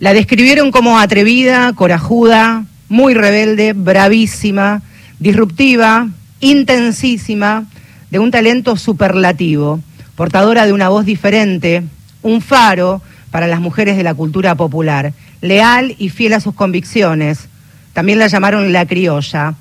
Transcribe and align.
La 0.00 0.14
describieron 0.14 0.70
como 0.70 0.98
atrevida, 0.98 1.74
corajuda, 1.74 2.64
muy 2.88 3.12
rebelde, 3.12 3.74
bravísima, 3.74 4.80
disruptiva, 5.18 6.08
intensísima, 6.40 7.66
de 8.10 8.18
un 8.18 8.30
talento 8.30 8.76
superlativo, 8.76 9.78
portadora 10.16 10.64
de 10.64 10.72
una 10.72 10.88
voz 10.88 11.04
diferente, 11.04 11.82
un 12.22 12.40
faro 12.40 13.02
para 13.30 13.46
las 13.46 13.60
mujeres 13.60 13.98
de 13.98 14.02
la 14.02 14.14
cultura 14.14 14.54
popular, 14.54 15.12
leal 15.42 15.94
y 15.98 16.08
fiel 16.08 16.32
a 16.32 16.40
sus 16.40 16.54
convicciones. 16.54 17.48
También 17.92 18.18
la 18.18 18.28
llamaron 18.28 18.72
la 18.72 18.86
criolla. 18.86 19.54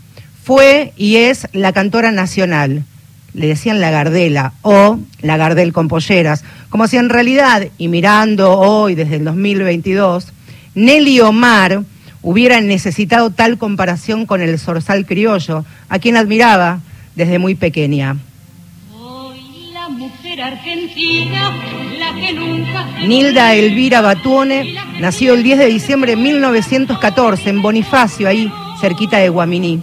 Fue 0.46 0.94
y 0.96 1.18
es 1.18 1.50
la 1.52 1.74
cantora 1.74 2.14
nacional. 2.14 2.86
Le 3.34 3.48
decían 3.48 3.80
la 3.80 3.92
Gardela 3.92 4.54
o 4.62 5.00
la 5.22 5.38
Gardel 5.38 5.74
con 5.74 5.88
polleras, 5.88 6.44
como 6.70 6.88
si 6.88 6.98
en 6.98 7.10
realidad, 7.10 7.68
y 7.78 7.88
mirando 7.88 8.58
hoy 8.60 8.96
desde 8.96 9.18
el 9.18 9.26
2022, 9.26 10.28
Nelly 10.76 11.20
Omar 11.22 11.84
hubiera 12.22 12.62
necesitado 12.62 13.30
tal 13.32 13.58
comparación 13.58 14.26
con 14.26 14.42
el 14.42 14.60
zorzal 14.60 15.06
criollo, 15.06 15.66
a 15.90 16.00
quien 16.00 16.18
admiraba 16.18 16.80
desde 17.16 17.40
muy 17.40 17.56
pequeña. 17.56 18.18
Nilda 23.06 23.56
Elvira 23.56 24.02
Batuone 24.02 24.76
nació 25.00 25.34
el 25.34 25.44
10 25.44 25.60
de 25.60 25.66
diciembre 25.68 26.12
de 26.12 26.22
1914 26.22 27.50
en 27.50 27.62
Bonifacio, 27.62 28.28
ahí 28.28 28.52
cerquita 28.80 29.18
de 29.18 29.30
Guaminí. 29.30 29.80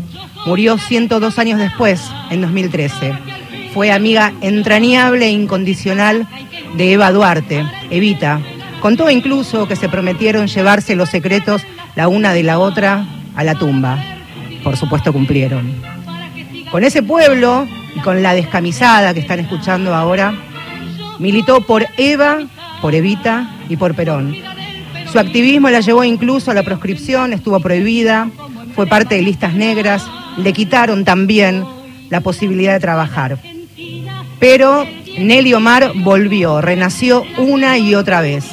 Murió 0.46 0.78
102 0.78 1.38
años 1.38 1.58
después, 1.58 2.00
en 2.30 2.40
2013. 2.40 3.35
Fue 3.76 3.92
amiga 3.92 4.32
entrañable 4.40 5.26
e 5.26 5.32
incondicional 5.32 6.26
de 6.78 6.94
Eva 6.94 7.12
Duarte, 7.12 7.62
Evita. 7.90 8.40
Contó 8.80 9.10
incluso 9.10 9.68
que 9.68 9.76
se 9.76 9.90
prometieron 9.90 10.46
llevarse 10.46 10.96
los 10.96 11.10
secretos 11.10 11.60
la 11.94 12.08
una 12.08 12.32
de 12.32 12.42
la 12.42 12.58
otra 12.58 13.06
a 13.34 13.44
la 13.44 13.54
tumba. 13.54 14.02
Por 14.64 14.78
supuesto 14.78 15.12
cumplieron. 15.12 15.74
Con 16.70 16.84
ese 16.84 17.02
pueblo 17.02 17.68
y 17.94 18.00
con 18.00 18.22
la 18.22 18.32
descamisada 18.32 19.12
que 19.12 19.20
están 19.20 19.40
escuchando 19.40 19.94
ahora, 19.94 20.32
militó 21.18 21.60
por 21.60 21.86
Eva, 21.98 22.46
por 22.80 22.94
Evita 22.94 23.58
y 23.68 23.76
por 23.76 23.94
Perón. 23.94 24.34
Su 25.12 25.18
activismo 25.18 25.68
la 25.68 25.80
llevó 25.80 26.02
incluso 26.02 26.50
a 26.50 26.54
la 26.54 26.62
proscripción, 26.62 27.34
estuvo 27.34 27.60
prohibida, 27.60 28.30
fue 28.74 28.86
parte 28.86 29.16
de 29.16 29.20
listas 29.20 29.52
negras, 29.52 30.02
le 30.38 30.54
quitaron 30.54 31.04
también 31.04 31.62
la 32.08 32.22
posibilidad 32.22 32.72
de 32.72 32.80
trabajar. 32.80 33.38
Pero 34.38 34.86
Nelly 35.18 35.54
Omar 35.54 35.92
volvió, 35.94 36.60
renació 36.60 37.24
una 37.38 37.78
y 37.78 37.94
otra 37.94 38.20
vez. 38.20 38.44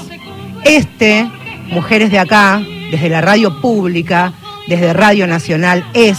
Este, 0.64 1.28
Mujeres 1.70 2.12
de 2.12 2.20
Acá, 2.20 2.62
desde 2.92 3.10
la 3.10 3.22
radio 3.22 3.60
pública, 3.60 4.34
desde 4.68 4.94
Radio 4.94 5.28
Nacional, 5.28 5.86
es 5.94 6.18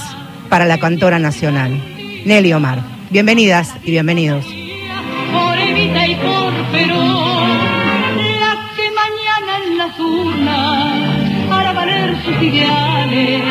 para 0.48 0.66
la 0.66 0.78
cantora 0.78 1.18
nacional. 1.18 1.72
Nelly 2.24 2.52
Omar. 2.52 2.80
Bienvenidas 3.10 3.72
y 3.84 3.92
bienvenidos. 3.92 4.44
Por 4.44 5.58
Evita 5.58 6.06
y 6.06 6.14
por 6.16 6.52
Perón, 6.72 7.58
la 8.40 8.70
que 8.76 8.90
mañana 8.90 9.64
en 9.66 9.78
las 9.78 10.00
urnas 10.00 11.48
para 11.48 11.72
valer 11.72 12.16
sus 12.24 12.42
ideales, 12.42 13.42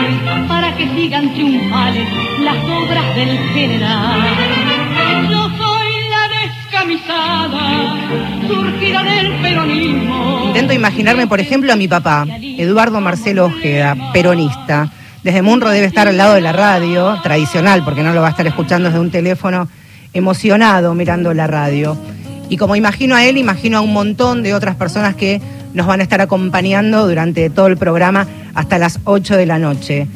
para 0.48 0.76
que 0.76 0.88
sigan 0.96 1.34
triunfales 1.34 2.08
las 2.42 2.58
obras 2.66 3.16
del 3.16 3.38
general. 3.54 4.63
Intento 10.48 10.74
imaginarme, 10.74 11.28
por 11.28 11.40
ejemplo, 11.40 11.74
a 11.74 11.76
mi 11.76 11.88
papá, 11.88 12.26
Eduardo 12.42 13.02
Marcelo 13.02 13.46
Ojeda, 13.46 13.96
peronista 14.14 14.92
desde 15.24 15.42
Munro 15.42 15.70
debe 15.70 15.88
estar 15.88 16.10
al 16.10 16.18
lado 16.18 16.34
de 16.34 16.42
la 16.42 16.52
radio, 16.52 17.18
tradicional, 17.24 17.86
porque 17.86 18.04
no 18.04 18.14
lo 18.14 18.20
va 18.20 18.28
a 18.28 18.32
estar 18.32 18.46
escuchando 18.46 18.90
desde 18.90 19.00
un 19.00 19.10
teléfono, 19.10 19.70
emocionado 20.12 20.94
mirando 20.96 21.34
la 21.34 21.48
radio. 21.48 21.98
Y 22.50 22.58
como 22.58 22.76
imagino 22.76 23.16
a 23.16 23.24
él, 23.24 23.38
imagino 23.38 23.78
a 23.78 23.82
un 23.82 23.94
montón 23.94 24.44
de 24.44 24.54
otras 24.54 24.76
personas 24.76 25.16
que 25.16 25.42
nos 25.74 25.88
van 25.88 26.02
a 26.02 26.04
estar 26.04 26.20
acompañando 26.20 27.08
durante 27.08 27.50
todo 27.50 27.68
el 27.68 27.78
programa 27.78 28.28
hasta 28.54 28.78
las 28.78 29.00
8 29.06 29.38
de 29.38 29.46
la 29.46 29.60
noche. 29.60 30.08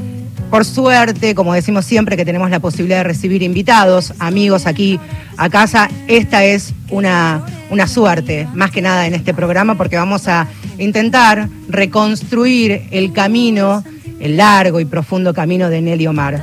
Por 0.50 0.64
suerte, 0.64 1.36
como 1.36 1.54
decimos 1.54 1.86
siempre, 1.86 2.16
que 2.16 2.24
tenemos 2.24 2.50
la 2.50 2.60
posibilidad 2.60 3.00
de 3.00 3.04
recibir 3.04 3.44
invitados, 3.44 4.14
amigos 4.20 4.66
aquí 4.66 5.00
a 5.36 5.50
casa, 5.50 5.90
esta 6.08 6.46
es 6.46 6.74
una, 6.90 7.46
una 7.70 7.88
suerte, 7.88 8.48
más 8.54 8.72
que 8.72 8.82
nada 8.82 9.08
en 9.08 9.14
este 9.14 9.34
programa, 9.34 9.76
porque 9.76 9.98
vamos 9.98 10.28
a 10.28 10.48
intentar 10.78 11.50
reconstruir 11.68 12.88
el 12.92 13.12
camino 13.12 13.84
el 14.20 14.38
largo 14.38 14.80
y 14.80 14.86
profundo 14.86 15.34
camino 15.34 15.70
de 15.70 15.82
Nelly 15.82 16.08
Omar. 16.08 16.42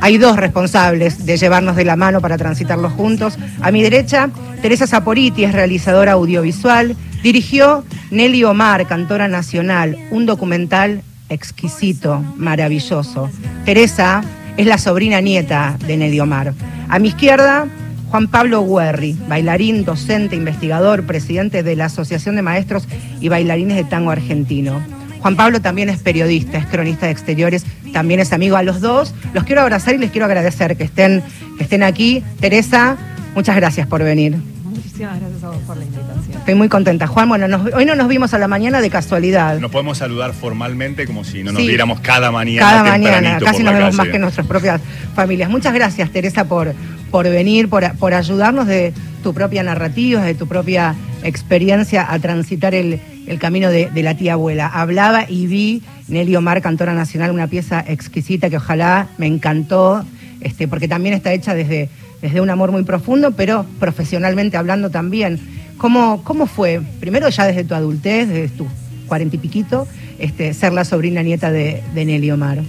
Hay 0.00 0.18
dos 0.18 0.36
responsables 0.36 1.24
de 1.24 1.36
llevarnos 1.36 1.76
de 1.76 1.84
la 1.84 1.96
mano 1.96 2.20
para 2.20 2.36
transitarlos 2.36 2.92
juntos. 2.92 3.38
A 3.62 3.70
mi 3.70 3.82
derecha, 3.82 4.28
Teresa 4.60 4.86
Saporiti 4.86 5.44
es 5.44 5.52
realizadora 5.52 6.12
audiovisual. 6.12 6.94
Dirigió 7.22 7.84
Nelly 8.10 8.44
Omar, 8.44 8.86
cantora 8.86 9.28
nacional, 9.28 9.96
un 10.10 10.26
documental 10.26 11.02
exquisito, 11.28 12.22
maravilloso. 12.36 13.30
Teresa 13.64 14.22
es 14.56 14.66
la 14.66 14.78
sobrina 14.78 15.20
nieta 15.20 15.76
de 15.86 15.96
Nelly 15.96 16.20
Omar. 16.20 16.54
A 16.88 16.98
mi 16.98 17.08
izquierda, 17.08 17.66
Juan 18.10 18.28
Pablo 18.28 18.64
Guerri, 18.64 19.16
bailarín, 19.28 19.84
docente, 19.84 20.36
investigador, 20.36 21.04
presidente 21.04 21.62
de 21.62 21.76
la 21.76 21.86
Asociación 21.86 22.36
de 22.36 22.42
Maestros 22.42 22.86
y 23.20 23.28
Bailarines 23.28 23.76
de 23.76 23.84
Tango 23.84 24.10
Argentino. 24.10 24.80
Juan 25.20 25.36
Pablo 25.36 25.60
también 25.60 25.88
es 25.88 25.98
periodista, 25.98 26.58
es 26.58 26.66
cronista 26.66 27.06
de 27.06 27.12
exteriores, 27.12 27.64
también 27.92 28.20
es 28.20 28.32
amigo 28.32 28.56
a 28.56 28.62
los 28.62 28.80
dos. 28.80 29.14
Los 29.32 29.44
quiero 29.44 29.62
abrazar 29.62 29.94
y 29.94 29.98
les 29.98 30.10
quiero 30.10 30.26
agradecer 30.26 30.76
que 30.76 30.84
estén, 30.84 31.22
que 31.56 31.64
estén 31.64 31.82
aquí. 31.82 32.22
Teresa, 32.40 32.96
muchas 33.34 33.56
gracias 33.56 33.86
por 33.86 34.04
venir. 34.04 34.53
Muchísimas 34.94 35.18
gracias 35.18 35.42
a 35.42 35.48
vos 35.48 35.62
por 35.66 35.76
la 35.76 35.84
invitación. 35.84 36.38
Estoy 36.38 36.54
muy 36.54 36.68
contenta. 36.68 37.08
Juan, 37.08 37.28
bueno, 37.28 37.64
hoy 37.74 37.84
no 37.84 37.96
nos 37.96 38.06
vimos 38.06 38.32
a 38.32 38.38
la 38.38 38.46
mañana 38.46 38.80
de 38.80 38.90
casualidad. 38.90 39.58
Nos 39.58 39.72
podemos 39.72 39.98
saludar 39.98 40.32
formalmente 40.34 41.04
como 41.04 41.24
si 41.24 41.42
no 41.42 41.50
nos 41.50 41.62
viéramos 41.62 41.98
cada 41.98 42.30
mañana. 42.30 42.60
Cada 42.60 42.84
mañana, 42.84 43.38
casi 43.40 43.64
nos 43.64 43.74
vemos 43.74 43.96
más 43.96 44.06
que 44.06 44.20
nuestras 44.20 44.46
propias 44.46 44.80
familias. 45.16 45.50
Muchas 45.50 45.74
gracias, 45.74 46.10
Teresa, 46.10 46.44
por, 46.44 46.72
por 47.10 47.28
venir, 47.28 47.68
por, 47.68 47.92
por 47.96 48.14
ayudarnos 48.14 48.68
de 48.68 48.92
tu 49.24 49.34
propia 49.34 49.64
narrativa, 49.64 50.22
de 50.22 50.34
tu 50.34 50.46
propia 50.46 50.94
experiencia 51.24 52.06
a 52.08 52.16
transitar 52.20 52.72
el, 52.72 53.00
el 53.26 53.40
camino 53.40 53.70
de, 53.70 53.90
la 54.00 54.16
tía 54.16 54.34
abuela. 54.34 54.68
Hablaba 54.68 55.28
y 55.28 55.48
vi 55.48 55.82
Nelly 56.06 56.36
Omar, 56.36 56.62
cantora 56.62 56.94
nacional, 56.94 57.32
una 57.32 57.48
pieza 57.48 57.84
exquisita 57.84 58.48
que 58.48 58.58
ojalá 58.58 59.08
me 59.18 59.26
encantó, 59.26 60.04
este, 60.40 60.68
porque 60.68 60.86
también 60.86 61.16
está 61.16 61.32
hecha 61.32 61.52
desde, 61.52 61.88
desde 62.24 62.40
un 62.40 62.48
amor 62.48 62.72
muy 62.72 62.84
profundo, 62.84 63.32
pero 63.32 63.66
profesionalmente 63.78 64.56
hablando 64.56 64.88
también. 64.88 65.38
¿Cómo, 65.76 66.24
cómo 66.24 66.46
fue, 66.46 66.80
primero 66.98 67.28
ya 67.28 67.44
desde 67.44 67.64
tu 67.64 67.74
adultez, 67.74 68.28
desde 68.28 68.48
tus 68.48 68.66
cuarenta 69.06 69.36
y 69.36 69.38
piquito, 69.38 69.86
este, 70.18 70.54
ser 70.54 70.72
la 70.72 70.86
sobrina 70.86 71.22
nieta 71.22 71.52
de, 71.52 71.82
de 71.92 72.04
Nelly 72.06 72.30
Omar? 72.30 72.62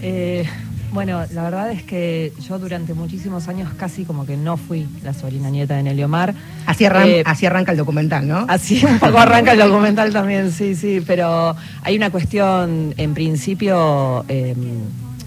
Eh, 0.00 0.46
bueno, 0.90 1.22
la 1.34 1.42
verdad 1.42 1.70
es 1.70 1.82
que 1.82 2.32
yo 2.48 2.58
durante 2.58 2.94
muchísimos 2.94 3.46
años 3.46 3.74
casi 3.76 4.06
como 4.06 4.24
que 4.24 4.38
no 4.38 4.56
fui 4.56 4.88
la 5.04 5.12
sobrina 5.12 5.50
nieta 5.50 5.76
de 5.76 5.82
Nelly 5.82 6.04
Omar. 6.04 6.32
Así, 6.64 6.86
eh, 6.86 7.22
así 7.26 7.44
arranca 7.44 7.72
el 7.72 7.76
documental, 7.76 8.26
¿no? 8.26 8.46
Así 8.48 8.82
un 8.86 8.98
poco 8.98 9.18
arranca 9.18 9.52
el 9.52 9.58
documental 9.58 10.14
también, 10.14 10.50
sí, 10.50 10.74
sí, 10.74 11.02
pero 11.06 11.54
hay 11.82 11.94
una 11.94 12.08
cuestión 12.08 12.94
en 12.96 13.12
principio 13.12 14.24
em, 14.28 14.56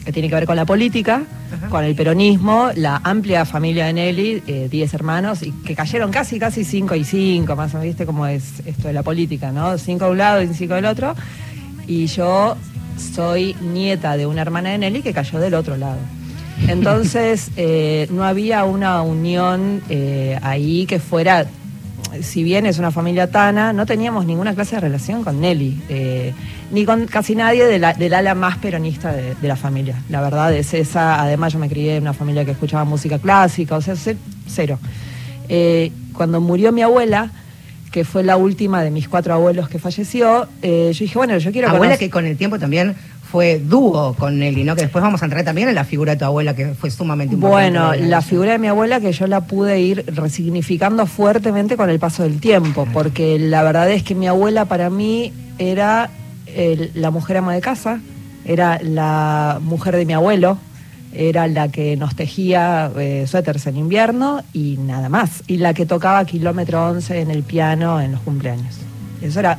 que 0.04 0.12
tiene 0.12 0.30
que 0.30 0.36
ver 0.36 0.46
con 0.46 0.56
la 0.56 0.66
política, 0.66 1.24
con 1.70 1.84
el 1.84 1.96
peronismo, 1.96 2.70
la 2.76 3.02
amplia 3.04 3.46
familia 3.46 3.86
de 3.86 3.94
Nelly, 3.94 4.68
10 4.70 4.72
eh, 4.72 4.96
hermanos, 4.96 5.44
y 5.44 5.52
que 5.52 5.76
cayeron 5.76 6.12
casi, 6.12 6.40
casi 6.40 6.64
5 6.64 6.96
y 6.96 7.04
5, 7.04 7.56
más 7.56 7.74
o 7.74 7.78
menos, 7.78 7.88
¿viste 7.88 8.06
cómo 8.06 8.28
es 8.28 8.62
esto 8.66 8.88
de 8.88 8.94
la 8.94 9.04
política, 9.04 9.52
no? 9.52 9.78
5 9.78 10.06
de 10.06 10.12
un 10.12 10.18
lado 10.18 10.42
y 10.42 10.48
5 10.48 10.74
del 10.74 10.86
otro. 10.86 11.16
Y 11.88 12.08
yo 12.08 12.58
soy 12.98 13.56
nieta 13.62 14.18
de 14.18 14.26
una 14.26 14.42
hermana 14.42 14.72
de 14.72 14.78
Nelly 14.78 15.02
que 15.02 15.14
cayó 15.14 15.40
del 15.40 15.54
otro 15.54 15.78
lado. 15.78 16.00
Entonces, 16.68 17.52
eh, 17.58 18.08
no 18.12 18.24
había 18.24 18.66
una 18.66 19.02
unión 19.02 19.82
eh, 19.90 20.38
ahí 20.42 20.86
que 20.86 21.00
fuera, 21.00 21.46
si 22.22 22.44
bien 22.44 22.66
es 22.66 22.78
una 22.78 22.92
familia 22.92 23.32
tana, 23.32 23.74
no 23.74 23.86
teníamos 23.86 24.26
ninguna 24.26 24.54
clase 24.54 24.76
de 24.76 24.82
relación 24.82 25.24
con 25.24 25.40
Nelly, 25.40 25.82
ni 26.74 26.86
con 26.86 27.06
casi 27.06 27.36
nadie 27.36 27.66
del 27.66 28.14
ala 28.14 28.36
más 28.36 28.58
peronista 28.58 29.14
de, 29.14 29.36
la 29.42 29.56
familia. 29.56 30.02
La 30.10 30.22
verdad 30.22 30.52
es 30.54 30.74
esa, 30.74 31.22
además 31.22 31.54
yo 31.54 31.60
me 31.60 31.70
crié 31.70 31.98
en 31.98 32.04
una 32.04 32.14
familia 32.14 32.44
que 32.44 32.52
escuchaba 32.52 32.84
música 32.84 33.20
clásica, 33.20 33.78
o 33.78 33.82
sea, 33.82 33.96
cero. 34.48 34.80
cuando 36.14 36.42
murió 36.42 36.72
mi 36.72 36.82
abuela, 36.82 37.30
que 37.92 38.04
fue 38.04 38.24
la 38.24 38.38
última 38.38 38.82
de 38.82 38.90
mis 38.90 39.08
cuatro 39.08 39.36
abuelos 39.36 39.70
que 39.70 39.78
falleció, 39.78 40.48
eh, 40.64 40.92
yo 40.94 41.00
dije, 41.00 41.16
bueno, 41.16 41.38
yo 41.38 41.52
quiero 41.52 41.70
Abuela 41.70 41.94
conocer- 41.94 42.00
que 42.00 42.10
con 42.10 42.26
el 42.26 42.38
tiempo 42.38 42.58
también 42.58 42.96
fue 43.32 43.60
dúo 43.60 44.16
con 44.18 44.40
Nelly, 44.40 44.64
¿no? 44.64 44.76
Que 44.76 44.82
después 44.84 45.04
vamos 45.04 45.22
a 45.22 45.26
entrar 45.26 45.44
también 45.44 45.70
en 45.70 45.76
la 45.76 45.86
figura 45.86 46.14
de 46.14 46.18
tu 46.18 46.26
abuela, 46.26 46.56
que 46.56 46.74
fue 46.74 46.90
sumamente 46.90 47.36
importante. 47.36 47.78
Bueno, 47.78 47.94
la 48.10 48.22
figura 48.24 48.54
de 48.54 48.58
mi 48.58 48.68
abuela 48.68 49.00
que 49.00 49.12
yo 49.12 49.28
la 49.28 49.42
pude 49.42 49.80
ir 49.80 50.06
resignificando 50.08 51.06
fuertemente 51.06 51.78
con 51.78 51.92
el 51.92 52.00
paso 52.00 52.24
del 52.24 52.40
tiempo, 52.40 52.88
porque 52.92 53.38
la 53.38 53.62
verdad 53.62 53.92
es 53.92 54.02
que 54.02 54.16
mi 54.16 54.28
abuela 54.28 54.66
para 54.66 54.90
mí 54.90 55.32
era 55.60 56.10
el- 56.56 56.92
la 56.96 57.12
mujer 57.12 57.38
ama 57.38 57.54
de 57.54 57.62
casa, 57.62 58.00
era 58.46 58.80
la 58.82 59.60
mujer 59.62 59.96
de 59.96 60.06
mi 60.06 60.14
abuelo, 60.14 60.58
era 61.16 61.48
la 61.48 61.68
que 61.70 61.96
nos 61.96 62.16
tejía 62.16 62.92
eh, 62.98 63.26
suéteres 63.28 63.68
en 63.68 63.78
invierno 63.78 64.42
y 64.54 64.78
nada 64.78 65.10
más, 65.10 65.44
y 65.48 65.58
la 65.58 65.74
que 65.74 65.86
tocaba 65.86 66.26
kilómetro 66.26 66.88
11 66.88 67.22
en 67.22 67.30
el 67.32 67.44
piano 67.44 68.02
en 68.02 68.14
los 68.14 68.22
cumpleaños. 68.22 68.76
Eso 69.22 69.40
era 69.40 69.58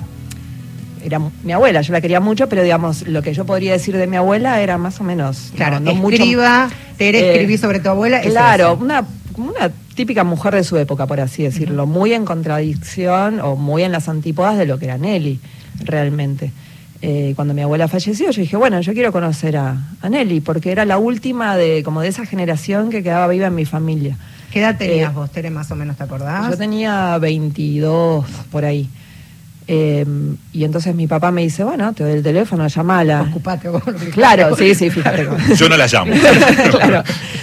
era 1.05 1.20
mi 1.43 1.52
abuela, 1.52 1.82
yo 1.82 1.93
la 1.93 2.00
quería 2.00 2.19
mucho, 2.19 2.49
pero 2.49 2.62
digamos, 2.62 3.06
lo 3.06 3.20
que 3.20 3.35
yo 3.35 3.44
podría 3.44 3.73
decir 3.73 3.94
de 3.94 4.06
mi 4.06 4.17
abuela 4.17 4.62
era 4.62 4.79
más 4.79 5.00
o 5.02 5.05
menos. 5.05 5.52
Claro, 5.55 5.79
no, 5.79 5.93
no 5.93 6.00
mucho- 6.00 6.17
escriba, 6.17 6.70
Tere, 6.96 7.19
Eh, 7.20 7.31
escribí 7.32 7.58
sobre 7.58 7.79
tu 7.81 7.91
abuela. 7.91 8.23
Claro, 8.23 8.79
una, 8.81 9.05
una 9.37 9.70
típica 9.94 10.25
mujer 10.25 10.55
de 10.55 10.64
su 10.64 10.79
época, 10.79 11.06
por 11.06 11.20
así 11.20 11.43
decirlo, 11.43 11.85
muy 11.87 12.14
en 12.14 12.25
contradicción 12.25 13.38
o 13.41 13.55
muy 13.55 13.82
en 13.82 13.93
las 13.93 14.08
antípodas 14.08 14.56
de 14.56 14.64
lo 14.64 14.79
que 14.79 14.87
era 14.87 14.96
Nelly, 14.96 15.41
realmente. 15.85 16.52
Eh, 17.06 17.34
cuando 17.36 17.52
mi 17.52 17.60
abuela 17.60 17.86
falleció, 17.86 18.30
yo 18.30 18.40
dije, 18.40 18.56
bueno, 18.56 18.80
yo 18.80 18.94
quiero 18.94 19.12
conocer 19.12 19.58
a, 19.58 19.76
a 20.00 20.08
Nelly, 20.08 20.40
porque 20.40 20.72
era 20.72 20.86
la 20.86 20.96
última 20.96 21.54
de 21.54 21.82
como 21.82 22.00
de 22.00 22.08
esa 22.08 22.24
generación 22.24 22.88
que 22.88 23.02
quedaba 23.02 23.28
viva 23.28 23.48
en 23.48 23.54
mi 23.54 23.66
familia. 23.66 24.16
¿Qué 24.50 24.60
edad 24.60 24.78
tenías 24.78 25.10
eh, 25.10 25.14
vos, 25.14 25.30
Tere, 25.30 25.50
más 25.50 25.70
o 25.70 25.76
menos, 25.76 25.98
te 25.98 26.04
acordás? 26.04 26.48
Yo 26.48 26.56
tenía 26.56 27.18
22 27.18 28.24
por 28.50 28.64
ahí. 28.64 28.88
Eh, 29.68 30.06
y 30.54 30.64
entonces 30.64 30.94
mi 30.94 31.06
papá 31.06 31.30
me 31.30 31.42
dice, 31.42 31.62
bueno, 31.62 31.92
te 31.92 32.04
doy 32.04 32.14
el 32.14 32.22
teléfono, 32.22 32.66
llamala. 32.68 33.26
Ocupate 33.28 33.68
vos. 33.68 33.82
Claro, 34.14 34.56
sí, 34.56 34.74
sí, 34.74 34.88
fíjate. 34.90 35.28
Yo 35.56 35.68
no 35.68 35.76
la 35.76 35.86
llamo. 35.86 36.10
Claro. 36.70 37.02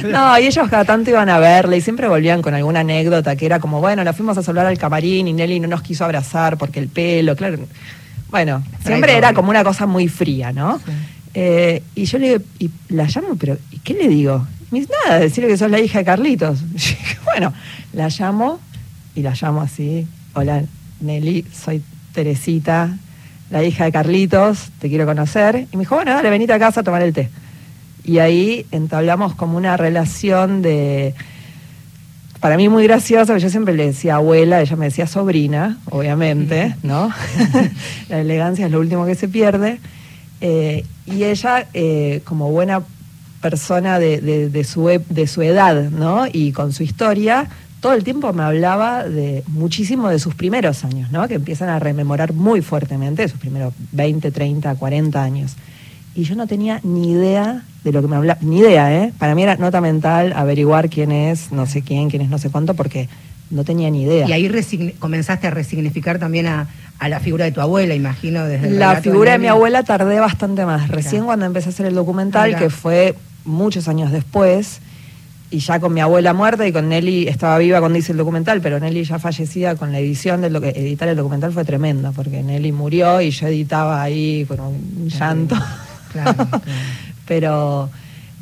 No, 0.09 0.39
y 0.39 0.47
ellos 0.47 0.67
cada 0.69 0.85
tanto 0.85 1.11
iban 1.11 1.29
a 1.29 1.37
verle 1.37 1.77
y 1.77 1.81
siempre 1.81 2.07
volvían 2.07 2.41
con 2.41 2.55
alguna 2.55 2.79
anécdota 2.79 3.35
que 3.35 3.45
era 3.45 3.59
como, 3.59 3.79
bueno, 3.79 4.03
la 4.03 4.13
fuimos 4.13 4.39
a 4.39 4.41
saludar 4.41 4.65
al 4.65 4.79
camarín 4.79 5.27
y 5.27 5.33
Nelly 5.33 5.59
no 5.59 5.67
nos 5.67 5.83
quiso 5.83 6.03
abrazar 6.03 6.57
porque 6.57 6.79
el 6.79 6.87
pelo, 6.87 7.35
claro. 7.35 7.59
Bueno, 8.31 8.63
siempre 8.83 9.17
era 9.17 9.33
como 9.33 9.49
una 9.49 9.63
cosa 9.63 9.85
muy 9.85 10.07
fría, 10.07 10.53
¿no? 10.53 10.79
Eh, 11.33 11.83
y 11.95 12.05
yo 12.05 12.17
le 12.17 12.29
digo, 12.29 12.43
y 12.59 12.71
la 12.89 13.03
llamo, 13.05 13.35
pero 13.37 13.57
¿y 13.71 13.79
qué 13.79 13.93
le 13.93 14.07
digo? 14.07 14.47
Y 14.61 14.73
me 14.73 14.79
dice, 14.79 14.93
nada, 15.05 15.19
decirle 15.19 15.49
que 15.49 15.57
sos 15.57 15.69
la 15.69 15.79
hija 15.79 15.99
de 15.99 16.05
Carlitos. 16.05 16.61
Y 16.61 16.77
yo 16.77 16.95
dije, 16.97 17.17
bueno, 17.25 17.53
la 17.91 18.07
llamo 18.07 18.59
y 19.15 19.21
la 19.21 19.33
llamo 19.39 19.61
así. 19.61 20.07
Hola, 20.33 20.63
Nelly, 21.01 21.45
soy 21.53 21.83
Teresita, 22.13 22.97
la 23.49 23.63
hija 23.63 23.83
de 23.83 23.91
Carlitos, 23.91 24.69
te 24.79 24.87
quiero 24.87 25.05
conocer. 25.05 25.67
Y 25.69 25.75
me 25.75 25.81
dijo, 25.81 25.95
bueno, 25.95 26.11
dale, 26.11 26.29
venite 26.29 26.53
a 26.53 26.59
casa 26.59 26.79
a 26.79 26.83
tomar 26.83 27.01
el 27.01 27.13
té. 27.13 27.29
Y 28.05 28.19
ahí 28.19 28.65
entablamos 28.71 29.35
como 29.35 29.57
una 29.57 29.75
relación 29.75 30.61
de, 30.61 31.13
para 32.41 32.57
mí 32.57 32.67
muy 32.67 32.83
graciosa, 32.83 33.27
porque 33.27 33.43
yo 33.43 33.49
siempre 33.49 33.73
le 33.75 33.85
decía 33.85 34.15
abuela, 34.15 34.61
ella 34.61 34.75
me 34.75 34.85
decía 34.85 35.07
sobrina, 35.07 35.77
obviamente, 35.89 36.75
¿no? 36.83 37.09
la 38.09 38.19
elegancia 38.19 38.65
es 38.65 38.71
lo 38.71 38.79
último 38.79 39.05
que 39.05 39.15
se 39.15 39.27
pierde. 39.29 39.79
Eh, 40.41 40.83
y 41.05 41.23
ella, 41.23 41.67
eh, 41.73 42.21
como 42.25 42.49
buena 42.51 42.81
persona 43.41 43.99
de, 43.99 44.19
de- 44.21 44.49
de 44.49 44.63
su, 44.63 44.87
de 45.09 45.27
su 45.27 45.41
edad, 45.43 45.89
¿no? 45.91 46.25
Y 46.31 46.51
con 46.51 46.73
su 46.73 46.83
historia, 46.83 47.47
todo 47.79 47.93
el 47.93 48.03
tiempo 48.03 48.31
me 48.33 48.43
hablaba 48.43 49.03
de 49.07 49.43
muchísimo 49.47 50.09
de 50.09 50.19
sus 50.19 50.33
primeros 50.35 50.83
años, 50.83 51.11
¿no? 51.11 51.27
Que 51.27 51.35
empiezan 51.35 51.69
a 51.69 51.79
rememorar 51.79 52.33
muy 52.33 52.61
fuertemente, 52.61 53.27
sus 53.27 53.39
primeros 53.39 53.73
20, 53.91 54.31
30, 54.31 54.75
40 54.75 55.23
años. 55.23 55.53
Y 56.15 56.23
yo 56.23 56.35
no 56.35 56.45
tenía 56.47 56.79
ni 56.83 57.11
idea 57.11 57.63
de 57.83 57.91
lo 57.91 58.01
que 58.01 58.07
me 58.07 58.15
hablaba, 58.17 58.39
ni 58.41 58.59
idea, 58.59 58.93
¿eh? 58.93 59.13
Para 59.17 59.33
mí 59.33 59.43
era 59.43 59.55
nota 59.55 59.81
mental 59.81 60.33
averiguar 60.33 60.89
quién 60.89 61.11
es, 61.11 61.51
no 61.51 61.65
sé 61.65 61.81
quién, 61.81 62.09
quién 62.09 62.21
es 62.21 62.29
no 62.29 62.37
sé 62.37 62.49
cuánto, 62.49 62.73
porque 62.73 63.07
no 63.49 63.63
tenía 63.63 63.89
ni 63.89 64.03
idea. 64.03 64.27
Y 64.27 64.33
ahí 64.33 64.95
comenzaste 64.99 65.47
a 65.47 65.51
resignificar 65.51 66.19
también 66.19 66.47
a, 66.47 66.67
a 66.99 67.09
la 67.09 67.19
figura 67.19 67.45
de 67.45 67.51
tu 67.51 67.61
abuela, 67.61 67.95
imagino, 67.95 68.45
desde 68.45 68.67
el 68.67 68.79
La 68.79 69.01
figura 69.01 69.33
de 69.33 69.39
mi 69.39 69.47
abuela 69.47 69.83
tardé 69.83 70.19
bastante 70.19 70.65
más. 70.65 70.89
Recién 70.89 71.21
Mirá. 71.21 71.25
cuando 71.25 71.45
empecé 71.45 71.69
a 71.69 71.71
hacer 71.71 71.85
el 71.85 71.95
documental, 71.95 72.49
Mirá. 72.49 72.59
que 72.59 72.69
fue 72.69 73.15
muchos 73.45 73.87
años 73.87 74.11
después, 74.11 74.79
y 75.49 75.59
ya 75.59 75.79
con 75.79 75.93
mi 75.93 75.99
abuela 75.99 76.33
muerta 76.33 76.65
y 76.67 76.71
con 76.71 76.87
Nelly, 76.89 77.27
estaba 77.27 77.57
viva 77.57 77.79
cuando 77.79 77.97
hice 77.97 78.11
el 78.13 78.17
documental, 78.17 78.61
pero 78.61 78.79
Nelly 78.79 79.03
ya 79.03 79.19
fallecida 79.19 79.75
con 79.75 79.91
la 79.91 79.99
edición 79.99 80.41
de 80.41 80.49
lo 80.49 80.61
que 80.61 80.69
editar 80.69 81.09
el 81.09 81.17
documental 81.17 81.51
fue 81.51 81.65
tremendo, 81.65 82.13
porque 82.13 82.43
Nelly 82.43 82.71
murió 82.71 83.19
y 83.21 83.31
yo 83.31 83.47
editaba 83.47 84.01
ahí 84.01 84.45
con 84.47 84.59
un 84.59 85.09
llanto. 85.09 85.55
Claro, 86.11 86.33
claro. 86.49 86.61
Pero 87.27 87.89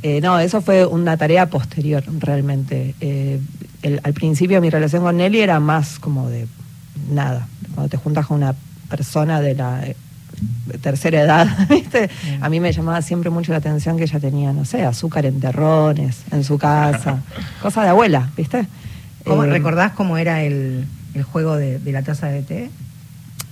eh, 0.03 0.21
no, 0.21 0.39
eso 0.39 0.61
fue 0.61 0.85
una 0.85 1.17
tarea 1.17 1.49
posterior 1.49 2.03
realmente. 2.19 2.95
Eh, 3.01 3.39
el- 3.81 3.99
al 4.03 4.13
principio 4.13 4.61
mi 4.61 4.69
relación 4.69 5.03
con 5.03 5.17
Nelly 5.17 5.39
era 5.41 5.59
más 5.59 5.99
como 5.99 6.29
de 6.29 6.47
nada. 7.11 7.47
Cuando 7.75 7.89
te 7.89 7.97
juntas 7.97 8.25
con 8.27 8.37
una 8.37 8.55
persona 8.89 9.39
de 9.41 9.55
la 9.55 9.85
eh, 9.85 9.95
tercera 10.81 11.21
edad, 11.21 11.47
¿viste? 11.69 12.09
A 12.41 12.49
mí 12.49 12.59
me 12.59 12.71
llamaba 12.71 13.01
siempre 13.01 13.29
mucho 13.29 13.51
la 13.51 13.57
atención 13.59 13.97
que 13.97 14.03
ella 14.03 14.19
tenía, 14.19 14.51
no 14.53 14.65
sé, 14.65 14.83
azúcar 14.85 15.25
en 15.25 15.39
terrones 15.39 16.23
en 16.31 16.43
su 16.43 16.57
casa. 16.57 17.19
Cosa 17.61 17.83
de 17.83 17.89
abuela, 17.89 18.29
¿viste? 18.35 18.65
¿Cómo, 19.25 19.43
Eh, 19.43 19.47
¿Recordás 19.49 19.91
cómo 19.91 20.17
era 20.17 20.41
el, 20.43 20.85
el 21.13 21.23
juego 21.23 21.55
de, 21.57 21.77
de 21.79 21.91
la 21.91 22.01
taza 22.01 22.27
de 22.27 22.41
té? 22.41 22.69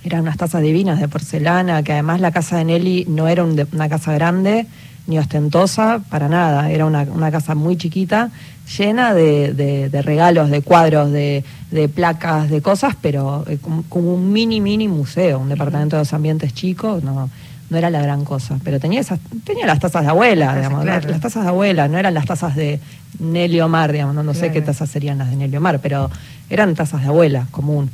Eran 0.04 0.20
unas 0.22 0.36
tazas 0.36 0.62
divinas 0.62 1.00
de 1.00 1.08
porcelana, 1.08 1.82
que 1.82 1.92
además 1.92 2.20
la 2.20 2.30
casa 2.30 2.56
de 2.58 2.64
Nelly 2.64 3.06
no 3.08 3.28
era 3.28 3.44
un 3.44 3.56
de- 3.56 3.66
una 3.72 3.88
casa 3.88 4.12
grande 4.12 4.66
ni 5.06 5.18
ostentosa, 5.18 6.00
para 6.10 6.28
nada. 6.28 6.70
Era 6.70 6.84
una, 6.86 7.02
una 7.02 7.30
casa 7.30 7.54
muy 7.54 7.76
chiquita, 7.76 8.30
llena 8.78 9.14
de, 9.14 9.54
de- 9.54 9.88
de 9.88 10.02
regalos, 10.02 10.50
de 10.50 10.62
cuadros, 10.62 11.10
de, 11.10 11.44
de 11.70 11.88
placas, 11.88 12.48
de 12.50 12.60
cosas, 12.62 12.94
pero 13.00 13.44
eh, 13.48 13.58
como, 13.88 14.14
un 14.14 14.32
mini, 14.32 14.60
mini 14.60 14.86
museo, 14.88 15.38
un 15.40 15.48
departamento 15.48 15.96
de 15.96 16.00
dos 16.00 16.12
ambientes 16.12 16.52
chicos, 16.54 17.02
no, 17.02 17.28
no 17.70 17.76
era 17.76 17.90
la 17.90 18.00
gran 18.02 18.24
cosa. 18.24 18.58
Pero 18.62 18.78
tenía, 18.78 19.00
esas, 19.00 19.18
tenía 19.44 19.66
las 19.66 19.80
tazas 19.80 20.02
de 20.02 20.08
abuela, 20.10 20.46
Las 20.46 20.54
tazas, 20.54 20.62
digamos, 20.68 20.84
claro. 20.84 21.08
las, 21.10 21.20
tazas 21.20 21.42
de 21.42 21.48
abuela, 21.48 21.88
no 21.88 21.98
eran 21.98 22.14
las 22.14 22.26
tazas 22.26 22.54
de 22.54 22.78
Nelly 23.18 23.60
Omar, 23.62 23.90
digamos, 23.92 24.14
no, 24.14 24.22
no 24.22 24.34
sé 24.34 24.52
qué 24.52 24.60
tazas 24.62 24.90
serían 24.90 25.18
las 25.18 25.30
de 25.30 25.36
Nelly 25.36 25.56
Omar, 25.56 25.80
pero 25.80 26.10
eran 26.50 26.74
tazas 26.74 27.00
de 27.02 27.08
abuela, 27.08 27.46
común 27.50 27.90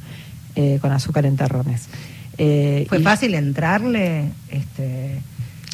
eh, 0.57 0.79
con 0.81 0.93
azúcar 0.93 1.27
en 1.27 1.37
terrones. 1.37 1.87
Eh, 2.39 2.87
¿Fue 2.89 2.99
y- 2.99 3.03
fácil 3.03 3.35
entrarle, 3.35 4.27
este, 4.51 5.21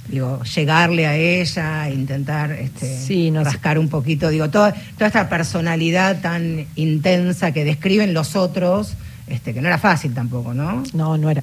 digo, 0.09 0.43
llegarle 0.45 1.07
a 1.07 1.17
ella, 1.17 1.89
intentar 1.91 2.53
este, 2.53 2.99
Sí, 2.99 3.31
no 3.31 3.41
sé. 3.41 3.45
rascar 3.51 3.79
un 3.79 3.89
poquito, 3.89 4.29
digo, 4.29 4.51
toda, 4.51 4.75
toda 4.97 5.07
esta 5.07 5.29
personalidad 5.29 6.21
tan 6.21 6.67
intensa 6.77 7.53
que 7.53 7.65
describen 7.65 8.13
los 8.15 8.37
otros, 8.37 8.95
este, 9.27 9.55
que 9.55 9.61
no 9.63 9.69
era 9.69 9.79
fácil 9.79 10.13
tampoco, 10.13 10.53
¿no? 10.55 10.83
No, 10.93 11.17
no 11.17 11.31
era. 11.31 11.43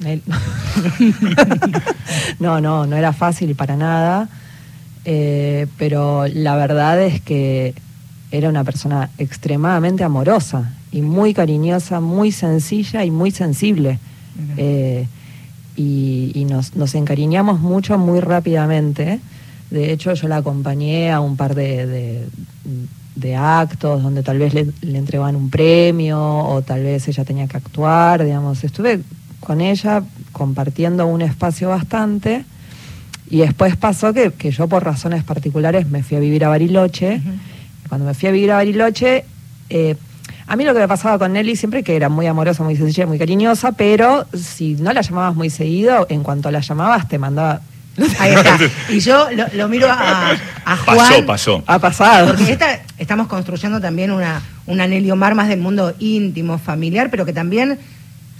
no, 2.40 2.60
no, 2.60 2.86
no 2.86 2.96
era 2.96 3.12
fácil 3.12 3.54
para 3.54 3.76
nada. 3.76 4.28
eh, 5.04 5.66
pero 5.78 6.26
la 6.26 6.56
verdad 6.56 7.00
es 7.02 7.20
que 7.20 7.74
era 8.36 8.48
una 8.48 8.64
persona 8.64 9.10
extremadamente 9.18 10.02
amorosa 10.04 10.72
y 10.92 11.02
muy 11.02 11.34
cariñosa, 11.34 12.00
muy 12.00 12.32
sencilla 12.32 13.04
y 13.04 13.10
muy 13.10 13.30
sensible. 13.30 13.98
Eh, 14.56 15.06
y 15.76 16.32
y 16.34 16.44
nos, 16.44 16.74
nos 16.76 16.94
encariñamos 16.94 17.60
mucho 17.60 17.98
muy 17.98 18.20
rápidamente. 18.20 19.20
De 19.70 19.92
hecho, 19.92 20.12
yo 20.14 20.28
la 20.28 20.36
acompañé 20.38 21.10
a 21.12 21.20
un 21.20 21.36
par 21.36 21.54
de, 21.54 21.86
de- 21.86 22.26
de 23.16 23.36
actos 23.36 24.02
donde 24.02 24.22
tal 24.24 24.38
vez 24.38 24.52
le, 24.54 24.66
le 24.82 24.98
entregaban 24.98 25.36
un 25.36 25.48
premio 25.48 26.18
o 26.20 26.62
tal 26.62 26.82
vez 26.82 27.06
ella 27.06 27.24
tenía 27.24 27.46
que 27.46 27.56
actuar, 27.56 28.24
digamos. 28.24 28.64
Estuve 28.64 29.00
con 29.40 29.60
ella 29.60 30.02
compartiendo 30.32 31.06
un 31.06 31.22
espacio 31.22 31.68
bastante 31.68 32.44
y 33.30 33.38
después 33.38 33.76
pasó 33.76 34.12
que, 34.12 34.32
que 34.32 34.50
yo 34.50 34.66
por 34.68 34.82
razones 34.84 35.22
particulares 35.22 35.88
me 35.88 36.02
fui 36.02 36.16
a 36.16 36.20
vivir 36.20 36.44
a 36.44 36.48
Bariloche. 36.48 37.20
Cuando 37.94 38.08
me 38.08 38.14
fui 38.14 38.28
a 38.28 38.32
vivir 38.32 38.50
a 38.50 38.56
Bariloche, 38.56 39.24
eh, 39.70 39.94
a 40.48 40.56
mí 40.56 40.64
lo 40.64 40.74
que 40.74 40.80
me 40.80 40.88
pasaba 40.88 41.16
con 41.16 41.32
Nelly 41.32 41.54
siempre 41.54 41.84
que 41.84 41.94
era 41.94 42.08
muy 42.08 42.26
amorosa, 42.26 42.64
muy 42.64 42.74
sencilla, 42.74 43.06
muy 43.06 43.20
cariñosa, 43.20 43.70
pero 43.70 44.26
si 44.36 44.74
no 44.74 44.92
la 44.92 45.00
llamabas 45.00 45.36
muy 45.36 45.48
seguido, 45.48 46.04
en 46.10 46.24
cuanto 46.24 46.50
la 46.50 46.58
llamabas 46.58 47.06
te 47.06 47.20
mandaba... 47.20 47.60
Ahí 48.18 48.34
está. 48.34 48.58
Y 48.88 48.98
yo 48.98 49.28
lo, 49.30 49.44
lo 49.52 49.68
miro 49.68 49.86
a, 49.88 50.32
a 50.64 50.76
Juan. 50.76 50.96
Pasó, 50.96 51.26
pasó. 51.26 51.64
Ha 51.68 51.78
pasado. 51.78 52.26
Porque 52.26 52.50
esta, 52.50 52.80
estamos 52.98 53.28
construyendo 53.28 53.80
también 53.80 54.10
una, 54.10 54.42
una 54.66 54.88
Nelly 54.88 55.12
Omar 55.12 55.36
más 55.36 55.46
del 55.46 55.60
mundo 55.60 55.94
íntimo, 56.00 56.58
familiar, 56.58 57.10
pero 57.12 57.24
que 57.24 57.32
también 57.32 57.78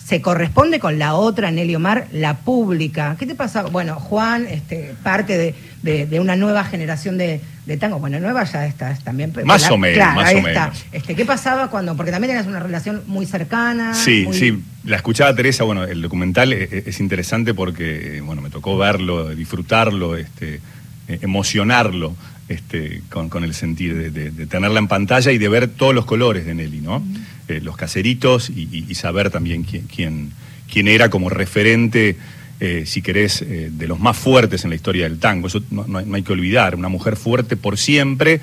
se 0.05 0.21
corresponde 0.21 0.81
con 0.81 0.99
la 0.99 1.15
otra 1.15 1.51
Nelly 1.51 1.77
Omar, 1.77 2.09
la 2.13 2.37
pública. 2.39 3.17
¿Qué 3.19 3.25
te 3.27 3.35
pasa? 3.35 3.63
Bueno, 3.63 3.95
Juan, 3.97 4.47
este, 4.47 4.93
parte 5.03 5.39
de, 5.39 5.55
de- 5.83 6.07
de 6.07 6.21
una 6.21 6.37
nueva 6.37 6.63
generación 6.65 7.17
de, 7.17 7.41
de 7.65 7.77
tango. 7.79 7.99
Bueno, 8.01 8.21
nueva 8.21 8.45
ya 8.45 8.67
estás 8.67 9.03
también. 9.03 9.33
Más 9.47 9.71
o 9.71 9.79
menos, 9.79 9.97
claro, 9.97 10.17
más 10.17 10.29
ahí 10.29 10.37
o 10.37 10.47
está. 10.49 10.67
menos. 10.67 10.85
Este, 10.93 11.15
¿Qué 11.15 11.25
pasaba 11.25 11.71
cuando? 11.71 11.97
Porque 11.97 12.11
también 12.13 12.33
tenías 12.33 12.47
una 12.47 12.61
relación 12.61 13.03
muy 13.07 13.25
cercana. 13.25 13.95
Sí, 13.95 14.25
muy- 14.27 14.37
sí. 14.37 14.63
La 14.85 14.97
escuchaba 14.97 15.35
Teresa, 15.35 15.65
bueno, 15.65 15.85
el 15.85 16.03
documental 16.03 16.53
e- 16.53 16.65
e- 16.65 16.83
es 16.87 17.01
interesante 17.01 17.55
porque, 17.55 18.21
bueno, 18.23 18.43
me 18.43 18.51
tocó 18.51 18.77
verlo, 18.77 19.31
disfrutarlo, 19.35 20.17
este, 20.19 20.61
eh, 21.09 21.19
emocionarlo, 21.23 22.15
este, 22.51 23.01
con, 23.09 23.31
con 23.31 23.43
el 23.45 23.55
de, 23.95 24.11
de- 24.11 24.31
de 24.31 24.47
tenerla 24.47 24.79
en 24.81 24.89
pantalla 24.89 25.33
y 25.33 25.39
de 25.39 25.49
ver 25.49 25.69
todos 25.69 25.95
los 25.95 26.05
colores 26.05 26.45
de 26.45 26.55
Nelly, 26.55 26.83
¿no? 26.83 27.03
Eh, 27.47 27.61
los 27.63 27.77
caseritos 27.77 28.49
y, 28.49 28.95
saber 28.95 29.29
también 29.29 29.65
quién, 29.65 29.83
quién, 29.83 30.31
quién 30.73 30.89
era 30.89 31.11
como 31.11 31.29
referente, 31.29 32.17
eh, 32.59 32.85
si 32.87 33.03
querés, 33.03 33.43
eh, 33.43 33.69
de 33.71 33.87
los 33.87 34.01
más 34.01 34.17
fuertes 34.17 34.65
en 34.65 34.71
la 34.71 34.77
historia 34.77 35.05
del 35.05 35.19
tango. 35.19 35.49
Eso 35.49 35.63
no, 35.71 35.99
hay, 35.99 36.23
que 36.23 36.33
olvidar, 36.33 36.75
una 36.75 36.89
mujer 36.89 37.17
fuerte 37.17 37.59
por 37.59 37.77
siempre 37.77 38.41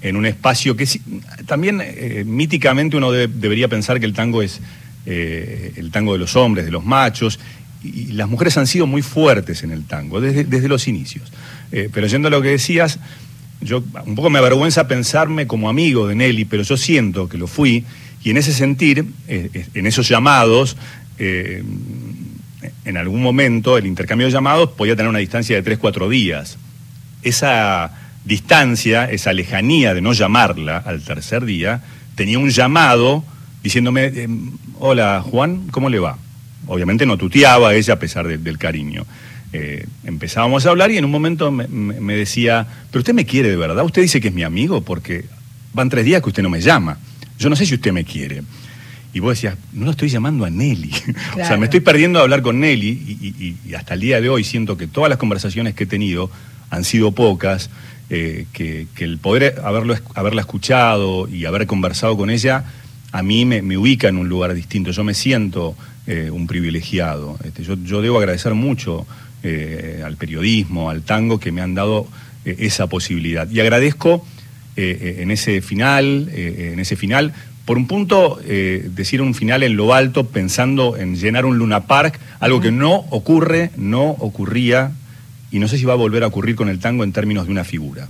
en 0.00 0.16
un 0.16 0.26
espacio 0.26 0.74
que 0.74 0.88
también 1.46 1.80
míticamente 2.26 2.96
uno 2.96 3.12
de- 3.12 3.28
debería 3.28 3.68
pensar 3.68 4.00
que 4.00 4.06
el 4.06 4.14
tango 4.14 4.42
es 4.42 4.60
el 5.06 5.90
tango 5.92 6.14
de 6.14 6.18
los 6.18 6.34
hombres, 6.34 6.64
de 6.64 6.72
los 6.72 6.84
machos, 6.84 7.38
y, 7.84 7.88
y 8.00 8.12
las 8.14 8.28
mujeres 8.28 8.56
han 8.56 8.66
sido 8.66 8.88
muy 8.88 9.02
fuertes 9.02 9.62
en 9.62 9.70
el 9.70 9.84
tango, 9.84 10.20
desde, 10.20 10.42
desde 10.42 10.66
los 10.66 10.88
inicios. 10.88 11.30
Pero 11.70 12.08
yendo 12.08 12.26
a 12.26 12.30
lo 12.32 12.42
que 12.42 12.48
decías, 12.48 12.98
yo 13.60 13.84
un 14.06 14.16
poco 14.16 14.28
me 14.28 14.40
avergüenza 14.40 14.88
pensarme 14.88 15.46
como 15.46 15.68
amigo 15.68 16.08
de 16.08 16.16
Nelly, 16.16 16.46
pero 16.46 16.64
yo 16.64 16.76
siento 16.76 17.28
que 17.28 17.38
lo 17.38 17.46
fui, 17.46 17.84
y 18.22 18.30
en 18.30 18.36
ese 18.36 18.52
sentir, 18.52 19.06
eh, 19.28 19.50
eh, 19.54 19.66
en 19.74 19.86
esos 19.86 20.08
llamados, 20.08 20.76
eh, 21.18 21.62
en 22.84 22.96
algún 22.96 23.22
momento 23.22 23.78
el 23.78 23.86
intercambio 23.86 24.26
de 24.26 24.32
llamados 24.32 24.70
podía 24.70 24.96
tener 24.96 25.08
una 25.08 25.18
distancia 25.20 25.60
de 25.60 25.62
3-4 25.78 26.08
días. 26.08 26.58
Esa 27.22 27.92
distancia, 28.24 29.04
esa 29.10 29.32
lejanía 29.32 29.94
de 29.94 30.00
no 30.02 30.12
llamarla 30.12 30.78
al 30.78 31.02
tercer 31.02 31.44
día, 31.44 31.82
tenía 32.14 32.38
un 32.38 32.50
llamado 32.50 33.24
diciéndome, 33.62 34.28
hola 34.78 35.22
Juan, 35.24 35.68
¿cómo 35.70 35.88
le 35.88 35.98
va? 35.98 36.18
Obviamente 36.66 37.06
no 37.06 37.16
tuteaba 37.16 37.70
a 37.70 37.74
ella 37.74 37.94
a 37.94 37.98
pesar 37.98 38.26
de- 38.26 38.38
del 38.38 38.58
cariño. 38.58 39.06
Empezábamos 40.04 40.64
a 40.66 40.70
hablar 40.70 40.90
y 40.90 40.98
en 40.98 41.04
un 41.04 41.10
momento 41.10 41.50
me, 41.50 41.66
me- 41.68 41.98
me 42.00 42.14
decía, 42.14 42.66
pero 42.90 43.00
usted 43.00 43.14
me 43.14 43.24
quiere 43.26 43.48
de 43.50 43.56
verdad, 43.56 43.84
usted 43.84 44.02
dice 44.02 44.20
que 44.20 44.28
es 44.28 44.34
mi 44.34 44.42
amigo 44.44 44.82
porque 44.82 45.24
van 45.72 45.88
tres 45.88 46.04
días 46.04 46.22
que 46.22 46.28
usted 46.28 46.42
no 46.42 46.50
me 46.50 46.60
llama. 46.60 46.98
Yo 47.40 47.48
no 47.50 47.56
sé 47.56 47.66
si 47.66 47.74
usted 47.74 47.92
me 47.92 48.04
quiere. 48.04 48.42
Y 49.12 49.18
vos 49.18 49.30
decías, 49.32 49.56
no 49.72 49.86
lo 49.86 49.90
estoy 49.90 50.08
llamando 50.08 50.44
a 50.44 50.50
Nelly. 50.50 50.92
o 51.32 51.44
sea, 51.44 51.56
me 51.56 51.64
estoy 51.64 51.80
perdiendo 51.80 52.20
de 52.20 52.22
hablar 52.24 52.42
con 52.42 52.60
Nelly 52.60 52.88
y, 52.88 53.26
y- 53.26 53.56
y 53.68 53.74
hasta 53.74 53.94
el 53.94 54.00
día 54.00 54.20
de 54.20 54.28
hoy 54.28 54.44
siento 54.44 54.76
que 54.76 54.86
todas 54.86 55.08
las 55.10 55.18
conversaciones 55.18 55.74
que 55.74 55.84
he 55.84 55.86
tenido 55.88 56.30
han 56.70 56.84
sido 56.84 57.10
pocas, 57.10 57.70
eh, 58.10 58.46
que, 58.52 58.86
que 58.94 59.02
el 59.04 59.18
poder 59.18 59.60
haberlo, 59.64 59.96
haberla 60.14 60.42
escuchado 60.42 61.26
y 61.28 61.44
haber 61.46 61.66
conversado 61.66 62.16
con 62.16 62.30
ella 62.30 62.64
a 63.12 63.22
mí 63.24 63.44
me, 63.44 63.62
me 63.62 63.76
ubica 63.76 64.06
en 64.06 64.16
un 64.18 64.28
lugar 64.28 64.54
distinto. 64.54 64.92
Yo 64.92 65.02
me 65.02 65.14
siento 65.14 65.74
eh, 66.06 66.30
un 66.30 66.46
privilegiado. 66.46 67.36
Este, 67.42 67.64
yo, 67.64 67.74
yo 67.82 68.02
debo 68.02 68.18
agradecer 68.18 68.54
mucho 68.54 69.04
eh, 69.42 70.02
al 70.06 70.16
periodismo, 70.16 70.90
al 70.90 71.02
tango, 71.02 71.40
que 71.40 71.50
me 71.50 71.60
han 71.62 71.74
dado 71.74 72.06
esa 72.44 72.86
posibilidad. 72.86 73.50
Y 73.50 73.58
agradezco 73.58 74.24
eh, 74.76 74.98
eh, 75.00 75.22
en 75.22 75.30
ese 75.30 75.60
final, 75.62 76.28
eh, 76.32 76.70
en 76.72 76.80
ese 76.80 76.96
final, 76.96 77.32
por 77.64 77.76
un 77.76 77.86
punto, 77.86 78.40
decir 78.42 79.22
un 79.22 79.32
final 79.32 79.62
en 79.62 79.76
lo 79.76 79.94
alto 79.94 80.26
pensando 80.26 80.96
en 80.96 81.14
llenar 81.14 81.44
un 81.44 81.56
Luna 81.56 81.86
Park, 81.86 82.18
algo 82.40 82.60
que 82.60 82.72
no 82.72 83.04
ocurre, 83.10 83.70
no 83.76 84.10
ocurría, 84.10 84.90
y 85.52 85.60
no 85.60 85.68
sé 85.68 85.78
si 85.78 85.84
va 85.84 85.92
a 85.92 85.96
volver 85.96 86.24
a 86.24 86.26
ocurrir 86.26 86.56
con 86.56 86.68
el 86.68 86.80
tango 86.80 87.04
en 87.04 87.12
términos 87.12 87.46
de 87.46 87.52
una 87.52 87.62
figura. 87.62 88.08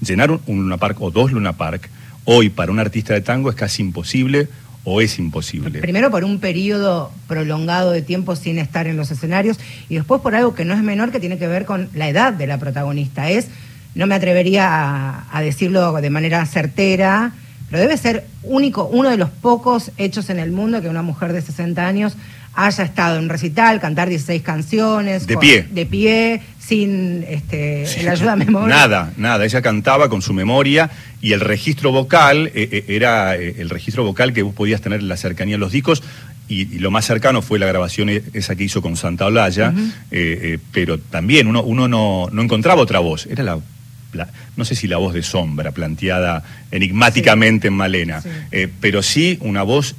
Llenar 0.00 0.30
un, 0.30 0.40
un 0.46 0.62
Luna 0.62 0.78
Park 0.78 1.02
o 1.02 1.10
dos 1.10 1.32
Luna 1.32 1.52
Park, 1.52 1.90
hoy 2.24 2.48
para 2.48 2.72
un 2.72 2.78
artista 2.78 3.12
de 3.12 3.20
tango 3.20 3.50
es 3.50 3.56
casi 3.56 3.82
imposible 3.82 4.48
o 4.84 5.00
es 5.00 5.18
imposible. 5.18 5.80
Primero 5.80 6.10
por 6.10 6.24
un 6.24 6.38
periodo 6.40 7.12
prolongado 7.28 7.92
de 7.92 8.02
tiempo 8.02 8.36
sin 8.36 8.58
estar 8.58 8.86
en 8.86 8.96
los 8.96 9.10
escenarios 9.10 9.58
y 9.88 9.94
después 9.94 10.20
por 10.20 10.34
algo 10.34 10.54
que 10.54 10.64
no 10.64 10.74
es 10.74 10.82
menor 10.82 11.12
que 11.12 11.20
tiene 11.20 11.38
que 11.38 11.46
ver 11.46 11.66
con 11.66 11.88
la 11.94 12.08
edad 12.08 12.32
de 12.32 12.46
la 12.46 12.58
protagonista. 12.58 13.30
Es, 13.30 13.48
no 13.94 14.06
me 14.06 14.14
atrevería 14.14 14.66
a, 14.68 15.24
a 15.30 15.40
decirlo 15.42 15.92
de 16.00 16.10
manera 16.10 16.44
certera, 16.46 17.32
pero 17.70 17.82
debe 17.82 17.96
ser 17.96 18.26
único, 18.42 18.84
uno 18.86 19.10
de 19.10 19.16
los 19.16 19.30
pocos 19.30 19.90
hechos 19.98 20.30
en 20.30 20.38
el 20.38 20.50
mundo 20.52 20.80
que 20.82 20.88
una 20.88 21.02
mujer 21.02 21.32
de 21.32 21.40
60 21.42 21.86
años 21.86 22.16
haya 22.54 22.84
estado 22.84 23.16
en 23.16 23.24
un 23.24 23.28
recital, 23.30 23.80
cantar 23.80 24.10
16 24.10 24.42
canciones. 24.42 25.26
De 25.26 25.34
con- 25.34 25.40
pie. 25.40 25.66
De 25.70 25.86
pie, 25.86 26.42
sin 26.58 27.24
este, 27.26 27.86
la 28.04 28.12
ayuda 28.12 28.36
memoria. 28.36 28.68
Nada, 28.76 29.12
nada. 29.16 29.44
Ella 29.46 29.62
cantaba 29.62 30.10
con 30.10 30.20
su 30.20 30.34
memoria 30.34 30.90
y 31.22 31.32
el 31.32 31.40
registro 31.40 31.92
vocal 31.92 32.48
eh, 32.54 32.68
eh, 32.70 32.84
era 32.88 33.36
eh, 33.36 33.54
el 33.58 33.70
registro 33.70 34.04
vocal 34.04 34.34
que 34.34 34.42
vos 34.42 34.54
podías 34.54 34.82
tener 34.82 35.00
en 35.00 35.08
la 35.08 35.16
cercanía 35.16 35.54
de 35.54 35.60
los 35.60 35.72
discos. 35.72 36.02
Y, 36.48 36.62
y 36.74 36.78
lo 36.80 36.90
más 36.90 37.06
cercano 37.06 37.40
fue 37.40 37.58
la 37.58 37.64
grabación 37.66 38.10
e- 38.10 38.22
esa 38.34 38.54
que 38.54 38.64
hizo 38.64 38.82
con 38.82 38.96
Santa 38.96 39.24
Olaya, 39.24 39.72
eh, 39.78 39.86
eh, 40.10 40.58
pero 40.72 40.98
también 40.98 41.46
uno, 41.46 41.62
uno 41.62 41.88
no, 41.88 42.28
no 42.30 42.42
encontraba 42.42 42.82
otra 42.82 42.98
voz. 42.98 43.24
Era 43.26 43.44
la- 43.44 43.58
no 44.56 44.64
sé 44.64 44.74
si 44.74 44.86
la 44.88 44.96
voz 44.98 45.14
de 45.14 45.22
sombra 45.22 45.70
planteada 45.72 46.42
enigmáticamente 46.70 47.68
en 47.68 47.74
Malena, 47.74 48.20
Sí. 48.20 48.28
eh, 48.52 48.68
pero 48.80 49.02
sí 49.02 49.38
una 49.40 49.62
voz 49.62 49.94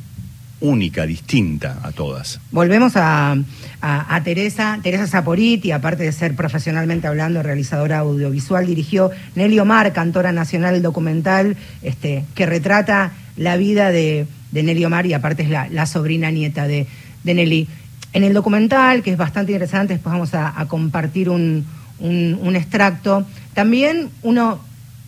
única, 0.59 1.05
distinta 1.05 1.79
a 1.83 1.91
todas. 1.91 2.39
Volvemos 2.51 2.95
a, 2.95 3.33
a- 3.81 4.15
a 4.15 4.23
Teresa, 4.23 4.79
Teresa 4.81 5.07
Saporiti, 5.07 5.71
aparte 5.71 6.03
de 6.03 6.11
ser 6.13 6.35
profesionalmente 6.35 7.05
hablando, 7.07 7.43
realizadora 7.43 7.99
audiovisual, 7.99 8.65
dirigió 8.65 9.11
Nelly 9.35 9.59
Omar, 9.59 9.91
cantora 9.91 10.31
nacional 10.31 10.81
documental, 10.81 11.57
este, 11.81 12.23
que 12.35 12.45
retrata 12.45 13.11
la 13.35 13.57
vida 13.57 13.89
de, 13.91 14.25
de 14.51 14.63
Nelly 14.63 14.85
Omar 14.85 15.05
y 15.05 15.13
aparte 15.13 15.43
es 15.43 15.49
la, 15.49 15.67
la 15.69 15.85
sobrina 15.85 16.31
nieta 16.31 16.65
de, 16.65 16.87
de 17.25 17.33
Nelly. 17.33 17.67
En 18.13 18.23
el 18.23 18.31
documental, 18.33 19.03
que 19.03 19.11
es 19.11 19.17
bastante 19.17 19.51
interesante, 19.51 19.95
después 19.95 20.13
vamos 20.13 20.33
a, 20.33 20.57
a 20.57 20.65
compartir 20.67 21.29
un, 21.29 21.65
un- 21.99 22.39
un 22.41 22.55
extracto, 22.55 23.25
también 23.53 24.09
uno 24.21 24.59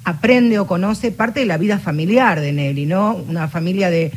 aprende 0.04 0.60
o 0.60 0.68
conoce 0.68 1.12
parte 1.12 1.40
de 1.40 1.46
la 1.46 1.58
vida 1.58 1.80
familiar 1.80 2.40
de 2.40 2.52
Nelly, 2.52 2.86
¿no? 2.86 3.16
Una 3.16 3.48
familia 3.48 3.90
de 3.90 4.12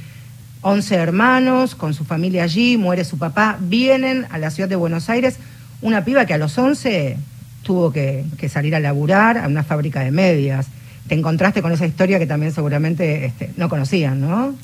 11 0.62 0.94
hermanos, 0.96 1.74
con 1.74 1.94
su 1.94 2.04
familia 2.04 2.44
allí, 2.44 2.76
muere 2.76 3.04
su 3.04 3.18
papá, 3.18 3.58
vienen 3.60 4.26
a 4.30 4.38
la 4.38 4.50
ciudad 4.50 4.68
de 4.68 4.76
Buenos 4.76 5.08
Aires, 5.08 5.36
una 5.80 6.04
piba 6.04 6.26
que 6.26 6.34
a 6.34 6.38
los 6.38 6.58
11 6.58 7.16
tuvo 7.62 7.92
que, 7.92 8.24
salir 8.48 8.74
a 8.74 8.80
laburar 8.80 9.38
a 9.38 9.46
una 9.46 9.62
fábrica 9.62 10.00
de 10.00 10.10
medias. 10.10 10.66
Te 11.06 11.14
encontraste 11.14 11.62
con 11.62 11.72
esa 11.72 11.86
historia 11.86 12.18
que 12.18 12.26
también 12.26 12.52
seguramente 12.52 13.26
este, 13.26 13.50
no 13.56 13.68
conocían, 13.68 14.20
¿no? 14.20 14.54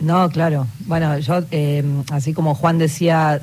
No, 0.00 0.28
claro. 0.28 0.66
Bueno, 0.80 1.18
yo, 1.18 1.44
eh, 1.50 1.84
así 2.10 2.34
como 2.34 2.54
Juan 2.54 2.78
decía, 2.78 3.40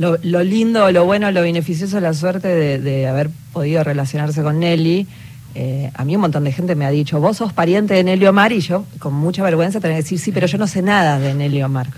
lo, 0.00 0.16
lo 0.22 0.42
lindo, 0.42 0.90
lo 0.90 1.04
bueno, 1.04 1.30
lo 1.30 1.42
beneficioso, 1.42 2.00
la 2.00 2.14
suerte 2.14 2.48
de, 2.48 2.78
de 2.78 3.06
haber 3.06 3.28
podido 3.52 3.84
relacionarse 3.84 4.42
con 4.42 4.58
Nelly. 4.58 5.06
eh, 5.54 5.90
a 5.94 6.04
mí 6.04 6.14
un 6.14 6.22
montón 6.22 6.44
de 6.44 6.52
gente 6.52 6.74
me 6.74 6.86
ha 6.86 6.90
dicho, 6.90 7.20
vos 7.20 7.36
sos 7.36 7.52
pariente 7.52 7.94
de 7.94 8.02
Nelly 8.04 8.26
Omar 8.26 8.52
y 8.52 8.60
yo 8.60 8.84
con 8.98 9.12
mucha 9.14 9.42
vergüenza 9.42 9.78
tenía 9.80 9.96
que 9.98 10.02
decir, 10.04 10.18
sí, 10.18 10.30
pero 10.32 10.46
yo 10.46 10.58
no 10.58 10.66
sé 10.66 10.80
nada 10.80 11.18
de 11.18 11.34
Nelly 11.34 11.62
Omar. 11.62 11.88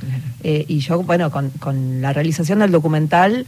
Eh, 0.42 0.64
y 0.68 0.78
yo, 0.80 1.02
bueno, 1.02 1.30
con, 1.30 1.50
con 1.60 2.00
la 2.02 2.12
realización 2.12 2.58
del 2.60 2.72
documental 2.72 3.46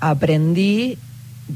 aprendí 0.00 0.98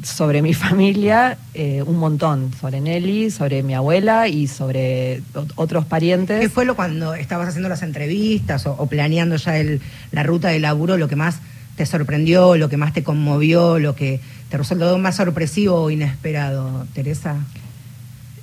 sobre 0.04 0.40
mi 0.42 0.54
familia 0.66 1.36
eh, 1.54 1.82
un 1.84 1.96
montón, 1.98 2.52
sobre 2.60 2.80
Nelly, 2.80 3.30
sobre 3.30 3.62
mi 3.62 3.74
abuela 3.74 4.28
y 4.28 4.46
sobre 4.46 5.20
ot- 5.34 5.52
otros 5.56 5.84
parientes. 5.84 6.40
¿Qué 6.40 6.48
fue 6.48 6.64
lo 6.64 6.76
cuando 6.76 7.14
estabas 7.14 7.48
haciendo 7.48 7.68
las 7.68 7.82
entrevistas 7.82 8.66
o, 8.66 8.72
o 8.78 8.86
planeando 8.86 9.36
ya 9.36 9.56
el, 9.58 9.80
la 10.12 10.22
ruta 10.22 10.48
de 10.48 10.60
laburo, 10.60 10.96
lo 10.96 11.08
que 11.08 11.16
más 11.16 11.40
te 11.80 11.86
sorprendió, 11.86 12.56
lo 12.56 12.68
que 12.68 12.76
más 12.76 12.92
te 12.92 13.02
conmovió, 13.02 13.78
lo 13.78 13.94
que 13.94 14.20
te 14.50 14.58
resultó 14.58 14.98
más 14.98 15.16
sorpresivo 15.16 15.76
o 15.76 15.90
inesperado, 15.90 16.86
Teresa? 16.92 17.36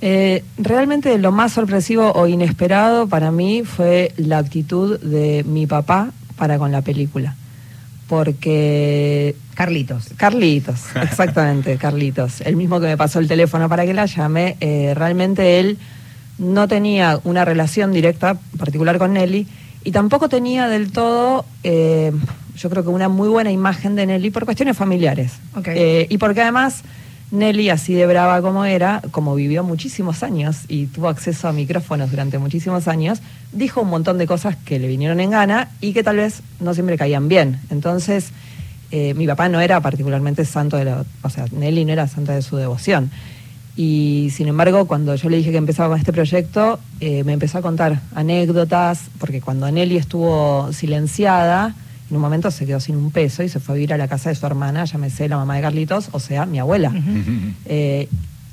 Eh, 0.00 0.42
realmente 0.56 1.16
lo 1.18 1.30
más 1.30 1.52
sorpresivo 1.52 2.10
o 2.10 2.26
inesperado 2.26 3.06
para 3.06 3.30
mí 3.30 3.62
fue 3.62 4.12
la 4.16 4.38
actitud 4.38 4.98
de 4.98 5.44
mi 5.44 5.68
papá 5.68 6.10
para 6.36 6.58
con 6.58 6.72
la 6.72 6.82
película. 6.82 7.36
Porque 8.08 9.36
Carlitos. 9.54 10.08
Carlitos, 10.16 10.86
exactamente, 11.00 11.76
Carlitos, 11.76 12.40
el 12.40 12.56
mismo 12.56 12.80
que 12.80 12.86
me 12.86 12.96
pasó 12.96 13.20
el 13.20 13.28
teléfono 13.28 13.68
para 13.68 13.86
que 13.86 13.94
la 13.94 14.06
llame, 14.06 14.56
eh, 14.58 14.94
realmente 14.96 15.60
él 15.60 15.78
no 16.38 16.66
tenía 16.66 17.20
una 17.22 17.44
relación 17.44 17.92
directa 17.92 18.36
particular 18.58 18.98
con 18.98 19.12
Nelly 19.12 19.46
y 19.84 19.92
tampoco 19.92 20.28
tenía 20.28 20.66
del 20.66 20.90
todo, 20.90 21.44
eh, 21.62 22.10
yo 22.58 22.68
creo 22.70 22.82
que 22.82 22.90
una 22.90 23.08
muy 23.08 23.28
buena 23.28 23.50
imagen 23.50 23.94
de 23.94 24.06
Nelly 24.06 24.30
por 24.30 24.44
cuestiones 24.44 24.76
familiares. 24.76 25.32
Eh, 25.64 26.06
y 26.10 26.18
porque 26.18 26.42
además 26.42 26.82
Nelly, 27.30 27.68
así 27.70 27.94
de 27.94 28.06
brava 28.06 28.40
como 28.40 28.64
era, 28.64 29.02
como 29.10 29.34
vivió 29.34 29.62
muchísimos 29.62 30.22
años 30.22 30.60
y 30.68 30.86
tuvo 30.86 31.08
acceso 31.08 31.46
a 31.46 31.52
micrófonos 31.52 32.10
durante 32.10 32.38
muchísimos 32.38 32.88
años, 32.88 33.20
dijo 33.52 33.82
un 33.82 33.90
montón 33.90 34.18
de 34.18 34.26
cosas 34.26 34.56
que 34.56 34.78
le 34.78 34.88
vinieron 34.88 35.20
en 35.20 35.30
gana 35.30 35.68
y 35.80 35.92
que 35.92 36.02
tal 36.02 36.16
vez 36.16 36.42
no 36.60 36.72
siempre 36.74 36.96
caían 36.96 37.28
bien. 37.28 37.60
Entonces, 37.70 38.30
eh, 38.90 39.12
mi 39.14 39.26
papá 39.26 39.48
no 39.48 39.60
era 39.60 39.80
particularmente 39.80 40.44
santo 40.44 40.78
de 40.78 40.86
la... 40.86 41.04
O 41.22 41.28
sea, 41.28 41.44
Nelly 41.52 41.84
no 41.84 41.92
era 41.92 42.08
santa 42.08 42.34
de 42.34 42.40
su 42.40 42.56
devoción. 42.56 43.10
Y 43.76 44.30
sin 44.32 44.48
embargo, 44.48 44.86
cuando 44.86 45.14
yo 45.14 45.28
le 45.28 45.36
dije 45.36 45.50
que 45.50 45.58
empezaba 45.58 45.90
con 45.90 45.98
este 45.98 46.12
proyecto, 46.12 46.80
eh, 47.00 47.22
me 47.24 47.34
empezó 47.34 47.58
a 47.58 47.62
contar 47.62 48.00
anécdotas, 48.14 49.02
porque 49.18 49.40
cuando 49.40 49.70
Nelly 49.70 49.98
estuvo 49.98 50.72
silenciada, 50.72 51.74
en 52.10 52.16
un 52.16 52.22
momento 52.22 52.50
se 52.50 52.64
quedó 52.64 52.80
sin 52.80 52.96
un 52.96 53.10
peso 53.10 53.42
y 53.42 53.48
se 53.48 53.60
fue 53.60 53.74
a 53.74 53.76
vivir 53.76 53.92
a 53.92 53.98
la 53.98 54.08
casa 54.08 54.30
de 54.30 54.34
su 54.34 54.46
hermana, 54.46 54.84
llámese 54.84 55.28
la 55.28 55.36
mamá 55.36 55.56
de 55.56 55.62
Carlitos, 55.62 56.08
o 56.12 56.20
sea, 56.20 56.46
mi 56.46 56.58
abuela. 56.58 56.92
Eh, 57.70 58.08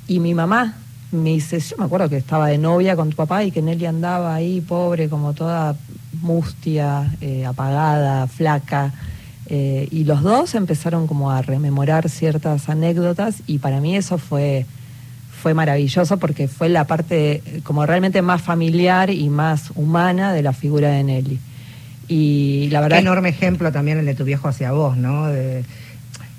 y 0.07 0.19
mi 0.19 0.33
mamá 0.33 0.75
me 1.11 1.29
dice, 1.29 1.59
yo 1.59 1.77
me 1.77 1.85
acuerdo 1.85 2.09
que 2.09 2.17
estaba 2.17 2.47
de 2.47 2.57
novia 2.57 2.95
con 2.95 3.09
tu 3.09 3.15
papá 3.15 3.43
y 3.43 3.51
que 3.51 3.61
Nelly 3.61 3.85
andaba 3.85 4.35
ahí 4.35 4.59
pobre, 4.59 5.07
como 5.07 5.33
toda 5.33 5.75
mustia, 6.21 7.15
eh, 7.21 7.45
apagada, 7.45 8.27
flaca. 8.27 8.91
Eh, 9.47 9.87
y 9.91 10.03
los 10.03 10.21
dos 10.21 10.55
empezaron 10.55 11.07
como 11.07 11.31
a 11.31 11.41
rememorar 11.41 12.09
ciertas 12.09 12.67
anécdotas 12.67 13.41
y 13.47 13.59
para 13.59 13.79
mí 13.79 13.95
eso 13.95 14.17
fue, 14.17 14.65
fue 15.41 15.53
maravilloso 15.53 16.17
porque 16.17 16.47
fue 16.47 16.67
la 16.67 16.85
parte 16.85 17.41
como 17.63 17.85
realmente 17.85 18.21
más 18.21 18.41
familiar 18.41 19.11
y 19.11 19.29
más 19.29 19.71
humana 19.75 20.33
de 20.33 20.41
la 20.41 20.51
figura 20.51 20.89
de 20.89 21.03
Nelly. 21.03 21.39
Y 22.07 22.69
la 22.71 22.81
verdad... 22.81 22.97
Qué 22.97 23.01
enorme 23.01 23.29
ejemplo 23.29 23.71
también 23.71 23.97
el 23.99 24.05
de 24.05 24.15
tu 24.15 24.23
viejo 24.23 24.47
hacia 24.47 24.71
vos, 24.71 24.97
¿no? 24.97 25.27
De 25.27 25.63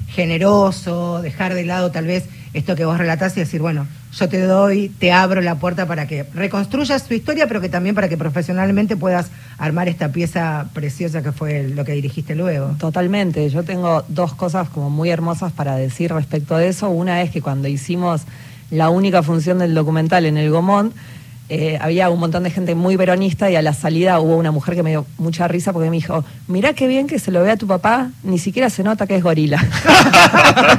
generoso, 0.08 1.20
dejar 1.20 1.52
de 1.54 1.64
lado 1.64 1.90
tal 1.90 2.06
vez 2.06 2.24
esto 2.54 2.74
que 2.74 2.86
vos 2.86 2.96
relatás 2.96 3.36
y 3.36 3.40
decir, 3.40 3.60
bueno, 3.60 3.86
yo 4.18 4.28
te 4.30 4.40
doy, 4.40 4.88
te 4.88 5.12
abro 5.12 5.42
la 5.42 5.56
puerta 5.56 5.86
para 5.86 6.06
que 6.06 6.24
reconstruyas 6.32 7.04
tu 7.04 7.12
historia, 7.12 7.46
pero 7.46 7.60
que 7.60 7.68
también 7.68 7.94
para 7.94 8.08
que 8.08 8.16
profesionalmente 8.16 8.96
puedas 8.96 9.30
armar 9.58 9.88
esta 9.88 10.10
pieza 10.10 10.68
preciosa 10.72 11.22
que 11.22 11.32
fue 11.32 11.68
lo 11.68 11.84
que 11.84 11.92
dirigiste 11.92 12.34
luego. 12.34 12.74
Totalmente, 12.78 13.50
yo 13.50 13.62
tengo 13.62 14.04
dos 14.08 14.34
cosas 14.34 14.70
como 14.70 14.88
muy 14.88 15.10
hermosas 15.10 15.52
para 15.52 15.76
decir 15.76 16.12
respecto 16.12 16.56
de 16.56 16.68
eso. 16.68 16.88
Una 16.88 17.20
es 17.20 17.30
que 17.30 17.42
cuando 17.42 17.68
hicimos 17.68 18.22
la 18.70 18.88
única 18.88 19.22
función 19.22 19.58
del 19.58 19.74
documental 19.74 20.24
en 20.24 20.38
el 20.38 20.50
Gomont, 20.50 20.94
eh, 21.48 21.78
había 21.80 22.10
un 22.10 22.18
montón 22.18 22.42
de 22.42 22.50
gente 22.50 22.74
muy 22.74 22.96
veronista 22.96 23.48
y 23.50 23.54
a 23.56 23.62
la 23.62 23.72
salida 23.72 24.18
hubo 24.18 24.36
una 24.36 24.50
mujer 24.50 24.74
que 24.74 24.82
me 24.82 24.90
dio 24.90 25.06
mucha 25.18 25.46
risa 25.46 25.72
porque 25.72 25.90
me 25.90 25.96
dijo, 25.96 26.24
mirá 26.48 26.72
qué 26.74 26.88
bien 26.88 27.06
que 27.06 27.20
se 27.20 27.30
lo 27.30 27.42
ve 27.42 27.52
a 27.52 27.56
tu 27.56 27.68
papá, 27.68 28.10
ni 28.24 28.38
siquiera 28.38 28.68
se 28.68 28.82
nota 28.82 29.06
que 29.06 29.14
es 29.16 29.22
gorila. 29.22 29.64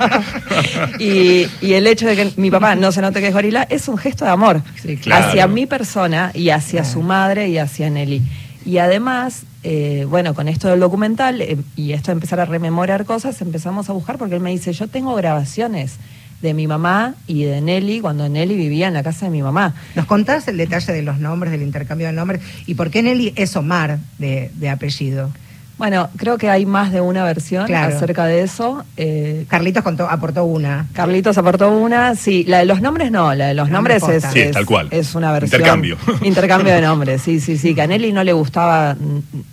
y, 1.00 1.47
y 1.62 1.74
el 1.74 1.88
hecho 1.88 2.07
de 2.07 2.15
que 2.15 2.31
mi 2.38 2.51
papá 2.51 2.75
no 2.75 2.91
se 2.91 3.01
note 3.01 3.19
que 3.21 3.27
es 3.27 3.33
gorila 3.33 3.63
es 3.69 3.88
un 3.88 3.97
gesto 3.97 4.25
de 4.25 4.31
amor 4.31 4.62
Sí, 4.81 4.97
claro. 4.97 5.25
hacia 5.27 5.47
mi 5.47 5.65
persona 5.65 6.31
y 6.33 6.50
hacia 6.50 6.83
su 6.83 7.01
madre 7.01 7.50
y 7.50 7.57
hacia 7.57 7.89
Nelly. 7.89 8.21
Y 8.65 8.79
además, 8.79 9.43
eh, 9.63 10.05
bueno, 10.09 10.33
con 10.33 10.50
esto 10.50 10.67
del 10.67 10.81
documental 10.81 11.41
eh, 11.41 11.57
y 11.77 11.93
esto 11.93 12.07
de 12.07 12.13
empezar 12.13 12.39
a 12.41 12.45
rememorar 12.45 13.05
cosas, 13.05 13.41
empezamos 13.41 13.89
a 13.89 13.93
buscar 13.93 14.17
porque 14.17 14.36
él 14.36 14.41
me 14.41 14.50
dice, 14.51 14.74
yo 14.74 14.88
tengo 14.88 15.15
grabaciones 15.15 15.93
de 16.41 16.53
mi 16.53 16.67
mamá 16.67 17.15
y 17.25 17.44
de 17.44 17.62
Nelly 17.62 18.00
cuando 18.00 18.29
Nelly 18.29 18.56
vivía 18.56 18.88
en 18.88 18.94
la 18.94 19.03
casa 19.03 19.25
de 19.25 19.32
mi 19.32 19.41
mamá. 19.41 19.74
¿Nos 19.96 20.06
contás 20.06 20.48
el 20.48 20.58
detalle 20.58 20.94
de 20.94 21.01
los 21.01 21.17
nombres, 21.20 21.51
del 21.51 21.62
intercambio 21.63 22.08
de 22.08 22.13
nombres? 22.13 22.41
¿Y 22.65 22.75
por 22.75 22.89
qué 22.91 23.01
Nelly 23.03 23.34
es 23.36 23.56
Omar 23.56 24.00
de, 24.20 24.51
de 24.56 24.70
apellido? 24.70 25.32
Bueno, 25.79 26.10
creo 26.17 26.39
que 26.39 26.50
hay 26.50 26.65
más 26.65 26.91
de 26.91 27.01
una 27.01 27.24
versión 27.24 27.67
Claro. 27.67 27.96
acerca 27.96 28.25
de 28.25 28.41
eso. 28.41 28.84
Eh, 28.98 29.46
Carlitos 29.48 29.84
contó, 29.84 30.10
aportó 30.10 30.44
una. 30.44 30.88
Carlitos 30.94 31.38
aportó 31.38 31.70
una, 31.70 32.15
sí, 32.15 32.44
la 32.48 32.58
de 32.60 32.65
los 32.65 32.82
nombres 32.82 33.12
no, 33.12 33.34
la 33.36 33.48
de 33.48 33.53
los 33.53 33.67
No 33.70 33.74
nombres 33.75 34.01
es. 34.10 34.24
Sí, 34.32 34.39
es- 34.39 34.51
tal 34.53 34.65
cual. 34.65 34.88
es 34.89 35.13
una 35.13 35.32
versión. 35.32 35.60
Intercambio. 35.62 35.98
Intercambio 36.24 36.74
de 36.74 36.82
nombres, 36.82 37.22
sí, 37.22 37.39
sí, 37.39 37.60
sí. 37.60 37.75
Que 37.75 37.84
a 37.84 37.88
Nelly 37.88 38.12
no 38.12 38.24
le 38.24 38.34
gustaba 38.34 38.96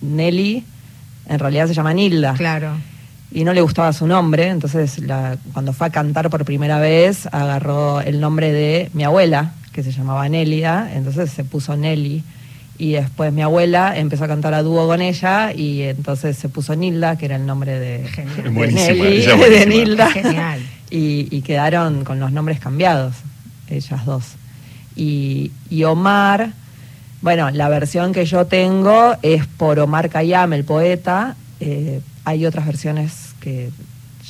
Nelly, 0.01 0.65
en 1.29 1.39
realidad 1.39 1.67
se 1.67 1.75
llama 1.75 1.93
Nilda. 1.93 2.33
Claro. 2.35 2.71
Y 3.35 3.43
no 3.45 3.53
le 3.53 3.61
gustaba 3.61 3.93
su 3.93 4.07
nombre, 4.07 4.47
entonces 4.49 5.01
la- 5.01 5.37
cuando 5.53 5.73
fue 5.73 5.89
a 5.89 5.91
cantar 5.91 6.31
por 6.31 6.45
primera 6.45 6.79
vez, 6.79 7.27
agarró 7.33 8.01
el 8.01 8.21
nombre 8.21 8.53
de 8.53 8.91
mi 8.95 9.03
abuela, 9.05 9.53
que 9.73 9.83
se 9.83 9.91
llamaba 9.93 10.29
Nélida, 10.29 10.91
entonces 10.95 11.31
se 11.33 11.43
puso 11.45 11.77
Nelly. 11.77 12.23
Y 12.79 12.93
después 12.93 13.33
mi 13.33 13.43
abuela 13.43 13.97
empezó 13.97 14.25
a 14.25 14.29
cantar 14.29 14.55
a 14.55 14.63
dúo 14.63 14.87
con 14.87 15.01
ella 15.03 15.53
y 15.53 15.83
entonces 15.83 16.37
se 16.37 16.49
puso 16.49 16.75
Nilda, 16.77 17.17
que 17.17 17.27
era 17.27 17.37
el 17.37 17.45
nombre 17.47 17.79
de, 17.79 18.07
Genial. 18.09 18.43
de 18.45 18.49
Buenísima, 18.51 19.05
Nelly, 19.05 19.51
de. 19.59 19.67
Nilda. 19.67 20.11
Genial. 20.11 20.61
Y, 20.91 21.29
y 21.31 21.43
quedaron 21.43 22.05
con 22.05 22.21
los 22.21 22.31
nombres 22.33 22.61
cambiados, 22.61 23.15
ellas 23.69 24.05
dos. 24.07 24.25
Y, 24.97 25.51
y 25.71 25.83
Omar, 25.85 26.51
bueno, 27.21 27.51
la 27.51 27.69
versión 27.69 28.13
que 28.13 28.27
yo 28.27 28.47
tengo 28.47 29.15
es 29.23 29.45
por 29.47 29.79
Omar 29.81 30.09
Khayyam, 30.09 30.53
el 30.53 30.65
poeta. 30.65 31.35
Eh, 31.61 32.01
hay 32.25 32.47
otras 32.47 32.67
versiones 32.67 33.35
que 33.41 33.71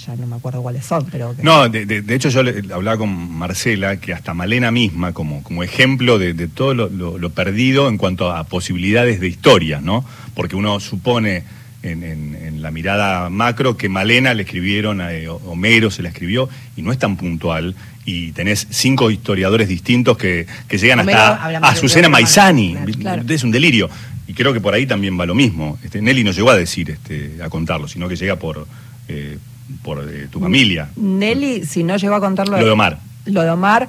ya 0.07 0.17
no 0.17 0.27
me 0.27 0.37
acuerdo 0.37 0.61
cuáles 0.61 0.85
son, 0.85 1.07
pero 1.11 1.35
que- 1.37 1.43
No, 1.43 1.69
de, 1.69 1.87
de- 1.87 2.15
hecho 2.15 2.29
yo 2.29 2.43
le- 2.43 2.73
hablaba 2.75 2.99
con 2.99 3.31
Marcela 3.33 3.97
que 3.99 4.13
hasta 4.13 4.35
Malena 4.35 4.71
misma, 4.71 5.13
como, 5.13 5.43
como 5.43 5.63
ejemplo 5.63 6.19
de, 6.19 6.35
de 6.35 6.49
todo 6.49 6.75
lo, 6.75 6.89
lo- 6.89 7.17
lo 7.19 7.31
perdido 7.31 7.89
en 7.89 7.97
cuanto 7.97 8.31
a 8.33 8.45
posibilidades 8.45 9.21
de 9.21 9.29
historia, 9.29 9.81
¿no? 9.81 10.05
Porque 10.35 10.57
uno 10.57 10.81
supone 10.81 11.45
en, 11.85 12.03
en- 12.03 12.35
en 12.43 12.63
la 12.63 12.71
mirada 12.71 13.29
macro 13.31 13.77
que 13.77 13.89
Malena 13.89 14.33
le 14.35 14.43
escribieron, 14.43 15.01
a 15.01 15.13
eh, 15.13 15.29
Homero 15.29 15.91
se 15.91 16.03
la 16.03 16.09
escribió, 16.09 16.49
y 16.77 16.83
no 16.83 16.93
es 16.93 16.99
tan 16.99 17.17
puntual, 17.17 17.75
y 18.05 18.33
tenés 18.33 18.67
cinco 18.71 19.11
historiadores 19.11 19.69
distintos 19.69 20.17
que, 20.17 20.47
que 20.69 20.79
llegan 20.79 21.01
Homero 21.01 21.19
hasta 21.19 21.45
a 21.47 21.75
Homero, 21.81 22.11
Maizani, 22.11 22.77
claro. 23.01 23.23
es 23.29 23.45
un 23.45 23.51
delirio. 23.51 23.89
Y 24.27 24.33
creo 24.33 24.53
que 24.55 24.61
por 24.61 24.73
ahí 24.73 24.87
también 24.87 25.21
va 25.21 25.27
lo 25.27 25.35
mismo. 25.35 25.79
Este, 25.85 26.01
Nelly 26.01 26.25
no 26.25 26.31
llegó 26.33 26.51
a 26.51 26.57
decir, 26.57 26.91
este, 26.91 27.37
a 27.43 27.51
contarlo, 27.51 27.87
sino 27.89 28.09
que 28.09 28.17
llega 28.17 28.37
por, 28.37 28.67
eh, 29.09 29.37
por 29.83 29.99
eh, 30.11 30.29
tu 30.31 30.41
familia. 30.41 30.89
Nelly, 30.97 31.67
si 31.67 31.83
no 31.83 31.97
llegó 31.99 32.15
a 32.15 32.21
contarlo. 32.21 32.59
Lo 32.59 32.65
de 32.65 32.71
Omar. 32.71 32.99
Lo 33.27 33.43
de 33.43 33.51
Omar, 33.51 33.89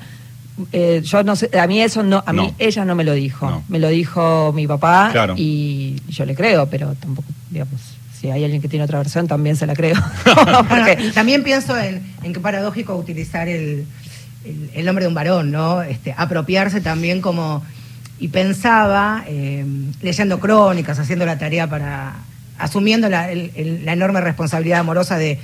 eh, 0.72 1.02
yo 1.04 1.24
no 1.24 1.36
sé, 1.36 1.50
a 1.60 1.68
mí 1.68 1.82
eso 1.82 2.02
no, 2.04 2.24
a 2.26 2.32
mí 2.34 2.40
No. 2.48 2.56
ella 2.60 2.86
no 2.86 2.96
me 2.96 3.04
lo 3.04 3.14
dijo. 3.14 3.50
No. 3.50 3.64
Me 3.68 3.80
lo 3.80 3.90
dijo 3.90 4.52
mi 4.54 4.68
papá 4.68 5.10
Claro. 5.12 5.34
y 5.38 6.02
yo 6.10 6.26
le 6.26 6.36
creo, 6.36 6.68
pero 6.70 6.94
tampoco, 6.96 7.28
digamos, 7.50 7.82
si 8.20 8.30
hay 8.32 8.44
alguien 8.44 8.62
que 8.62 8.70
tiene 8.70 8.86
otra 8.86 8.98
versión, 9.00 9.28
también 9.28 9.56
se 9.58 9.66
la 9.68 9.74
creo. 9.76 9.96
Bueno, 10.44 10.66
Porque- 10.68 10.98
y 11.02 11.12
también 11.12 11.44
pienso 11.44 11.78
en, 11.78 12.02
en 12.24 12.34
qué 12.34 12.40
paradójico 12.40 12.96
utilizar 12.96 13.48
el, 13.50 13.86
el, 14.46 14.70
el 14.74 14.86
nombre 14.86 15.04
de 15.04 15.10
un 15.10 15.14
varón, 15.16 15.52
¿no? 15.52 15.82
Este, 15.82 16.14
apropiarse 16.18 16.82
también 16.82 17.22
como... 17.22 17.64
Y 18.18 18.30
pensaba, 18.30 19.26
eh, 19.28 19.66
leyendo 20.02 20.40
crónicas, 20.40 20.98
haciendo 21.00 21.26
la 21.26 21.38
tarea 21.38 21.70
para... 21.70 22.16
asumiendo 22.58 23.10
la, 23.10 23.30
el- 23.30 23.52
el- 23.56 23.84
la 23.84 23.92
enorme 23.92 24.22
responsabilidad 24.22 24.80
amorosa 24.80 25.18
de, 25.18 25.38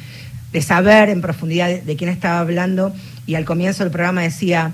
de 0.54 0.62
saber 0.62 1.10
en 1.10 1.20
profundidad 1.22 1.68
de, 1.68 1.82
de 1.82 1.96
quién 1.98 2.10
estaba 2.10 2.40
hablando, 2.40 2.94
y 3.28 3.36
al 3.36 3.44
comienzo 3.44 3.84
del 3.84 3.92
programa 3.92 4.22
decía... 4.22 4.72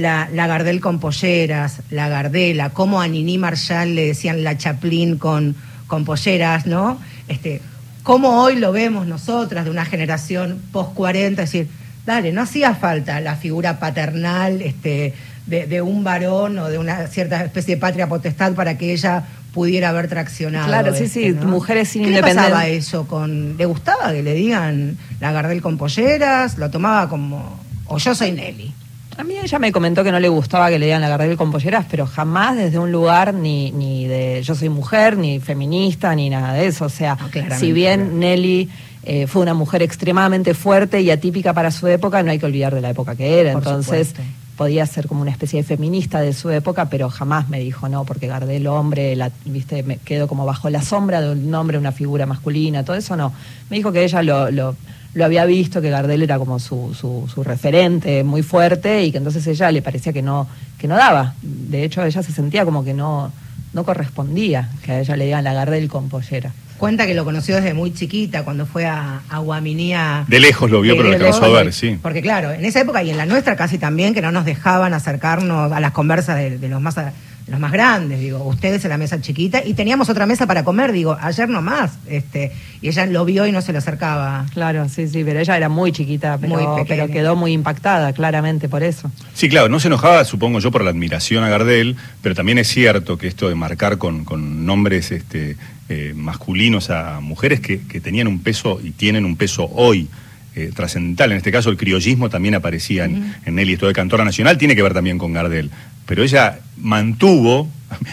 La, 0.00 0.28
la 0.32 0.46
Gardel 0.46 0.80
con 0.80 0.98
polleras, 0.98 1.82
la 1.90 2.08
Gardela, 2.08 2.70
cómo 2.70 3.02
a 3.02 3.06
Nini 3.06 3.36
Marshall 3.36 3.94
le 3.94 4.06
decían 4.06 4.42
la 4.42 4.56
Chaplin 4.56 5.18
con, 5.18 5.54
con 5.86 6.06
polleras, 6.06 6.64
¿no? 6.64 6.98
Este, 7.28 7.60
cómo 8.02 8.42
hoy 8.42 8.56
lo 8.56 8.72
vemos 8.72 9.06
nosotras 9.06 9.66
de 9.66 9.70
una 9.70 9.84
generación 9.84 10.60
post 10.72 10.94
40, 10.94 11.42
es 11.42 11.52
decir, 11.52 11.68
dale, 12.06 12.32
no 12.32 12.42
hacía 12.42 12.74
falta 12.74 13.20
la 13.20 13.36
figura 13.36 13.78
paternal 13.78 14.62
este, 14.62 15.12
de, 15.46 15.66
de 15.66 15.82
un 15.82 16.02
varón 16.02 16.58
o 16.58 16.68
de 16.68 16.78
una 16.78 17.06
cierta 17.06 17.44
especie 17.44 17.74
de 17.74 17.80
patria 17.80 18.08
potestad 18.08 18.54
para 18.54 18.78
que 18.78 18.92
ella 18.92 19.24
pudiera 19.52 19.90
haber 19.90 20.08
traccionado. 20.08 20.66
Claro, 20.66 20.94
sí, 20.94 21.04
este, 21.04 21.20
sí, 21.20 21.36
¿no? 21.38 21.46
mujeres 21.46 21.88
sin 21.90 22.04
¿Qué 22.04 22.10
le 22.10 22.22
pasaba 22.22 22.66
eso? 22.68 23.06
Con, 23.06 23.56
¿Le 23.58 23.66
gustaba 23.66 24.12
que 24.12 24.22
le 24.22 24.34
digan 24.34 24.96
la 25.20 25.32
Gardel 25.32 25.60
con 25.60 25.76
polleras? 25.76 26.56
¿Lo 26.56 26.70
tomaba 26.70 27.08
como, 27.08 27.60
o 27.86 27.98
yo 27.98 28.14
soy 28.14 28.32
Nelly? 28.32 28.72
A 29.20 29.24
mí 29.24 29.34
ella 29.36 29.58
me 29.58 29.70
comentó 29.70 30.02
que 30.02 30.10
no 30.12 30.18
le 30.18 30.30
gustaba 30.30 30.70
que 30.70 30.78
le 30.78 30.86
dieran 30.86 31.02
la 31.02 31.10
Gardel 31.10 31.36
con 31.36 31.52
polleras, 31.52 31.84
pero 31.90 32.06
jamás 32.06 32.56
desde 32.56 32.78
un 32.78 32.90
lugar 32.90 33.34
ni, 33.34 33.70
ni 33.70 34.06
de 34.06 34.42
yo 34.42 34.54
soy 34.54 34.70
mujer, 34.70 35.18
ni 35.18 35.40
feminista, 35.40 36.14
ni 36.14 36.30
nada 36.30 36.54
de 36.54 36.66
eso. 36.66 36.86
O 36.86 36.88
sea, 36.88 37.18
No, 37.20 37.54
si 37.58 37.70
bien. 37.72 38.18
Nelly 38.18 38.70
eh, 39.02 39.26
fue 39.26 39.42
una 39.42 39.52
mujer 39.52 39.82
extremadamente 39.82 40.54
fuerte 40.54 41.02
y 41.02 41.10
atípica 41.10 41.52
para 41.52 41.70
su 41.70 41.86
época, 41.86 42.22
no 42.22 42.30
hay 42.30 42.38
que 42.38 42.46
olvidar 42.46 42.74
de 42.74 42.80
la 42.80 42.88
época 42.88 43.14
que 43.14 43.40
era. 43.40 43.52
Por 43.52 43.62
Entonces, 43.62 44.08
supuesto. 44.08 44.32
podía 44.56 44.86
ser 44.86 45.06
como 45.06 45.20
una 45.20 45.32
especie 45.32 45.60
de 45.60 45.68
feminista 45.68 46.22
de 46.22 46.32
su 46.32 46.48
época, 46.48 46.88
pero 46.88 47.10
jamás 47.10 47.46
me 47.50 47.60
dijo 47.60 47.90
no, 47.90 48.06
porque 48.06 48.26
Gardel 48.26 48.66
hombre, 48.68 49.16
la, 49.16 49.30
viste, 49.44 49.82
me 49.82 49.98
quedo 49.98 50.28
como 50.28 50.46
bajo 50.46 50.70
la 50.70 50.80
sombra 50.80 51.20
de 51.20 51.32
un 51.32 51.54
hombre, 51.54 51.76
una 51.76 51.92
figura 51.92 52.24
masculina, 52.24 52.86
todo 52.86 52.96
eso 52.96 53.18
no. 53.18 53.34
Me 53.68 53.76
dijo 53.76 53.92
que 53.92 54.02
ella 54.02 54.22
lo, 54.22 54.50
lo, 54.50 54.76
lo 55.14 55.24
había 55.24 55.44
visto, 55.44 55.80
que 55.82 55.90
Gardel 55.90 56.22
era 56.22 56.38
como 56.38 56.58
su, 56.58 56.94
su, 56.94 57.28
su 57.32 57.42
referente 57.42 58.22
muy 58.24 58.42
fuerte 58.42 59.04
y 59.04 59.10
que 59.12 59.18
entonces 59.18 59.46
ella 59.46 59.70
le 59.72 59.82
parecía 59.82 60.12
que 60.12 60.22
no, 60.22 60.46
que 60.78 60.86
no 60.88 60.96
daba. 60.96 61.34
De 61.42 61.82
hecho, 61.84 62.04
ella 62.04 62.22
se 62.22 62.32
sentía 62.32 62.64
como 62.64 62.84
que 62.84 62.94
no, 62.94 63.32
no 63.72 63.84
correspondía 63.84 64.68
que 64.84 64.92
a 64.92 65.00
ella 65.00 65.16
le 65.16 65.24
digan 65.26 65.44
la 65.44 65.52
Gardel 65.52 65.88
con 65.88 66.08
pollera. 66.08 66.52
Cuenta 66.78 67.06
que 67.06 67.14
lo 67.14 67.24
conoció 67.26 67.56
desde 67.56 67.74
muy 67.74 67.92
chiquita, 67.92 68.42
cuando 68.42 68.64
fue 68.64 68.86
a, 68.86 69.20
a 69.28 69.38
Guaminía. 69.40 70.24
De 70.28 70.40
lejos 70.40 70.70
lo 70.70 70.80
vio, 70.80 70.96
pero 70.96 71.08
lo 71.10 71.14
alcanzó 71.16 71.44
a 71.44 71.48
lejos, 71.48 71.64
ver, 71.64 71.72
sí. 71.74 71.98
Porque 72.00 72.22
claro, 72.22 72.52
en 72.52 72.64
esa 72.64 72.80
época 72.80 73.02
y 73.02 73.10
en 73.10 73.18
la 73.18 73.26
nuestra 73.26 73.54
casi 73.54 73.76
también, 73.76 74.14
que 74.14 74.22
no 74.22 74.32
nos 74.32 74.46
dejaban 74.46 74.94
acercarnos 74.94 75.70
a 75.72 75.80
las 75.80 75.90
conversas 75.92 76.38
de, 76.38 76.56
de 76.56 76.68
los 76.70 76.80
más 76.80 76.96
a- 76.96 77.12
los 77.50 77.60
más 77.60 77.72
grandes, 77.72 78.20
digo, 78.20 78.42
ustedes 78.44 78.84
en 78.84 78.90
la 78.90 78.98
mesa 78.98 79.20
chiquita, 79.20 79.62
y 79.64 79.74
teníamos 79.74 80.08
otra 80.08 80.24
mesa 80.24 80.46
para 80.46 80.64
comer, 80.64 80.92
digo, 80.92 81.16
ayer 81.20 81.48
nomás, 81.48 81.98
este, 82.08 82.52
y 82.80 82.88
ella 82.88 83.06
lo 83.06 83.24
vio 83.24 83.46
y 83.46 83.52
no 83.52 83.60
se 83.60 83.72
le 83.72 83.78
acercaba. 83.78 84.46
Claro, 84.54 84.88
sí, 84.88 85.08
sí, 85.08 85.24
pero 85.24 85.40
ella 85.40 85.56
era 85.56 85.68
muy 85.68 85.92
chiquita, 85.92 86.38
pero, 86.40 86.54
Muy 86.54 86.84
pero 86.86 87.08
quedó 87.08 87.36
muy 87.36 87.52
impactada, 87.52 88.12
claramente, 88.12 88.68
por 88.68 88.82
eso. 88.82 89.10
Sí, 89.34 89.48
claro, 89.48 89.68
no 89.68 89.80
se 89.80 89.88
enojaba, 89.88 90.24
supongo 90.24 90.60
yo, 90.60 90.70
por 90.70 90.84
la 90.84 90.90
admiración 90.90 91.42
a 91.44 91.48
Gardel, 91.48 91.96
pero 92.22 92.34
también 92.34 92.58
es 92.58 92.68
cierto 92.68 93.18
que 93.18 93.26
esto 93.26 93.48
de 93.48 93.54
marcar 93.54 93.98
con, 93.98 94.24
con 94.24 94.64
nombres 94.64 95.10
este, 95.10 95.56
eh, 95.88 96.12
masculinos 96.14 96.90
a 96.90 97.20
mujeres 97.20 97.60
que, 97.60 97.80
que 97.80 98.00
tenían 98.00 98.28
un 98.28 98.40
peso 98.40 98.80
y 98.82 98.92
tienen 98.92 99.24
un 99.24 99.36
peso 99.36 99.68
hoy 99.74 100.08
eh, 100.56 100.72
trascendental, 100.74 101.30
en 101.30 101.38
este 101.38 101.52
caso 101.52 101.70
el 101.70 101.76
criollismo 101.76 102.28
también 102.28 102.56
aparecía 102.56 103.04
en, 103.04 103.36
en 103.44 103.54
Nelly, 103.54 103.74
esto 103.74 103.86
de 103.86 103.92
cantora 103.92 104.24
nacional, 104.24 104.58
tiene 104.58 104.74
que 104.74 104.82
ver 104.82 104.92
también 104.92 105.16
con 105.16 105.32
Gardel, 105.32 105.70
pero 106.10 106.24
ella 106.24 106.58
mantuvo, 106.76 107.68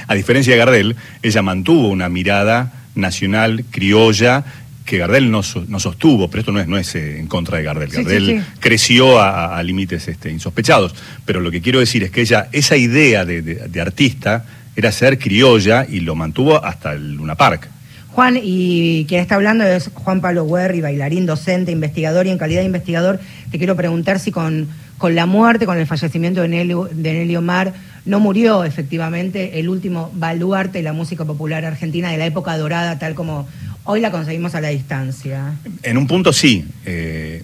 a 0.07 0.13
diferencia 0.13 0.53
de 0.53 0.59
Gardel, 0.59 0.95
ella 1.23 1.41
mantuvo 1.41 1.87
una 1.89 2.09
mirada 2.09 2.71
nacional, 2.93 3.65
criolla, 3.71 4.43
que 4.85 4.99
Gardel 4.99 5.31
no, 5.31 5.41
no 5.67 5.79
sostuvo, 5.79 6.29
pero 6.29 6.41
esto 6.41 6.51
no 6.51 6.59
es, 6.59 6.67
no 6.67 6.77
es 6.77 6.93
eh, 6.93 7.17
en 7.17 7.25
contra 7.25 7.57
de 7.57 7.63
Gardel. 7.63 7.89
Sí, 7.89 7.97
Gardel 8.03 8.25
sí. 8.27 8.51
creció 8.59 9.19
a, 9.19 9.29
a- 9.47 9.57
a 9.57 9.63
límites 9.63 10.07
este, 10.07 10.29
insospechados. 10.31 10.93
Pero 11.25 11.41
lo 11.41 11.49
que 11.49 11.59
quiero 11.59 11.79
decir 11.79 12.03
es 12.03 12.11
que 12.11 12.21
ella, 12.21 12.49
esa 12.51 12.77
idea 12.77 13.25
de, 13.25 13.41
de- 13.41 13.55
de 13.67 13.81
artista 13.81 14.45
era 14.75 14.91
ser 14.91 15.17
criolla 15.17 15.87
y 15.89 16.01
lo 16.01 16.13
mantuvo 16.13 16.63
hasta 16.63 16.93
el 16.93 17.13
Luna 17.15 17.33
Park. 17.33 17.67
Juan, 18.09 18.39
y 18.41 19.05
quien 19.05 19.21
está 19.21 19.35
hablando 19.35 19.63
es 19.63 19.89
Juan 19.95 20.21
Pablo 20.21 20.45
Guerri, 20.47 20.81
bailarín, 20.81 21.25
docente, 21.25 21.71
investigador, 21.71 22.27
y 22.27 22.29
en 22.29 22.37
calidad 22.37 22.59
de 22.61 22.67
investigador 22.67 23.19
te 23.51 23.57
quiero 23.57 23.75
preguntar 23.75 24.19
si 24.19 24.31
con, 24.31 24.67
con 24.97 25.13
la 25.15 25.25
muerte, 25.25 25.65
con 25.65 25.77
el 25.77 25.85
fallecimiento 25.85 26.41
de 26.41 26.47
Nelly, 26.47 26.73
de 26.93 27.13
Nelly 27.13 27.35
Omar, 27.35 27.73
no 28.07 28.19
murió 28.19 28.63
efectivamente 28.63 29.59
el 29.59 29.69
último 29.69 30.11
baluarte 30.15 30.79
de 30.79 30.83
la 30.83 30.93
música 30.93 31.25
popular 31.25 31.63
argentina 31.65 32.09
de 32.11 32.17
la 32.17 32.25
época 32.25 32.57
dorada, 32.57 32.97
tal 32.97 33.13
como 33.15 33.47
hoy 33.83 34.01
la 34.01 34.11
conseguimos 34.11 34.55
a 34.55 34.61
la 34.61 34.69
distancia. 34.69 35.53
En 35.83 35.97
un 35.97 36.07
punto 36.07 36.33
sí. 36.33 36.65
eh, 36.85 37.43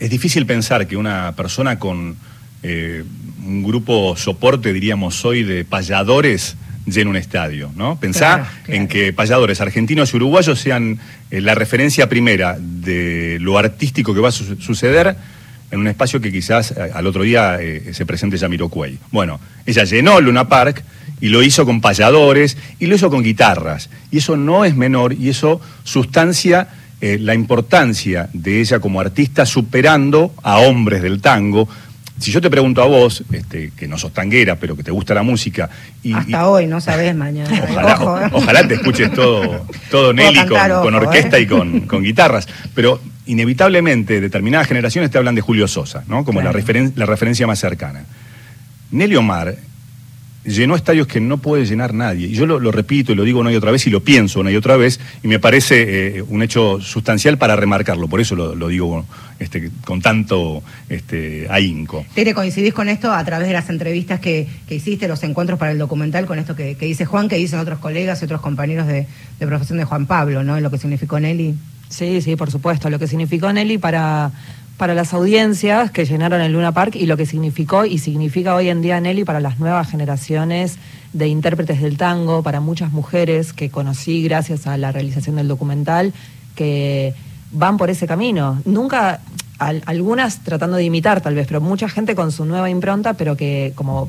es 0.00 0.10
difícil 0.10 0.46
pensar 0.46 0.86
que 0.86 0.96
una 0.96 1.32
persona 1.36 1.78
con 1.78 2.16
eh, 2.62 3.04
un 3.46 3.62
grupo 3.62 4.16
soporte, 4.16 4.72
diríamos 4.72 5.24
hoy, 5.24 5.42
de 5.44 5.64
payadores 5.64 6.56
llene 6.86 7.10
un 7.10 7.16
estadio, 7.16 7.70
¿no? 7.76 7.98
Pensá 8.00 8.18
Claro, 8.34 8.44
claro. 8.64 8.80
en 8.80 8.88
que 8.88 9.12
payadores 9.12 9.60
argentinos 9.60 10.12
y 10.12 10.16
uruguayos 10.16 10.58
sean 10.60 10.98
eh, 11.30 11.40
la 11.40 11.54
referencia 11.54 12.08
primera 12.08 12.56
de 12.58 13.38
lo 13.40 13.56
artístico 13.58 14.12
que 14.14 14.20
va 14.20 14.30
a 14.30 14.32
su- 14.32 14.56
suceder 14.60 15.14
en 15.72 15.80
un 15.80 15.88
espacio 15.88 16.20
que 16.20 16.30
quizás 16.30 16.70
eh, 16.70 16.90
al 16.94 17.06
otro 17.06 17.24
día 17.24 17.56
eh, 17.60 17.92
se 17.92 18.06
presente 18.06 18.38
Jamiroquai. 18.38 18.98
Bueno, 19.10 19.40
ella 19.66 19.82
llenó 19.84 20.20
Luna 20.20 20.48
Park 20.48 20.84
y 21.20 21.28
lo 21.28 21.42
hizo 21.42 21.64
con 21.64 21.80
payadores 21.80 22.56
y 22.78 22.86
lo 22.86 22.94
hizo 22.94 23.10
con 23.10 23.22
guitarras. 23.24 23.90
Y 24.12 24.18
eso 24.18 24.36
no 24.36 24.64
es 24.64 24.76
menor 24.76 25.14
y 25.14 25.30
eso 25.30 25.60
sustancia 25.82 26.68
eh, 27.00 27.18
la 27.20 27.34
importancia 27.34 28.28
de 28.32 28.60
ella 28.60 28.78
como 28.78 29.00
artista 29.00 29.44
superando 29.46 30.32
a 30.42 30.58
hombres 30.58 31.02
del 31.02 31.20
tango. 31.20 31.68
Si 32.18 32.30
yo 32.30 32.40
te 32.40 32.50
pregunto 32.50 32.80
a 32.82 32.86
vos, 32.86 33.24
este, 33.32 33.72
que 33.76 33.88
no 33.88 33.98
sos 33.98 34.12
tanguera, 34.12 34.54
pero 34.56 34.76
que 34.76 34.84
te 34.84 34.92
gusta 34.92 35.12
la 35.14 35.24
música, 35.24 35.68
y, 36.04 36.12
Hasta 36.12 36.30
y- 36.30 36.44
hoy, 36.44 36.66
no 36.68 36.80
sabes 36.80 37.16
mañana. 37.16 37.50
Ojalá, 37.70 37.94
Ojo, 37.94 38.20
¿eh? 38.20 38.28
ojalá 38.32 38.68
te 38.68 38.74
escuches 38.74 39.12
todo, 39.12 39.66
todo 39.90 40.12
Nelly 40.12 40.38
con, 40.40 40.48
cantar, 40.48 40.82
con 40.82 40.94
ojo, 40.94 41.04
orquesta 41.06 41.40
y 41.40 41.46
con, 41.46 41.80
con 41.80 42.02
guitarras. 42.04 42.46
Pero 42.74 43.00
inevitablemente 43.32 44.20
determinadas 44.20 44.68
generaciones 44.68 45.10
te 45.10 45.18
hablan 45.18 45.34
de 45.34 45.40
Julio 45.40 45.66
Sosa, 45.68 46.04
¿no? 46.06 46.24
Como 46.24 46.40
la, 46.40 46.50
Claro. 46.52 46.58
referen- 46.66 46.92
la 46.96 47.06
referencia 47.06 47.46
más 47.46 47.58
cercana. 47.58 48.04
Nelly 48.90 49.16
Omar 49.16 49.56
llenó 50.44 50.74
estadios 50.74 51.06
que 51.06 51.20
no 51.20 51.38
puede 51.38 51.64
llenar 51.66 51.94
nadie. 51.94 52.26
Y 52.26 52.32
yo 52.32 52.46
lo, 52.46 52.58
lo 52.58 52.72
repito 52.72 53.12
y 53.12 53.14
lo 53.14 53.22
digo 53.22 53.38
una 53.40 53.52
y 53.52 53.56
otra 53.56 53.70
vez 53.70 53.86
y 53.86 53.90
lo 53.90 54.00
pienso 54.02 54.40
una 54.40 54.50
y 54.50 54.56
otra 54.56 54.76
vez 54.76 54.98
y 55.22 55.28
me 55.28 55.38
parece 55.38 56.18
eh, 56.18 56.22
un 56.22 56.42
hecho 56.42 56.80
sustancial 56.80 57.38
para 57.38 57.54
remarcarlo. 57.54 58.08
Por 58.08 58.20
eso 58.20 58.34
lo, 58.34 58.54
lo 58.56 58.66
digo 58.68 59.06
este, 59.38 59.70
con 59.84 60.02
tanto 60.02 60.62
este, 60.88 61.46
ahínco. 61.48 62.04
Tere, 62.14 62.34
coincidís 62.34 62.74
con 62.74 62.88
esto 62.88 63.12
a 63.12 63.24
través 63.24 63.46
de 63.46 63.54
las 63.54 63.70
entrevistas 63.70 64.18
que, 64.18 64.48
que 64.66 64.74
hiciste, 64.74 65.06
los 65.06 65.22
encuentros 65.22 65.60
para 65.60 65.70
el 65.70 65.78
documental, 65.78 66.26
con 66.26 66.40
esto 66.40 66.56
que, 66.56 66.74
que 66.76 66.86
dice 66.86 67.04
Juan, 67.04 67.28
que 67.28 67.36
dicen 67.36 67.60
otros 67.60 67.78
colegas 67.78 68.20
y 68.20 68.24
otros 68.24 68.40
compañeros 68.40 68.88
de, 68.88 69.06
de 69.38 69.46
profesión 69.46 69.78
de 69.78 69.84
Juan 69.84 70.06
Pablo, 70.06 70.42
¿no? 70.42 70.56
En 70.56 70.62
lo 70.64 70.70
que 70.72 70.78
significó 70.78 71.20
Nelly. 71.20 71.54
Sí, 71.92 72.22
sí, 72.22 72.36
por 72.36 72.50
supuesto. 72.50 72.88
Lo 72.88 72.98
que 72.98 73.06
significó 73.06 73.52
Nelly 73.52 73.76
para, 73.76 74.30
para 74.78 74.94
las 74.94 75.12
audiencias 75.12 75.90
que 75.90 76.06
llenaron 76.06 76.40
el 76.40 76.52
Luna 76.52 76.72
Park 76.72 76.96
y 76.96 77.04
lo 77.04 77.18
que 77.18 77.26
significó 77.26 77.84
y 77.84 77.98
significa 77.98 78.54
hoy 78.54 78.70
en 78.70 78.80
día 78.80 78.98
Nelly 78.98 79.24
para 79.24 79.40
las 79.40 79.58
nuevas 79.60 79.90
generaciones 79.90 80.78
de 81.12 81.28
intérpretes 81.28 81.82
del 81.82 81.98
tango, 81.98 82.42
para 82.42 82.60
muchas 82.60 82.92
mujeres 82.92 83.52
que 83.52 83.68
conocí 83.68 84.22
gracias 84.22 84.66
a 84.66 84.78
la 84.78 84.90
realización 84.90 85.36
del 85.36 85.48
documental, 85.48 86.14
que 86.54 87.12
van 87.52 87.76
por 87.76 87.90
ese 87.90 88.06
camino. 88.06 88.62
Nunca, 88.64 89.20
al- 89.58 89.82
algunas 89.84 90.42
tratando 90.44 90.78
de 90.78 90.84
imitar 90.84 91.20
tal 91.20 91.34
vez, 91.34 91.46
pero 91.46 91.60
mucha 91.60 91.90
gente 91.90 92.14
con 92.14 92.32
su 92.32 92.46
nueva 92.46 92.70
impronta, 92.70 93.12
pero 93.12 93.36
que 93.36 93.74
como 93.74 94.08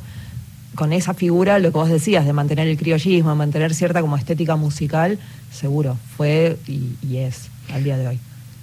con 0.75 0.93
esa 0.93 1.13
figura, 1.13 1.59
lo 1.59 1.73
que 1.73 1.77
vos 1.77 1.89
decías, 1.89 2.25
de 2.25 2.31
mantener 2.31 2.69
el 2.69 2.77
criollismo, 2.77 3.35
mantener 3.35 3.73
cierta 3.75 3.99
como 3.99 4.15
estética 4.15 4.55
musical, 4.55 5.19
seguro, 5.51 5.97
fue 6.15 6.57
y, 6.65 6.95
y 7.05 7.17
es 7.17 7.49
al 7.73 7.83
día 7.83 7.97
de 7.97 8.07
hoy. 8.07 8.19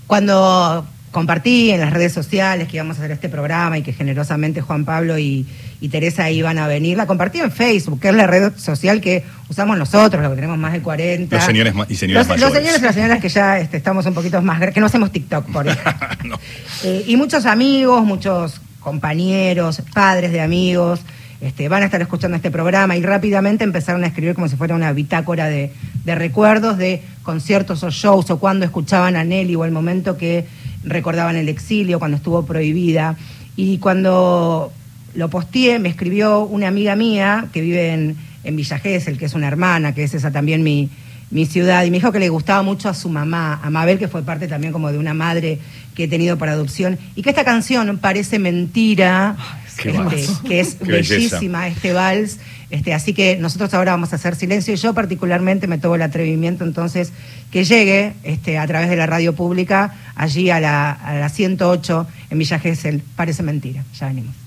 Cuando 0.07 0.87
compartí 1.11 1.70
en 1.70 1.81
las 1.81 1.92
redes 1.92 2.12
sociales 2.12 2.68
que 2.68 2.77
íbamos 2.77 2.96
a 2.96 3.01
hacer 3.01 3.11
este 3.11 3.29
programa 3.29 3.79
y 3.79 3.83
que 3.83 3.92
generosamente 3.92 4.61
Juan 4.61 4.85
Pablo 4.85 5.18
y, 5.18 5.46
y 5.81 5.88
Teresa 5.88 6.31
iban 6.31 6.59
a 6.59 6.68
venir, 6.68 6.96
la 6.96 7.07
compartí 7.07 7.40
en 7.40 7.51
Facebook, 7.51 8.01
que 8.01 8.09
es 8.09 8.14
la 8.14 8.27
red 8.27 8.53
social 8.57 9.01
que 9.01 9.25
usamos 9.49 9.77
nosotros, 9.77 10.23
los 10.23 10.31
que 10.31 10.37
tenemos 10.37 10.59
más 10.59 10.73
de 10.73 10.81
40. 10.81 11.35
Los 11.35 11.44
señores 11.44 11.75
y 11.88 11.96
señoras 11.96 12.29
los, 12.29 12.53
señores 12.53 12.81
y 12.81 12.85
las 12.85 12.94
señoras 12.94 13.20
que 13.20 13.29
ya 13.29 13.59
este, 13.59 13.77
estamos 13.77 14.07
un 14.07 14.14
poquito 14.14 14.40
más, 14.42 14.61
que 14.73 14.81
no 14.81 14.87
hacemos 14.87 15.11
TikTok, 15.11 15.46
por. 15.51 15.66
No. 16.25 16.38
Eh, 16.85 17.05
y 17.09 17.16
muchos 17.16 17.46
amigos, 17.46 18.05
muchos 18.05 18.61
compañeros, 18.79 19.83
padres 19.92 20.33
de 20.33 20.40
amigos, 20.40 21.01
este, 21.40 21.68
van 21.68 21.83
a 21.83 21.87
estar 21.87 22.03
escuchando 22.03 22.37
este 22.37 22.50
programa 22.50 22.96
y 22.96 23.03
rápidamente 23.03 23.64
empezaron 23.64 24.05
a 24.05 24.09
escribir 24.09 24.35
como 24.35 24.48
si 24.48 24.57
fuera 24.57 24.74
una 24.74 24.92
bitácora 24.92 25.46
de, 25.46 25.72
de 26.05 26.14
recuerdos 26.14 26.76
de 26.76 27.03
conciertos 27.22 27.83
o 27.83 27.90
shows 27.90 28.31
o 28.31 28.38
cuando 28.38 28.64
escuchaban 28.64 29.16
a 29.16 29.24
Nelly 29.24 29.57
o 29.57 29.64
el 29.64 29.72
momento 29.72 30.16
que 30.16 30.46
recordaban 30.85 31.37
el 31.37 31.48
exilio, 31.48 31.98
cuando 31.98 32.16
estuvo 32.16 32.44
prohibida. 32.44 33.16
Y 33.57 33.79
cuando 33.79 34.72
lo 35.14 35.31
posteé, 35.31 35.79
me 35.79 35.88
escribió 35.88 36.40
una 36.40 36.68
amiga 36.68 36.96
mía 36.96 37.48
que 37.53 37.61
vive 37.61 37.92
en, 37.92 38.16
en 38.44 38.57
Villa 38.57 38.79
Gesell, 38.79 39.18
que 39.18 39.26
es 39.26 39.35
una 39.35 39.48
hermana, 39.48 39.94
que 39.94 40.05
es 40.05 40.14
esa 40.14 40.31
también 40.31 40.62
mi, 40.62 40.88
mi 41.31 41.47
ciudad, 41.47 41.85
y 41.85 41.90
me 41.90 41.99
dijo 41.99 42.12
que 42.12 42.19
le 42.19 42.29
gustaba 42.29 42.62
mucho 42.62 42.88
a 42.88 42.95
su 42.95 43.09
mamá, 43.09 43.61
a 43.62 43.71
Mabel, 43.71 43.99
que 43.99 44.09
fue 44.09 44.23
parte 44.23 44.49
también 44.49 44.73
como 44.73 44.90
de 44.90 44.99
una 44.99 45.14
madre 45.14 45.59
que 45.95 46.05
he 46.05 46.09
tenido 46.09 46.38
para 46.38 46.53
adopción, 46.53 46.99
y 47.14 47.23
que 47.23 47.31
esta 47.31 47.45
canción 47.45 47.99
parece 47.99 48.38
mentira, 48.38 49.37
qué 49.77 49.90
este, 49.90 50.49
que 50.49 50.61
es 50.61 50.79
bellísima 50.79 51.69
este 51.69 51.93
vals, 51.93 52.38
este, 52.71 52.95
así 52.95 53.12
que 53.12 53.37
nosotros 53.37 53.73
ahora 53.75 53.93
vamos 53.93 54.12
a 54.12 54.16
hacer 54.16 54.35
silencio, 54.35 54.75
y 54.75 54.77
yo 54.77 54.93
particularmente 54.93 55.66
me 55.66 55.79
tomo 55.79 55.95
el 55.95 56.03
atrevimiento 56.03 56.64
entonces 56.64 57.12
que 57.51 57.64
llegue 57.64 58.14
este, 58.25 58.59
a 58.59 58.66
través 58.66 58.90
de 58.90 58.97
la 58.97 59.07
radio 59.07 59.35
pública 59.35 59.95
allí 60.16 60.51
a 60.51 60.59
la, 60.61 60.90
a 60.90 61.14
la 61.14 61.29
108 61.29 62.07
en 62.31 62.38
Villa 62.38 62.59
Gesell, 62.59 63.03
parece 63.14 63.43
mentira, 63.43 63.85
ya 63.99 64.09
venimos. 64.09 64.39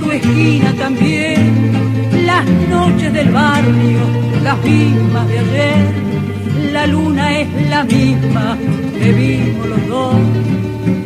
Tu 0.00 0.10
esquina 0.10 0.72
también, 0.74 1.72
las 2.26 2.44
noches 2.68 3.12
del 3.12 3.30
barrio, 3.30 4.00
las 4.42 4.58
mismas 4.64 5.28
de 5.28 5.38
ayer, 5.38 5.94
la 6.72 6.86
luna 6.86 7.38
es 7.40 7.48
la 7.70 7.84
misma 7.84 8.56
que 8.98 9.12
vimos 9.12 9.66
los 9.68 9.88
dos, 9.88 10.16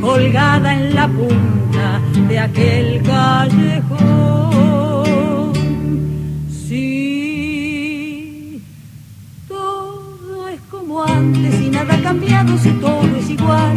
colgada 0.00 0.74
en 0.74 0.94
la 0.94 1.08
punta 1.08 2.00
de 2.28 2.38
aquel 2.38 3.02
callejón. 3.02 3.92
Sí, 6.68 8.62
todo 9.48 10.48
es 10.48 10.60
como 10.70 11.04
antes 11.04 11.60
y 11.60 11.70
nada 11.70 11.94
ha 11.94 12.02
cambiado 12.02 12.56
si 12.58 12.70
todo 12.72 13.16
es 13.18 13.30
igual. 13.30 13.74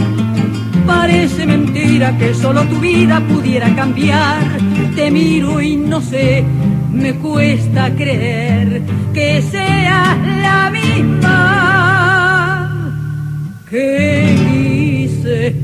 Parece 0.85 1.45
mentira 1.45 1.74
que 1.95 2.33
solo 2.33 2.63
tu 2.63 2.77
vida 2.79 3.21
pudiera 3.21 3.73
cambiar. 3.73 4.41
Te 4.95 5.09
miro 5.09 5.61
y 5.61 5.77
no 5.77 6.01
sé, 6.01 6.43
me 6.91 7.13
cuesta 7.15 7.89
creer 7.95 8.81
que 9.13 9.41
seas 9.41 10.17
la 10.41 10.69
misma 10.71 11.39
que 13.69 14.35
quise 14.49 15.55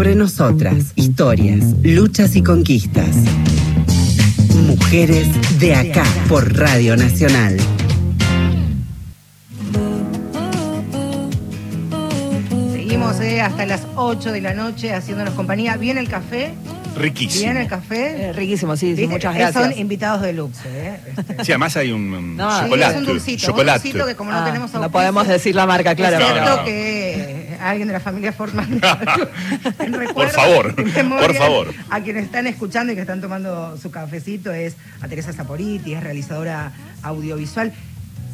Sobre 0.00 0.14
nosotras, 0.14 0.92
historias, 0.96 1.62
luchas 1.82 2.34
y 2.34 2.42
conquistas. 2.42 3.14
Mujeres 4.66 5.28
de 5.60 5.74
acá 5.74 6.04
por 6.26 6.56
Radio 6.56 6.96
Nacional. 6.96 7.58
Seguimos 12.72 13.20
eh, 13.20 13.42
hasta 13.42 13.66
las 13.66 13.82
8 13.96 14.32
de 14.32 14.40
la 14.40 14.54
noche 14.54 14.94
haciéndonos 14.94 15.34
compañía. 15.34 15.76
¿Viene 15.76 16.00
el 16.00 16.08
café? 16.08 16.54
Riquísimo. 16.96 17.44
¿Viene 17.44 17.60
el 17.62 17.68
café? 17.68 18.28
Eh, 18.28 18.32
riquísimo, 18.32 18.76
sí, 18.76 18.96
sí, 18.96 19.06
muchas 19.06 19.34
Eh, 19.36 19.38
gracias. 19.38 19.64
Son 19.64 19.78
invitados 19.78 20.22
de 20.22 20.32
luxe. 20.32 20.62
¿eh? 20.66 20.98
Este, 21.16 21.44
Sí, 21.44 21.52
además 21.52 21.76
hay 21.76 21.92
un, 21.92 22.12
un 22.12 22.36
No, 22.36 22.50
sí, 22.50 22.64
chocolate. 22.64 22.92
es 22.92 22.98
un 22.98 23.04
dulcito, 23.06 23.46
chocolate. 23.48 23.78
un 23.78 23.82
dulcito 23.82 24.06
que 24.06 24.14
como 24.16 24.30
no 24.32 24.38
Ah, 24.38 24.44
tenemos 24.46 24.72
no 24.72 24.90
podemos 24.90 25.28
decir 25.28 25.54
la 25.54 25.66
marca, 25.66 25.94
claro. 25.94 26.16
Es 26.16 26.22
No, 26.22 26.28
cierto 26.32 26.56
no. 26.56 26.64
que 26.64 27.39
alguien 27.60 27.88
de 27.88 27.94
la 27.94 28.00
familia 28.00 28.34
en 29.78 29.92
recuerdo, 29.92 30.14
Por 30.14 30.28
favor, 30.30 30.84
memoria, 30.84 31.26
por 31.26 31.36
favor. 31.36 31.74
A 31.90 32.00
quienes 32.00 32.24
están 32.24 32.46
escuchando 32.46 32.92
y 32.92 32.94
que 32.96 33.02
están 33.02 33.20
tomando 33.20 33.76
su 33.76 33.90
cafecito 33.90 34.52
es 34.52 34.76
a 35.00 35.08
Teresa 35.08 35.32
Zaporiti, 35.32 35.92
es 35.92 36.02
realizadora 36.02 36.72
audiovisual. 37.02 37.72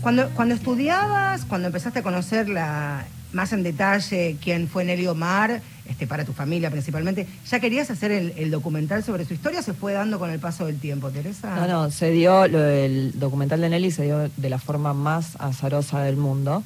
Cuando, 0.00 0.28
cuando 0.30 0.54
estudiabas, 0.54 1.44
cuando 1.44 1.66
empezaste 1.66 1.98
a 2.00 2.02
conocer 2.02 2.48
la, 2.48 3.04
más 3.32 3.52
en 3.52 3.62
detalle 3.62 4.36
quién 4.42 4.68
fue 4.68 4.84
Nelly 4.84 5.06
Omar, 5.06 5.60
este, 5.88 6.06
para 6.06 6.24
tu 6.24 6.32
familia 6.32 6.70
principalmente, 6.70 7.26
¿ya 7.48 7.60
querías 7.60 7.90
hacer 7.90 8.10
el, 8.10 8.32
el 8.36 8.50
documental 8.50 9.04
sobre 9.04 9.24
su 9.24 9.34
historia 9.34 9.60
o 9.60 9.62
se 9.62 9.72
fue 9.72 9.92
dando 9.92 10.18
con 10.18 10.30
el 10.30 10.40
paso 10.40 10.66
del 10.66 10.78
tiempo, 10.78 11.10
Teresa? 11.10 11.54
No, 11.56 11.68
no, 11.68 11.90
se 11.90 12.10
dio, 12.10 12.48
lo 12.48 12.60
del 12.60 13.18
documental 13.18 13.60
de 13.60 13.68
Nelly 13.68 13.90
se 13.90 14.04
dio 14.04 14.30
de 14.36 14.50
la 14.50 14.58
forma 14.58 14.94
más 14.94 15.36
azarosa 15.38 16.00
del 16.02 16.16
mundo, 16.16 16.64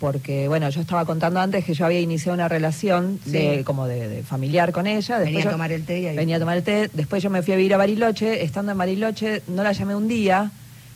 porque, 0.00 0.46
bueno, 0.48 0.68
yo 0.70 0.80
estaba 0.80 1.04
contando 1.04 1.40
antes 1.40 1.64
que 1.64 1.74
yo 1.74 1.84
había 1.84 2.00
iniciado 2.00 2.34
una 2.34 2.48
relación 2.48 3.18
Sí. 3.24 3.32
de, 3.32 3.64
como 3.64 3.86
de, 3.86 4.08
de 4.08 4.22
familiar 4.22 4.72
con 4.72 4.86
ella. 4.86 5.18
Venía 5.18 5.44
a 5.46 5.50
tomar 5.50 5.72
el 5.72 5.84
té 5.84 6.00
y 6.00 6.06
ahí- 6.06 6.16
Venía 6.16 6.36
a 6.36 6.38
tomar 6.38 6.56
el 6.56 6.62
té, 6.62 6.88
después 6.92 7.22
yo 7.22 7.30
me 7.30 7.42
fui 7.42 7.54
a 7.54 7.56
vivir 7.56 7.74
a 7.74 7.76
Bariloche, 7.78 8.42
estando 8.44 8.72
en 8.72 8.78
Bariloche, 8.78 9.42
no 9.48 9.62
la 9.62 9.72
llamé 9.72 9.94
un 9.96 10.06
día, 10.06 10.50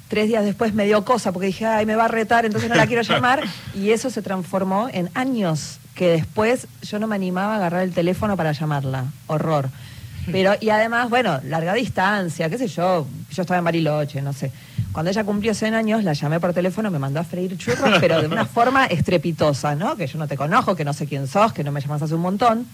tres 0.09 0.29
días 0.29 0.45
después 0.45 0.73
me 0.75 0.85
dio 0.87 1.05
cosa, 1.05 1.33
porque 1.33 1.47
dije, 1.49 1.67
ay, 1.67 1.85
me 1.87 1.97
va 1.97 2.05
a 2.05 2.09
retar, 2.09 2.45
entonces 2.47 2.69
no 2.71 2.77
la 2.77 2.87
quiero 2.87 3.03
llamar, 3.03 3.43
y 3.75 3.91
eso 3.91 4.09
se 4.11 4.23
transformó 4.23 4.89
en 4.93 5.11
años 5.15 5.79
que 5.95 6.09
después 6.09 6.69
yo 6.83 6.99
no 6.99 7.07
me 7.07 7.17
animaba 7.17 7.55
a 7.55 7.57
agarrar 7.57 7.83
el 7.83 7.93
teléfono 7.93 8.37
para 8.37 8.53
llamarla, 8.53 9.07
horror. 9.27 9.69
Pero, 10.31 10.53
y 10.61 10.71
además, 10.71 11.11
bueno, 11.11 11.41
larga 11.45 11.75
distancia, 11.75 12.49
qué 12.49 12.57
sé 12.57 12.69
yo, 12.69 13.07
yo 13.33 13.43
estaba 13.43 13.59
en 13.59 13.65
Bariloche, 13.65 14.23
no 14.23 14.33
sé. 14.33 14.53
Cuando 14.93 15.11
ella 15.11 15.25
cumplió 15.25 15.55
100 15.55 15.75
años, 15.75 16.05
la 16.05 16.13
llamé 16.13 16.39
por 16.39 16.53
teléfono, 16.53 16.91
me 16.91 16.99
mandó 16.99 17.21
a 17.21 17.25
freír 17.25 17.57
churros, 17.57 17.99
pero 18.01 18.21
de 18.21 18.27
una 18.27 18.45
forma 18.47 18.87
estrepitosa, 18.87 19.75
¿no? 19.75 19.97
Que 19.97 20.07
yo 20.07 20.19
no 20.19 20.29
te 20.29 20.37
conozco, 20.37 20.77
que 20.77 20.85
no 20.85 20.93
sé 20.93 21.07
quién 21.07 21.27
sos, 21.27 21.53
que 21.53 21.65
no 21.65 21.73
me 21.73 21.81
llamas 21.81 22.03
hace 22.03 22.15
un 22.15 22.21
montón. 22.21 22.67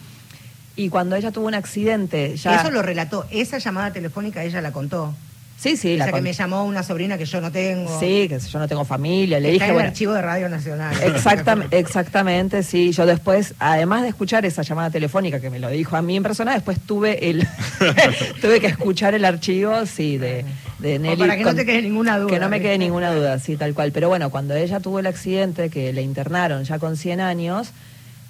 Y 0.75 0.89
cuando 0.89 1.17
ella 1.17 1.31
tuvo 1.33 1.47
un 1.47 1.55
accidente, 1.55 2.37
ya... 2.37 2.57
Eso 2.61 2.71
lo 2.71 2.83
relató, 2.83 3.27
esa 3.31 3.59
llamada 3.59 3.93
telefónica 3.93 4.43
ella 4.45 4.61
la 4.61 4.73
contó. 4.73 5.15
Sí, 5.59 5.77
sí, 5.77 5.95
o 5.95 5.99
la 5.99 6.05
sea 6.05 6.13
que 6.13 6.19
con- 6.19 6.23
me 6.23 6.33
llamó 6.33 6.65
una 6.65 6.85
sobrina 6.85 7.19
que 7.19 7.25
yo 7.25 7.41
no 7.41 7.51
tengo. 7.51 7.99
Sí, 7.99 8.29
que 8.29 8.39
yo 8.39 8.59
no 8.61 8.69
tengo 8.69 8.85
familia, 8.85 9.41
le 9.41 9.49
Está 9.49 9.53
dije, 9.55 9.65
en 9.65 9.71
el 9.71 9.75
bueno, 9.75 9.89
archivo 9.89 10.13
de 10.13 10.23
Radio 10.23 10.49
Nacional. 10.49 10.95
Exactam- 11.01 11.67
exactamente, 11.73 12.63
sí. 12.63 12.93
Yo 12.93 13.07
después, 13.07 13.55
además 13.59 14.03
de 14.03 14.09
escuchar 14.09 14.47
esa 14.47 14.63
llamada 14.63 14.91
telefónica 14.91 15.41
que 15.41 15.51
me 15.51 15.59
lo 15.59 15.69
dijo 15.69 15.97
a 15.97 16.03
mí 16.03 16.17
en 16.17 16.23
persona, 16.23 16.53
después 16.55 16.79
tuve 16.79 17.29
el 17.29 17.45
tuve 18.41 18.61
que 18.61 18.69
escuchar 18.69 19.15
el 19.15 19.25
archivo, 19.25 19.85
sí, 19.87 20.17
de, 20.17 20.45
de 20.79 20.99
Nelly. 20.99 21.17
para 21.17 21.37
que 21.37 21.45
no 21.45 21.55
te 21.55 21.65
quede 21.65 21.83
ninguna 21.83 22.19
duda, 22.19 22.31
Que 22.31 22.41
no 22.41 22.49
me 22.49 22.61
quede 22.61 22.79
ninguna 22.79 23.13
duda, 23.13 23.39
sí, 23.39 23.57
tal 23.57 23.75
cual. 23.75 23.93
Pero 23.93 24.09
bueno, 24.09 24.31
cuando 24.31 24.55
ella 24.55 24.81
tuvo 24.81 24.99
el 24.99 25.07
accidente, 25.07 25.71
que 25.71 25.93
le 25.93 26.03
internaron 26.03 26.65
ya 26.65 26.79
con 26.79 26.97
100 26.97 27.21
años, 27.21 27.73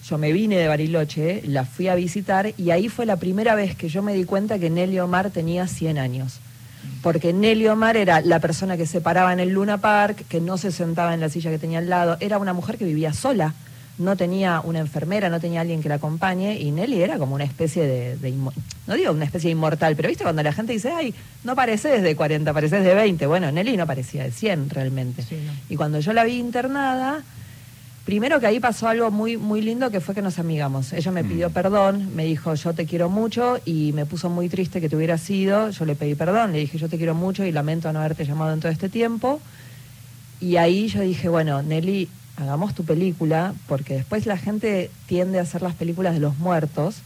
yo 0.08 0.18
me 0.18 0.32
vine 0.32 0.56
de 0.56 0.68
Bariloche, 0.68 1.42
la 1.44 1.64
fui 1.64 1.88
a 1.88 1.94
visitar 1.94 2.52
y 2.56 2.70
ahí 2.70 2.88
fue 2.88 3.04
la 3.04 3.16
primera 3.16 3.54
vez 3.54 3.76
que 3.76 3.88
yo 3.88 4.02
me 4.02 4.14
di 4.14 4.24
cuenta 4.24 4.58
que 4.58 4.70
Nelly 4.70 4.98
Omar 5.00 5.30
tenía 5.30 5.66
100 5.66 5.98
años. 5.98 6.40
Porque 7.02 7.32
Nelly 7.32 7.68
Omar 7.68 7.96
era 7.96 8.20
la 8.20 8.40
persona 8.40 8.76
que 8.76 8.87
se 8.87 9.00
paraba 9.00 9.32
en 9.32 9.40
el 9.40 9.50
Luna 9.50 9.78
Park, 9.78 10.24
que 10.28 10.40
no 10.40 10.56
se 10.58 10.72
sentaba 10.72 11.14
en 11.14 11.20
la 11.20 11.28
silla 11.28 11.50
que 11.50 11.58
tenía 11.58 11.78
al 11.78 11.88
lado, 11.88 12.16
era 12.20 12.38
una 12.38 12.52
mujer 12.52 12.78
que 12.78 12.84
vivía 12.84 13.12
sola, 13.12 13.54
no 13.98 14.16
tenía 14.16 14.61
una 14.61 14.78
enfermera, 14.78 15.28
no 15.28 15.40
tenía 15.40 15.61
alguien 15.61 15.82
que 15.82 15.88
la 15.88 15.96
acompañe, 15.96 16.58
y 16.58 16.70
Nelly 16.70 17.02
era 17.02 17.18
como 17.18 17.34
una 17.34 17.44
especie 17.44 17.87
de, 17.87 18.32
no 18.87 18.94
digo 18.94 19.12
una 19.12 19.24
especie 19.24 19.48
de 19.48 19.52
inmortal, 19.52 19.96
pero 19.96 20.08
viste 20.08 20.24
cuando 20.24 20.42
la 20.42 20.52
gente 20.52 20.72
dice, 20.72 20.90
ay, 20.90 21.14
no 21.44 21.54
pareces 21.54 22.02
de 22.02 22.16
40, 22.16 22.52
pareces 22.52 22.84
de 22.84 22.94
20, 22.94 23.26
bueno, 23.26 23.50
Nelly 23.50 23.76
no 23.76 23.87
parecía 23.87 24.24
de 24.24 24.30
100 24.30 24.70
realmente. 24.70 25.22
Sí, 25.22 25.37
no. 25.44 25.52
Y 25.68 25.76
cuando 25.76 26.00
yo 26.00 26.12
la 26.12 26.24
vi 26.24 26.38
internada, 26.38 27.22
Primero 28.08 28.40
que 28.40 28.46
ahí 28.46 28.58
pasó 28.58 28.88
algo 28.88 29.11
muy, 29.11 29.37
muy 29.37 29.61
lindo 29.61 29.90
que 29.90 30.00
fue 30.00 30.14
que 30.14 30.22
nos 30.22 30.38
amigamos. 30.38 30.94
Ella 30.94 31.12
me 31.12 31.24
pidió 31.24 31.50
perdón, 31.50 32.16
me 32.16 32.24
dijo 32.24 32.54
yo 32.54 32.72
te 32.72 32.87
quiero 32.87 33.11
mucho 33.11 33.61
y 33.66 33.92
me 33.92 34.06
puso 34.06 34.30
muy 34.30 34.48
triste 34.48 34.80
que 34.80 34.88
te 34.88 34.96
hubiera 34.96 35.18
sido. 35.18 35.68
Yo 35.68 35.84
le 35.84 35.94
pedí 35.94 36.14
perdón, 36.14 36.52
le 36.52 36.61
dije 36.61 36.78
yo 36.78 36.88
te 36.88 36.96
quiero 36.96 37.14
mucho 37.14 37.44
y 37.44 37.52
lamento 37.52 37.92
no 37.92 37.98
haberte 37.98 38.24
llamado 38.24 38.54
en 38.54 38.61
todo 38.61 38.72
este 38.72 38.88
tiempo. 38.88 39.42
Y 40.40 40.56
ahí 40.56 40.88
yo 40.88 41.02
dije, 41.02 41.28
bueno, 41.28 41.62
Nelly, 41.62 42.08
hagamos 42.38 42.74
tu 42.74 42.85
película, 42.85 43.53
porque 43.66 43.94
después 43.94 44.27
la 44.27 44.37
gente 44.37 44.90
tiende 45.07 45.38
a 45.38 45.42
hacer 45.42 45.62
las 45.62 45.74
películas 45.74 46.14
de 46.14 46.20
los 46.20 46.38
muertos. 46.38 46.96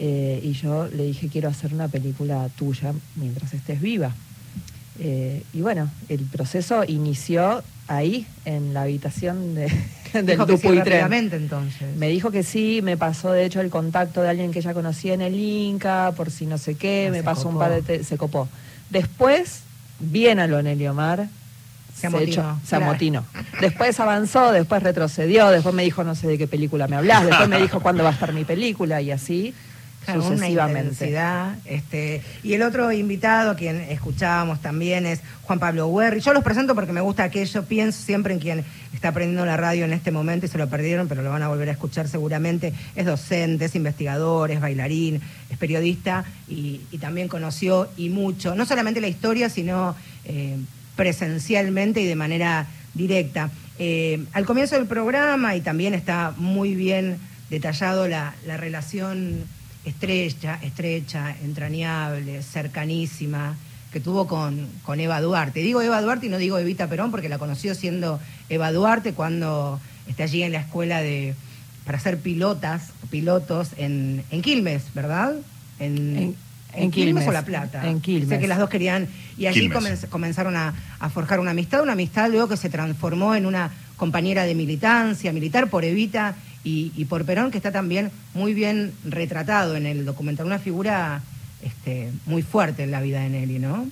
eh, 0.00 0.40
y 0.44 0.52
yo 0.52 0.86
le 0.88 1.04
dije, 1.04 1.28
quiero 1.28 1.48
hacer 1.48 1.72
una 1.74 1.88
película 1.88 2.48
tuya 2.56 2.92
mientras 3.16 3.54
estés 3.54 3.80
viva. 3.80 4.12
Eh, 5.00 5.42
y 5.52 5.60
bueno, 5.60 5.88
el 6.08 6.20
proceso 6.20 6.84
inició 6.84 7.62
ahí, 7.86 8.26
en 8.44 8.74
la 8.74 8.82
habitación 8.82 9.54
de, 9.54 9.72
del 10.12 10.26
Dijo 10.26 10.46
que 10.46 10.56
sí 10.58 10.68
entonces. 10.68 11.96
Me 11.96 12.08
dijo 12.08 12.30
que 12.30 12.42
sí, 12.42 12.80
me 12.82 12.96
pasó 12.96 13.32
de 13.32 13.44
hecho 13.44 13.60
el 13.60 13.70
contacto 13.70 14.22
de 14.22 14.28
alguien 14.28 14.50
que 14.52 14.60
ya 14.60 14.74
conocía 14.74 15.14
en 15.14 15.22
el 15.22 15.34
Inca, 15.38 16.12
por 16.16 16.30
si 16.30 16.46
no 16.46 16.58
sé 16.58 16.74
qué, 16.74 17.06
Ah, 17.08 17.12
me 17.12 17.22
pasó 17.22 17.48
un 17.48 17.58
par 17.58 17.82
de... 17.82 18.04
se 18.04 18.16
copó. 18.16 18.48
Después, 18.90 19.60
bien 20.00 20.38
a 20.40 20.46
lo 20.46 20.62
Nelly 20.62 20.86
Omar, 20.88 21.28
Se 22.00 22.06
amotinó, 22.06 22.32
echó- 22.32 22.60
se 22.62 22.68
claro. 22.70 22.84
amotinó. 22.86 23.24
Después 23.60 23.98
avanzó, 24.00 24.52
después 24.52 24.82
retrocedió, 24.82 25.48
después 25.50 25.74
me 25.74 25.82
dijo 25.84 26.04
no 26.04 26.14
sé 26.14 26.26
de 26.28 26.38
qué 26.38 26.46
película 26.46 26.88
me 26.88 26.96
hablas, 26.96 27.26
después 27.26 27.48
me 27.48 27.60
dijo 27.60 27.80
cuándo 27.80 28.02
va 28.04 28.10
a 28.10 28.12
estar 28.12 28.32
mi 28.32 28.44
película 28.44 29.00
y 29.00 29.10
así 29.10 29.54
Claro, 30.04 30.20
una 30.22 30.36
sucesivamente. 30.36 30.80
intensidad, 30.92 31.56
este, 31.66 32.22
y 32.42 32.54
el 32.54 32.62
otro 32.62 32.90
invitado, 32.92 33.54
quien 33.56 33.76
escuchábamos 33.76 34.62
también, 34.62 35.04
es 35.04 35.20
Juan 35.42 35.58
Pablo 35.58 35.86
Huerri. 35.88 36.20
Yo 36.20 36.32
los 36.32 36.42
presento 36.42 36.74
porque 36.74 36.92
me 36.94 37.02
gusta 37.02 37.24
aquello, 37.24 37.62
pienso 37.64 38.00
siempre 38.02 38.32
en 38.32 38.40
quien 38.40 38.64
está 38.94 39.08
aprendiendo 39.08 39.44
la 39.44 39.58
radio 39.58 39.84
en 39.84 39.92
este 39.92 40.10
momento 40.10 40.46
y 40.46 40.48
se 40.48 40.56
lo 40.56 40.66
perdieron, 40.66 41.08
pero 41.08 41.20
lo 41.20 41.28
van 41.28 41.42
a 41.42 41.48
volver 41.48 41.68
a 41.68 41.72
escuchar 41.72 42.08
seguramente. 42.08 42.72
Es 42.96 43.04
docente, 43.04 43.66
es 43.66 43.74
investigador, 43.74 44.50
es 44.50 44.62
bailarín, 44.62 45.20
es 45.50 45.58
periodista 45.58 46.24
y, 46.48 46.80
y 46.90 46.96
también 46.96 47.28
conoció 47.28 47.90
y 47.98 48.08
mucho, 48.08 48.54
no 48.54 48.64
solamente 48.64 49.02
la 49.02 49.08
historia, 49.08 49.50
sino 49.50 49.94
eh, 50.24 50.56
presencialmente 50.98 52.00
y 52.00 52.06
de 52.06 52.16
manera 52.16 52.66
directa. 52.92 53.50
Eh, 53.78 54.24
al 54.32 54.44
comienzo 54.44 54.74
del 54.74 54.86
programa, 54.86 55.54
y 55.54 55.60
también 55.60 55.94
está 55.94 56.34
muy 56.36 56.74
bien 56.74 57.18
detallado 57.50 58.08
la, 58.08 58.34
la 58.46 58.56
relación 58.56 59.44
estrecha, 59.84 60.58
estrecha, 60.60 61.36
entrañable, 61.44 62.42
cercanísima, 62.42 63.56
que 63.92 64.00
tuvo 64.00 64.26
con, 64.26 64.66
con 64.82 64.98
Eva 64.98 65.20
Duarte. 65.20 65.60
Digo 65.60 65.80
Eva 65.80 66.02
Duarte 66.02 66.26
y 66.26 66.28
no 66.30 66.36
digo 66.38 66.58
Evita 66.58 66.88
Perón 66.88 67.12
porque 67.12 67.28
la 67.28 67.38
conoció 67.38 67.76
siendo 67.76 68.18
Eva 68.48 68.72
Duarte 68.72 69.12
cuando 69.12 69.80
está 70.08 70.24
allí 70.24 70.42
en 70.42 70.52
la 70.52 70.60
escuela 70.60 71.00
de 71.00 71.34
para 71.86 72.00
ser 72.00 72.18
pilotas, 72.18 72.90
pilotos 73.08 73.68
en, 73.78 74.24
en 74.30 74.42
Quilmes, 74.42 74.82
¿verdad? 74.94 75.34
En- 75.78 76.34
Quilmes. 76.90 77.26
o 77.26 77.32
La 77.32 77.44
Plata. 77.44 77.88
En 77.88 78.00
Quilmes. 78.00 78.28
Sé 78.28 78.38
que 78.38 78.46
las 78.48 78.58
dos 78.58 78.68
querían, 78.68 79.08
y 79.36 79.46
allí 79.46 79.68
Quilmes. 79.68 80.06
comenzaron 80.10 80.56
a, 80.56 80.74
a 81.00 81.08
forjar 81.10 81.40
una 81.40 81.50
amistad, 81.52 81.82
una 81.82 81.92
amistad 81.92 82.30
luego 82.30 82.48
que 82.48 82.56
se 82.56 82.68
transformó 82.68 83.34
en 83.34 83.46
una 83.46 83.70
compañera 83.96 84.44
de 84.44 84.54
militancia, 84.54 85.32
militar 85.32 85.68
por 85.70 85.84
Evita 85.84 86.36
y, 86.64 86.92
y 86.96 87.04
por 87.06 87.24
Perón, 87.24 87.50
que 87.50 87.56
está 87.58 87.72
también 87.72 88.10
muy 88.34 88.54
bien 88.54 88.92
retratado 89.04 89.76
en 89.76 89.86
el 89.86 90.04
documental, 90.04 90.46
una 90.46 90.58
figura 90.58 91.22
este, 91.64 92.10
muy 92.26 92.42
fuerte 92.42 92.84
en 92.84 92.90
la 92.90 93.00
vida 93.00 93.20
de 93.20 93.28
Nelly, 93.30 93.58
¿no? 93.58 93.88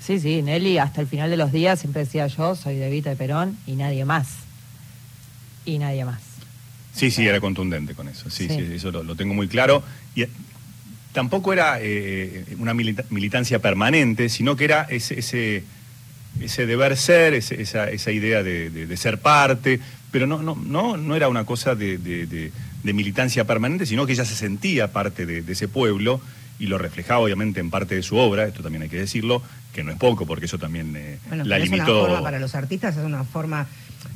Sí, 0.00 0.20
sí, 0.20 0.42
Nelly 0.42 0.78
hasta 0.78 1.00
el 1.00 1.06
final 1.06 1.30
de 1.30 1.36
los 1.36 1.52
días 1.52 1.80
siempre 1.80 2.04
decía 2.04 2.26
yo 2.26 2.54
soy 2.54 2.76
de 2.76 2.86
Evita 2.88 3.10
de 3.10 3.16
Perón 3.16 3.56
y 3.66 3.72
nadie 3.76 4.04
más. 4.04 4.28
Y 5.64 5.78
nadie 5.78 6.04
más. 6.04 6.20
Sí, 6.94 7.10
sí, 7.10 7.26
era 7.26 7.40
contundente 7.40 7.94
con 7.94 8.08
eso. 8.08 8.30
Sí, 8.30 8.48
Sí. 8.48 8.54
sí, 8.56 8.74
eso 8.74 8.90
lo, 8.90 9.02
lo 9.02 9.16
tengo 9.16 9.34
muy 9.34 9.48
claro. 9.48 9.82
Y 10.14 10.24
tampoco 11.16 11.50
era 11.54 11.78
eh, 11.80 12.44
una 12.58 12.74
milita- 12.74 13.04
militancia 13.08 13.58
permanente, 13.58 14.28
sino 14.28 14.54
que 14.54 14.64
era 14.66 14.82
ese, 14.90 15.18
ese, 15.18 15.64
ese 16.42 16.66
deber 16.66 16.94
ser, 16.98 17.32
ese- 17.32 17.58
esa, 17.62 17.90
esa 17.90 18.12
idea 18.12 18.42
de, 18.42 18.68
de- 18.68 18.86
de 18.86 18.96
ser 18.98 19.18
parte, 19.18 19.80
pero 20.12 20.26
no, 20.26 20.42
no, 20.42 20.54
no, 20.54 20.98
no 20.98 21.16
era 21.16 21.28
una 21.30 21.44
cosa 21.46 21.74
de, 21.74 21.96
militancia 22.92 23.44
permanente, 23.46 23.86
sino 23.86 24.04
que 24.04 24.12
ella 24.12 24.26
se 24.26 24.34
sentía 24.34 24.92
parte 24.92 25.24
de, 25.24 25.42
ese 25.50 25.68
pueblo 25.68 26.20
y 26.58 26.66
lo 26.66 26.76
reflejaba 26.76 27.20
obviamente 27.20 27.60
en 27.60 27.70
parte 27.70 27.94
de 27.94 28.02
su 28.02 28.16
obra, 28.18 28.44
esto 28.46 28.62
también 28.62 28.82
hay 28.82 28.90
que 28.90 28.98
decirlo, 28.98 29.42
que 29.74 29.82
no 29.82 29.92
es 29.92 29.98
poco, 29.98 30.26
porque 30.26 30.44
eso 30.44 30.58
también 30.58 30.94
eh, 30.96 31.18
Bueno, 31.28 31.44
la 31.44 31.54
pero 31.56 31.64
es 31.64 31.70
limitó. 31.70 31.98
una 32.00 32.08
forma 32.08 32.22
para 32.22 32.38
los 32.38 32.54
artistas, 32.54 32.94
es 32.98 33.04
una 33.04 33.24
forma, 33.24 33.66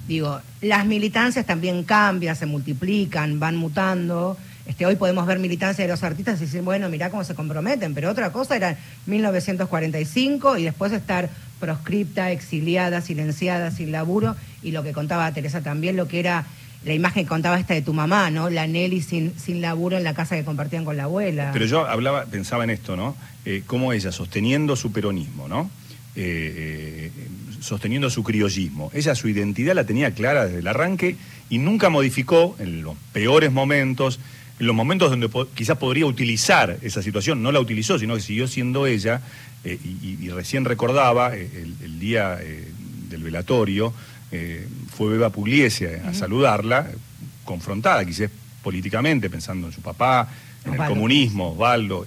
digo, 0.07 0.39
las 0.61 0.85
militancias 0.85 1.47
también 1.47 1.83
cambian, 1.85 2.37
se 2.37 2.45
multiplican, 2.45 3.41
van 3.41 3.57
mutando. 3.57 4.37
Este, 4.71 4.87
hoy 4.87 4.95
podemos 4.95 5.27
ver 5.27 5.41
militancia 5.41 5.85
de 5.85 5.91
los 5.91 6.05
artistas 6.05 6.41
y 6.41 6.45
decir, 6.45 6.63
bueno, 6.63 6.89
mirá 6.89 7.11
cómo 7.11 7.25
se 7.25 7.35
comprometen, 7.35 7.93
pero 7.93 8.09
otra 8.09 8.31
cosa 8.31 8.55
era 8.55 8.79
1945 9.07 10.59
y 10.59 10.63
después 10.63 10.93
estar 10.93 11.29
proscripta, 11.59 12.31
exiliada, 12.31 13.01
silenciada, 13.01 13.73
sin 13.73 13.91
laburo, 13.91 14.37
y 14.63 14.71
lo 14.71 14.85
que 14.85 14.93
contaba 14.93 15.33
Teresa 15.33 15.61
también, 15.61 15.97
lo 15.97 16.07
que 16.07 16.21
era 16.21 16.47
la 16.85 16.95
imagen 16.95 17.25
que 17.25 17.29
contaba 17.29 17.59
esta 17.59 17.75
de 17.75 17.83
tu 17.83 17.93
mamá, 17.93 18.31
¿no? 18.31 18.49
La 18.49 18.69
Nelly 18.69 19.03
sin, 19.03 19.37
sin 19.37 19.61
laburo 19.61 19.97
en 19.97 20.05
la 20.05 20.15
casa 20.15 20.37
que 20.37 20.45
compartían 20.45 20.85
con 20.85 20.97
la 20.97 21.05
abuela. 21.05 21.51
Pero 21.53 21.67
yo 21.67 21.85
hablaba, 21.85 22.27
pensaba 22.27 22.63
en 22.63 22.71
esto, 22.71 22.95
¿no? 22.95 23.17
Eh, 23.45 23.65
cómo 23.67 23.93
ella, 23.93 24.13
sosteniendo 24.13 24.77
su 24.77 24.93
peronismo, 24.93 25.49
¿no? 25.49 25.69
Eh, 26.15 27.11
eh, 27.17 27.29
sosteniendo 27.61 28.09
su 28.09 28.23
criollismo. 28.23 28.93
Ella 28.95 29.17
su 29.17 29.29
identidad 29.29 29.75
la 29.75 29.85
tenía 29.85 30.13
clara 30.13 30.47
desde 30.47 30.61
el 30.61 30.69
arranque 30.69 31.17
y 31.49 31.59
nunca 31.59 31.89
modificó 31.89 32.55
en 32.61 32.83
los 32.83 32.95
peores 33.13 33.51
momentos, 33.51 34.21
en 34.61 34.67
los 34.67 34.77
momentos 34.77 35.11
donde 35.11 35.29
po- 35.31 35.49
quizás 35.55 35.79
podría 35.79 36.05
utilizar 36.07 36.77
esa 36.83 37.03
situación, 37.03 37.43
no 37.43 37.51
la 37.51 37.61
utilizó, 37.61 37.99
sino 37.99 38.15
que 38.15 38.21
siguió 38.21 38.47
siendo 38.47 38.87
ella, 38.87 39.23
eh, 39.65 39.79
y, 39.83 40.29
recién 40.29 40.65
recordaba 40.67 41.35
eh, 41.35 41.51
el, 41.55 41.75
el 41.83 41.99
día 41.99 42.39
eh, 42.41 42.69
del 43.09 43.23
velatorio, 43.23 43.93
eh, 44.33 44.69
fue 44.95 45.13
Beba 45.13 45.31
Pugliese 45.31 46.01
a 46.07 46.13
saludarla, 46.15 46.91
confrontada 47.45 48.05
quizás 48.05 48.31
políticamente, 48.63 49.29
pensando 49.31 49.67
en 49.67 49.73
su 49.73 49.81
papá, 49.81 50.29
en 50.67 50.75
el 50.75 50.87
comunismo, 50.87 51.53
Osvaldo. 51.53 52.07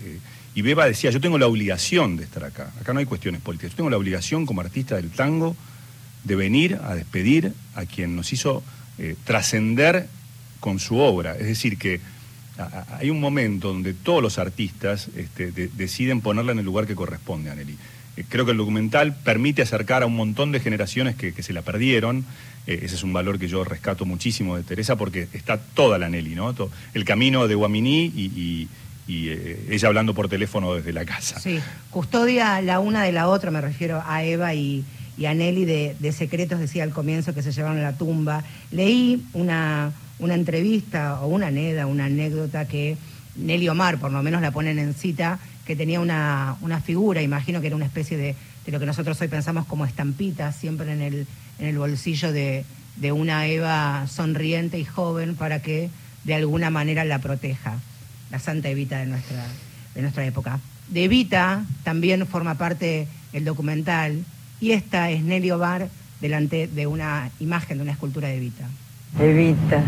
y 0.53 0.61
Beba 0.61 0.85
decía, 0.85 1.09
yo 1.09 1.19
tengo 1.19 1.39
la 1.39 1.47
obligación 1.47 2.17
de 2.17 2.23
estar 2.25 2.43
acá, 2.43 2.71
acá 2.79 2.93
no 2.93 2.99
hay 2.99 3.05
cuestiones 3.07 3.41
políticas, 3.41 3.71
yo 3.71 3.77
tengo 3.77 3.89
la 3.89 3.97
obligación 3.97 4.45
como 4.45 4.61
artista 4.61 4.95
del 4.95 5.09
tango 5.09 5.55
de 6.23 6.35
venir 6.35 6.79
a 6.83 6.93
despedir 6.93 7.51
a 7.75 7.85
quien 7.85 8.15
nos 8.15 8.31
hizo 8.31 8.63
trascender 9.25 10.07
con 10.59 10.79
su 10.79 10.97
obra. 10.99 11.35
Es 11.35 11.47
decir, 11.47 11.77
que 11.77 11.99
hay 12.99 13.09
un 13.09 13.19
momento 13.19 13.69
donde 13.69 13.93
todos 13.93 14.21
los 14.21 14.37
artistas 14.37 15.09
este, 15.15 15.51
de- 15.51 15.69
deciden 15.69 16.21
ponerla 16.21 16.51
en 16.51 16.59
el 16.59 16.65
lugar 16.65 16.85
que 16.85 16.95
corresponde 16.95 17.49
a 17.49 17.55
Nelly. 17.55 17.77
Eh, 18.15 18.25
creo 18.29 18.45
que 18.45 18.51
el 18.51 18.57
documental 18.57 19.15
permite 19.15 19.61
acercar 19.61 20.03
a 20.03 20.05
un 20.05 20.15
montón 20.15 20.51
de 20.51 20.59
generaciones 20.59 21.15
que, 21.15 21.31
se 21.41 21.53
la 21.53 21.61
perdieron. 21.63 22.25
Eh, 22.67 22.81
ese 22.83 22.95
es 22.95 23.03
un 23.03 23.11
valor 23.11 23.39
que 23.39 23.47
yo 23.47 23.63
rescato 23.63 24.05
muchísimo 24.05 24.55
de 24.55 24.63
Teresa 24.63 24.95
porque 24.95 25.27
está 25.33 25.57
toda 25.57 25.97
la 25.97 26.09
Nelly, 26.09 26.35
¿no? 26.35 26.53
El 26.93 27.05
camino 27.05 27.47
de 27.47 27.55
Guaminí 27.55 28.05
y, 28.15 28.67
eh, 29.09 29.67
ella 29.69 29.87
hablando 29.87 30.13
por 30.13 30.29
teléfono 30.29 30.75
desde 30.75 30.93
la 30.93 31.05
casa. 31.05 31.39
Sí, 31.39 31.59
custodia 31.89 32.61
la 32.61 32.79
una 32.79 33.03
de 33.03 33.11
la 33.11 33.27
otra, 33.27 33.51
me 33.51 33.61
refiero 33.61 34.01
a 34.05 34.23
Eva 34.23 34.53
y, 34.53 34.85
y 35.17 35.25
a 35.25 35.33
Nelly 35.33 35.65
de, 35.65 35.95
de 35.99 36.11
secretos, 36.11 36.59
decía 36.59 36.83
al 36.83 36.91
comienzo, 36.91 37.33
que 37.33 37.41
se 37.41 37.51
llevaron 37.51 37.79
a 37.79 37.81
la 37.81 37.97
tumba. 37.97 38.43
Leí 38.71 39.23
una, 39.33 39.91
una 40.19 40.35
entrevista 40.35 41.21
o 41.21 41.27
una 41.27 41.51
neda, 41.51 41.85
una 41.87 42.05
anécdota 42.05 42.67
que 42.67 42.97
Nelly 43.35 43.69
Omar, 43.69 43.97
por 43.99 44.11
lo 44.11 44.21
menos 44.23 44.41
la 44.41 44.51
ponen 44.51 44.79
en 44.79 44.93
cita, 44.93 45.39
que 45.65 45.75
tenía 45.75 45.99
una, 45.99 46.57
una 46.61 46.81
figura, 46.81 47.21
imagino 47.21 47.61
que 47.61 47.67
era 47.67 47.75
una 47.75 47.85
especie 47.85 48.17
de, 48.17 48.35
de 48.65 48.71
lo 48.71 48.79
que 48.79 48.85
nosotros 48.85 49.19
hoy 49.21 49.27
pensamos 49.27 49.65
como 49.65 49.85
estampita, 49.85 50.51
siempre 50.51 50.91
en 50.91 51.01
el, 51.01 51.27
en 51.59 51.67
el 51.67 51.77
bolsillo 51.77 52.31
de, 52.31 52.65
de 52.97 53.11
una 53.11 53.47
Eva 53.47 54.07
sonriente 54.07 54.77
y 54.77 54.85
joven 54.85 55.35
para 55.35 55.61
que 55.61 55.89
de 56.23 56.35
alguna 56.35 56.69
manera 56.69 57.03
la 57.03 57.19
proteja 57.19 57.79
la 58.33 58.39
Santa 58.39 58.69
Evita 58.69 58.97
de 58.97 59.05
nuestra, 59.05 59.45
de 59.93 60.01
nuestra 60.01 60.25
época. 60.25 60.59
De 60.89 61.03
Evita 61.03 61.63
también 61.83 62.25
forma 62.25 62.55
parte 62.55 63.07
el 63.31 63.45
documental 63.45 64.25
y 64.59 64.71
esta 64.71 65.11
es 65.11 65.21
Nelly 65.21 65.51
Obar 65.51 65.87
delante 66.19 66.67
de 66.67 66.87
una 66.87 67.29
imagen, 67.39 67.77
de 67.77 67.83
una 67.83 67.91
escultura 67.91 68.29
de 68.29 68.37
Evita. 68.37 68.67
Evita, 69.19 69.79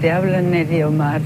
te 0.00 0.10
habla 0.10 0.40
Nelly 0.40 0.84
Omar. 0.84 1.20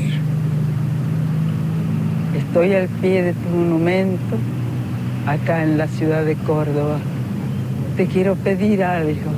Estoy 2.36 2.74
al 2.74 2.88
pie 2.88 3.22
de 3.22 3.32
tu 3.32 3.48
monumento, 3.48 4.36
acá 5.24 5.62
en 5.62 5.78
la 5.78 5.86
ciudad 5.86 6.24
de 6.24 6.34
Córdoba. 6.34 6.98
Te 7.96 8.06
quiero 8.06 8.34
pedir 8.34 8.82
algo, 8.82 9.30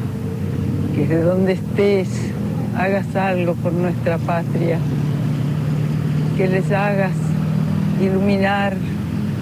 que 0.95 1.07
de 1.07 1.21
donde 1.21 1.53
estés 1.53 2.09
hagas 2.75 3.15
algo 3.15 3.53
por 3.57 3.75
nuestra 3.75 4.17
patria, 4.17 4.79
que 6.39 6.49
les 6.49 6.73
hagas 6.73 7.13
iluminar 8.01 8.75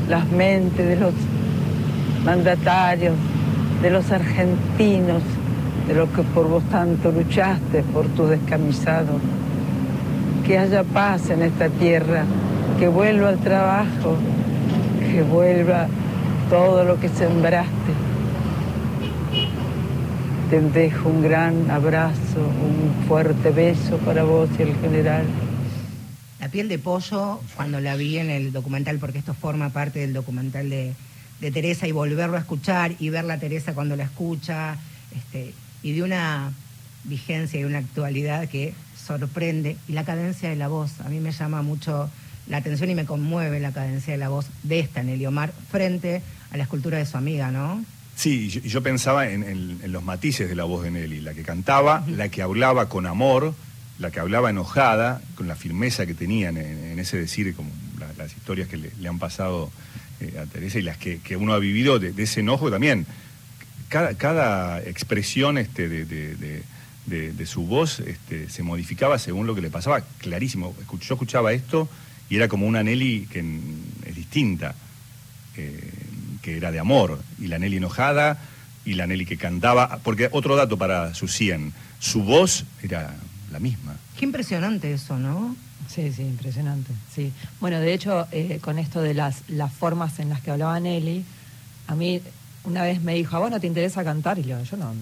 las 0.09 0.28
mentes 0.32 0.85
de 0.85 0.96
los 0.96 1.14
mandatarios, 2.24 3.14
de 3.82 3.90
los 3.90 4.11
argentinos, 4.11 5.22
de 5.87 5.94
los 5.94 6.09
que 6.11 6.22
por 6.22 6.49
vos 6.49 6.64
tanto 6.70 7.12
luchaste 7.12 7.83
por 7.83 8.07
tu 8.09 8.27
descamisado. 8.27 9.20
Que 10.44 10.59
haya 10.59 10.85
paz 10.85 11.31
en 11.31 11.42
esta 11.42 11.68
tierra, 11.68 12.25
que 12.79 12.88
vuelva 12.88 13.31
el 13.31 13.38
trabajo, 13.38 14.16
que 15.11 15.22
vuelva 15.22 15.88
todo 16.51 16.85
lo 16.85 17.01
que 17.01 17.09
sembraste. 17.09 17.70
Te 20.51 20.61
dejo 20.61 21.09
un 21.09 21.22
gran 21.22 21.70
abrazo, 21.70 22.38
un 22.38 23.07
fuerte 23.09 23.51
beso 23.51 23.99
para 23.99 24.22
vos 24.22 24.49
y 24.59 24.62
el 24.62 24.77
general. 24.77 25.25
La 26.38 26.49
piel 26.49 26.68
de 26.68 26.79
pollo, 26.79 27.40
cuando 27.57 27.81
la 27.81 27.96
vi 27.96 28.18
en 28.18 28.31
el 28.31 28.53
documental, 28.53 28.99
porque 28.99 29.18
esto 29.18 29.35
forma 29.35 29.70
parte 29.70 29.99
del 30.01 30.12
documental 30.12 30.70
de, 30.70 30.92
de 31.40 31.51
Teresa, 31.51 31.88
y 31.88 31.92
volverlo 31.92 32.37
a 32.37 32.40
escuchar 32.40 32.92
y 33.01 33.09
ver 33.09 33.25
la 33.25 33.38
Teresa 33.38 33.75
cuando 33.75 33.96
la 33.96 34.05
escucha, 34.05 34.77
este, 35.16 35.53
y 35.87 35.92
de 35.92 36.03
una 36.03 36.53
vigencia 37.05 37.61
y 37.61 37.64
una 37.64 37.79
actualidad 37.79 38.49
que 38.49 38.75
sorprende. 39.07 39.77
Y 39.87 39.92
la 39.92 40.05
cadencia 40.05 40.49
de 40.51 40.57
la 40.57 40.66
voz, 40.66 41.01
a 41.01 41.09
mí 41.09 41.20
me 41.20 41.31
llama 41.31 41.62
mucho 41.62 42.11
la 42.49 42.57
atención 42.57 42.90
y 42.90 42.96
me 42.96 43.05
conmueve 43.05 43.61
la 43.61 43.70
cadencia 43.70 44.12
de 44.12 44.18
la 44.18 44.29
voz 44.29 44.46
de 44.64 44.81
esta 44.81 45.05
Nelly 45.05 45.27
Omar 45.27 45.53
frente 45.70 46.22
a 46.51 46.57
la 46.57 46.64
escultura 46.64 46.99
de 46.99 47.07
su 47.07 47.16
amiga, 47.16 47.53
¿no? 47.53 47.85
Sí, 48.16 48.46
y 48.46 48.49
yo, 48.49 48.61
yo 48.62 48.83
pensaba 48.83 49.29
en, 49.31 49.44
en- 49.44 49.79
en 49.83 49.92
los 49.92 50.03
matices 50.03 50.49
de 50.49 50.57
la 50.57 50.64
voz 50.64 50.83
de 50.83 50.90
Nelly, 50.90 51.20
la 51.20 51.35
que 51.35 51.42
cantaba, 51.42 52.05
la 52.09 52.29
que 52.31 52.42
hablaba 52.42 52.88
con 52.88 53.07
amor 53.07 53.55
la 53.99 54.11
que 54.11 54.20
hablaba 54.20 54.51
enojada, 54.51 55.22
con 55.37 55.49
la 55.49 55.55
firmeza 55.57 56.05
que 56.05 56.12
tenían 56.12 56.59
en, 56.59 56.66
en 56.93 56.99
ese 56.99 57.16
decir, 57.16 57.55
como 57.55 57.70
la- 58.01 58.12
las 58.18 58.37
historias 58.37 58.66
que 58.68 58.76
le, 58.76 58.91
le 59.01 59.09
han 59.09 59.18
pasado 59.18 59.70
eh, 60.20 60.39
a 60.43 60.45
Teresa 60.47 60.78
y 60.78 60.82
las 60.82 60.99
que, 60.99 61.18
que 61.20 61.37
uno 61.37 61.55
ha 61.55 61.59
vivido 61.59 61.99
de, 62.01 62.12
de 62.12 62.22
ese 62.24 62.41
enojo 62.41 62.70
también. 62.70 63.07
Cada, 63.89 64.14
cada 64.14 64.80
expresión 64.82 65.59
este, 65.59 65.89
de, 65.89 66.05
de- 66.05 66.34
de- 66.37 66.62
de- 67.07 67.32
de 67.32 67.47
su 67.47 67.62
voz 67.66 68.01
este, 68.01 68.51
se 68.51 68.62
modificaba 68.64 69.18
según 69.18 69.47
lo 69.47 69.55
que 69.55 69.61
le 69.61 69.70
pasaba, 69.70 70.01
clarísimo. 70.18 70.74
Yo 71.01 71.14
escuchaba 71.14 71.53
esto 71.53 71.89
y 72.28 72.37
era 72.37 72.49
como 72.49 72.66
una 72.66 72.82
Nelly 72.82 73.28
que 73.30 73.45
es 74.07 74.14
distinta, 74.16 74.74
eh, 75.57 75.93
que 76.43 76.57
era 76.57 76.72
de 76.72 76.80
amor, 76.80 77.20
y 77.39 77.47
la 77.47 77.59
Nelly 77.61 77.76
enojada, 77.76 78.39
y 78.84 78.95
la 78.95 79.07
Nelly 79.07 79.24
que 79.26 79.37
cantaba, 79.37 80.01
porque 80.03 80.28
otro 80.32 80.57
dato 80.57 80.76
para 80.78 81.14
su 81.14 81.28
100, 81.28 81.72
su 82.01 82.22
voz 82.24 82.64
era 82.82 83.14
la 83.53 83.59
misma. 83.61 83.97
Qué 84.18 84.24
impresionante 84.24 84.93
eso, 84.93 85.16
¿no? 85.18 85.55
Sí, 85.89 86.12
sí, 86.12 86.22
impresionante. 86.22 86.93
Sí. 87.14 87.32
Bueno, 87.61 87.78
de 87.80 87.95
hecho, 87.95 88.26
eh, 88.32 88.59
con 88.61 88.78
esto 88.80 89.01
de 89.01 89.14
las, 89.14 89.43
las 89.49 89.72
formas 89.72 90.18
en 90.18 90.28
las 90.30 90.41
que 90.41 90.51
hablaba 90.51 90.78
Nelly, 90.80 91.24
a 91.87 91.95
mí 91.95 92.20
una 92.67 92.83
vez 92.83 93.01
me 93.03 93.14
dijo, 93.14 93.37
¿a 93.37 93.39
vos 93.39 93.51
no 93.51 93.61
te 93.61 93.67
interesa 93.67 94.05
cantar? 94.05 94.39
Y 94.39 94.43
yo, 94.43 94.62
yo 94.62 94.77
no, 94.77 94.93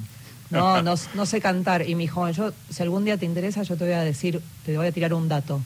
no, 0.51 0.83
no, 0.83 1.27
sé 1.27 1.41
cantar. 1.41 1.89
Y 1.89 1.95
me 1.95 2.03
dijo, 2.03 2.29
yo, 2.31 2.53
si 2.71 2.83
algún 2.83 3.05
día 3.05 3.17
te 3.17 3.27
interesa, 3.27 3.63
yo 3.63 3.77
te 3.77 3.85
voy 3.85 3.95
a 3.95 4.03
decir, 4.03 4.41
te 4.65 4.77
voy 4.77 4.87
a 4.87 4.93
tirar 4.93 5.15
un 5.15 5.29
dato. 5.29 5.61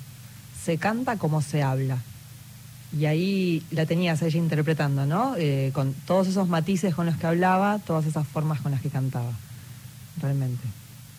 Se 0.65 0.79
canta 0.79 1.17
como 1.17 1.43
se 1.43 1.63
habla. 1.63 1.99
Y 2.97 3.05
ahí 3.05 3.63
la 3.71 3.85
tenías 3.85 4.23
ella 4.23 4.39
interpretando, 4.39 5.05
¿no? 5.05 5.35
Eh, 5.37 5.71
con 5.75 5.93
todos 6.07 6.27
esos 6.29 6.49
matices 6.49 6.95
con 6.95 7.07
los 7.07 7.17
que 7.17 7.27
hablaba, 7.27 7.79
todas 7.81 8.07
esas 8.07 8.27
formas 8.27 8.61
con 8.61 8.73
las 8.73 8.81
que 8.81 8.89
cantaba. 8.89 9.33
Realmente. 10.21 10.63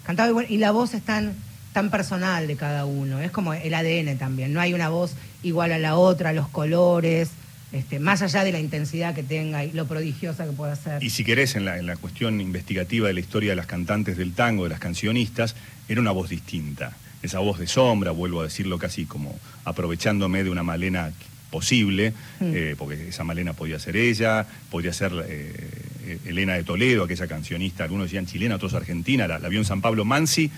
Cantaba 0.03 0.29
igual, 0.29 0.47
y 0.49 0.57
la 0.57 0.71
voz 0.71 0.95
es 0.95 1.03
tan, 1.03 1.35
tan 1.73 1.91
personal 1.91 2.47
de 2.47 2.55
cada 2.55 2.85
uno, 2.85 3.19
es 3.19 3.31
como 3.31 3.53
el 3.53 3.73
ADN 3.73 4.17
también, 4.17 4.53
no 4.53 4.59
hay 4.59 4.73
una 4.73 4.89
voz 4.89 5.13
igual 5.43 5.71
a 5.71 5.77
la 5.77 5.95
otra, 5.95 6.33
los 6.33 6.47
colores, 6.47 7.29
este, 7.71 7.99
más 7.99 8.21
allá 8.21 8.43
de 8.43 8.51
la 8.51 8.59
intensidad 8.59 9.13
que 9.13 9.23
tenga 9.23 9.63
y 9.63 9.71
lo 9.71 9.85
prodigiosa 9.85 10.45
que 10.45 10.51
pueda 10.53 10.75
ser. 10.75 11.03
Y 11.03 11.11
si 11.11 11.23
querés, 11.23 11.55
en 11.55 11.65
la, 11.65 11.77
en 11.77 11.85
la 11.85 11.97
cuestión 11.97 12.41
investigativa 12.41 13.07
de 13.07 13.13
la 13.13 13.19
historia 13.19 13.51
de 13.51 13.55
las 13.55 13.67
cantantes 13.67 14.17
del 14.17 14.33
tango, 14.33 14.63
de 14.63 14.69
las 14.69 14.79
cancionistas, 14.79 15.55
era 15.87 16.01
una 16.01 16.11
voz 16.11 16.29
distinta. 16.29 16.97
Esa 17.21 17.39
voz 17.39 17.59
de 17.59 17.67
sombra, 17.67 18.11
vuelvo 18.11 18.41
a 18.41 18.45
decirlo 18.45 18.79
casi 18.79 19.05
como 19.05 19.37
aprovechándome 19.65 20.43
de 20.43 20.49
una 20.49 20.63
Malena 20.63 21.11
posible, 21.51 22.13
eh, 22.41 22.75
porque 22.77 23.09
esa 23.09 23.23
Malena 23.23 23.53
podía 23.53 23.79
ser 23.79 23.97
ella, 23.97 24.45
podría 24.69 24.93
ser 24.93 25.11
eh, 25.27 26.19
Elena 26.25 26.53
de 26.53 26.63
Toledo, 26.63 27.03
aquella 27.03 27.27
cancionista, 27.27 27.83
algunos 27.83 28.05
decían 28.05 28.25
chilena, 28.25 28.55
otros 28.55 28.73
argentina, 28.73 29.27
la, 29.27 29.39
la 29.39 29.49
vio 29.49 29.59
en 29.59 29.65
San 29.65 29.81
Pablo 29.81 30.05
Mansi, 30.05 30.51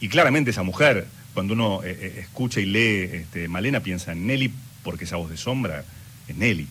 y 0.00 0.08
claramente 0.08 0.50
esa 0.50 0.62
mujer, 0.62 1.06
cuando 1.34 1.54
uno 1.54 1.80
eh, 1.84 2.20
escucha 2.20 2.60
y 2.60 2.66
lee 2.66 3.10
este, 3.12 3.48
Malena, 3.48 3.80
piensa 3.80 4.12
en 4.12 4.26
Nelly, 4.26 4.52
porque 4.82 5.04
esa 5.04 5.16
voz 5.16 5.30
de 5.30 5.36
sombra 5.36 5.84
Nelly. 6.34 6.66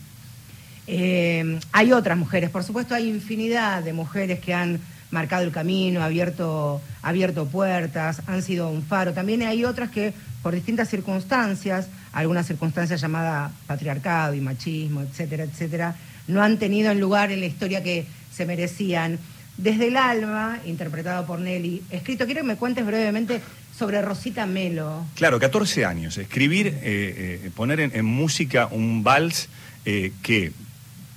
Eh, 0.87 1.59
hay 1.71 1.91
otras 1.91 2.17
mujeres, 2.17 2.49
por 2.49 2.63
supuesto 2.63 2.93
hay 2.93 3.09
infinidad 3.09 3.83
de 3.83 3.93
mujeres 3.93 4.39
que 4.39 4.53
han 4.53 4.79
marcado 5.11 5.43
el 5.43 5.51
camino, 5.51 6.03
abierto, 6.03 6.81
abierto 7.01 7.47
puertas, 7.47 8.21
han 8.27 8.41
sido 8.43 8.69
un 8.69 8.83
faro. 8.83 9.13
También 9.13 9.41
hay 9.43 9.65
otras 9.65 9.89
que 9.89 10.13
por 10.43 10.53
distintas 10.53 10.89
circunstancias, 10.89 11.87
algunas 12.13 12.45
circunstancias 12.45 13.01
llamadas 13.01 13.51
patriarcado 13.65 14.33
y 14.35 14.41
machismo, 14.41 15.01
etcétera, 15.01 15.43
etcétera, 15.43 15.95
no 16.27 16.41
han 16.41 16.57
tenido 16.57 16.91
el 16.91 16.99
lugar 16.99 17.31
en 17.31 17.39
la 17.39 17.47
historia 17.47 17.81
que 17.81 18.05
se 18.31 18.45
merecían. 18.45 19.17
Desde 19.57 19.87
el 19.87 19.95
alma, 19.95 20.59
interpretado 20.65 21.25
por 21.25 21.39
Nelly, 21.39 21.81
escrito, 21.89 22.25
quiero 22.25 22.41
que 22.41 22.47
me 22.47 22.57
cuentes 22.57 22.85
brevemente 22.85 23.41
sobre 23.77 24.01
Rosita 24.01 24.45
Melo. 24.45 25.05
Claro, 25.15 25.39
14 25.39 25.85
años. 25.85 26.17
Escribir, 26.17 26.67
eh, 26.67 27.41
eh, 27.43 27.49
poner 27.55 27.79
en, 27.79 27.91
en 27.93 28.05
música 28.05 28.67
un 28.71 29.03
vals 29.03 29.49
eh, 29.85 30.11
que 30.23 30.53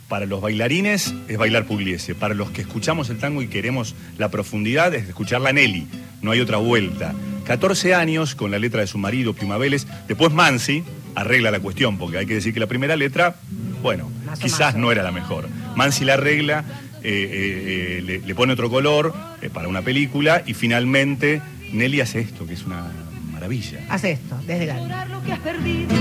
para 0.09 0.26
los 0.26 0.40
bailarines 0.40 1.14
es 1.28 1.36
bailar 1.36 1.66
Pugliese, 1.66 2.14
para 2.14 2.34
los 2.34 2.50
que 2.50 2.62
escuchamos 2.62 3.11
el 3.11 3.18
tango 3.18 3.42
y 3.42 3.48
queremos 3.48 3.94
la 4.16 4.30
profundidad 4.30 4.94
es 4.94 5.06
escuchar 5.06 5.42
la 5.42 5.52
Nelly, 5.52 5.86
no 6.22 6.30
hay 6.30 6.40
otra 6.40 6.56
vuelta. 6.56 7.14
14 7.44 7.94
años 7.94 8.34
con 8.34 8.50
la 8.50 8.59
letra 8.59 8.80
de 8.80 8.86
su 8.86 8.98
marido, 8.98 9.34
Piuma 9.34 9.59
Vélez, 9.59 9.86
después 10.06 10.32
Mansi 10.32 10.82
arregla 11.14 11.50
la 11.50 11.61
cuestión, 11.61 11.98
porque 11.98 12.18
hay 12.18 12.26
que 12.26 12.34
decir 12.34 12.54
que 12.54 12.61
la 12.61 12.66
primera 12.66 12.96
letra, 12.96 13.36
bueno, 13.82 14.11
quizás 14.40 14.76
no 14.76 14.90
era 14.92 15.02
la 15.02 15.12
mejor. 15.12 15.48
Mansi 15.76 16.04
la 16.04 16.14
arregla, 16.14 16.64
le, 17.02 18.00
le 18.02 18.34
pone 18.34 18.54
otro 18.54 18.70
color 18.70 19.14
para 19.52 19.68
una 19.68 19.82
película 19.82 20.42
y 20.46 20.54
finalmente 20.54 21.42
Nelly 21.72 22.00
hace 22.00 22.20
esto, 22.20 22.46
que 22.46 22.54
es 22.54 22.64
una 22.64 22.86
maravilla. 23.32 23.80
Hace 23.88 24.12
esto, 24.12 24.36
desde 24.46 24.64
el 24.64 24.70
alma. 24.70 24.82
Llorar 24.82 25.10
lo 25.10 25.22
que 25.22 25.32
has 25.32 25.38
perdido, 25.40 25.94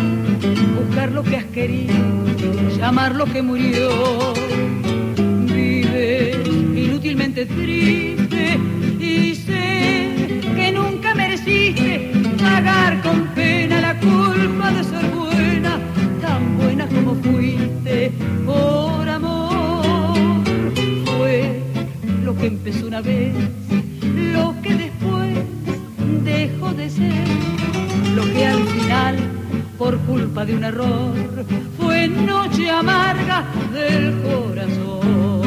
buscar 0.79 1.11
lo 1.11 1.23
que 1.23 1.37
has 1.37 1.45
querido, 1.45 1.93
llamar 2.77 3.15
lo 3.15 3.25
que 3.25 3.41
murió. 3.41 4.33
Vives 5.45 6.37
inútilmente 6.47 7.45
triste 7.45 8.59
y 8.99 9.35
sé 9.35 10.39
que 10.55 10.71
nunca 10.71 11.13
mereciste 11.13 12.11
pagar 12.39 13.01
con 13.01 13.27
pena 13.35 13.81
la 13.81 13.99
culpa 13.99 14.71
de 14.71 14.83
ser 14.83 15.05
buena, 15.11 15.79
tan 16.21 16.57
buena 16.57 16.87
como 16.87 17.15
fuiste 17.15 18.11
por 18.45 19.09
amor. 19.09 20.15
Fue 21.17 21.61
lo 22.23 22.35
que 22.37 22.47
empezó 22.47 22.87
una 22.87 23.01
vez, 23.01 23.33
lo 24.33 24.55
que 24.61 24.73
después 24.75 25.46
dejó 26.23 26.71
de 26.73 26.89
ser 26.89 27.27
lo 28.15 28.23
que 28.23 28.45
al 28.45 28.63
final, 28.67 29.15
por 29.77 29.97
culpa 29.99 30.45
de 30.45 30.55
un 30.55 30.63
error, 30.63 31.13
fue 31.77 32.07
noche 32.07 32.69
amarga 32.69 33.45
del 33.73 34.21
corazón. 34.21 35.46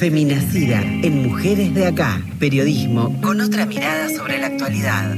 Feminacida 0.00 0.80
en 0.80 1.24
Mujeres 1.28 1.74
de 1.74 1.84
Acá. 1.84 2.22
Periodismo 2.38 3.20
con 3.20 3.38
otra 3.42 3.66
mirada 3.66 4.08
sobre 4.08 4.38
la 4.38 4.46
actualidad. 4.46 5.14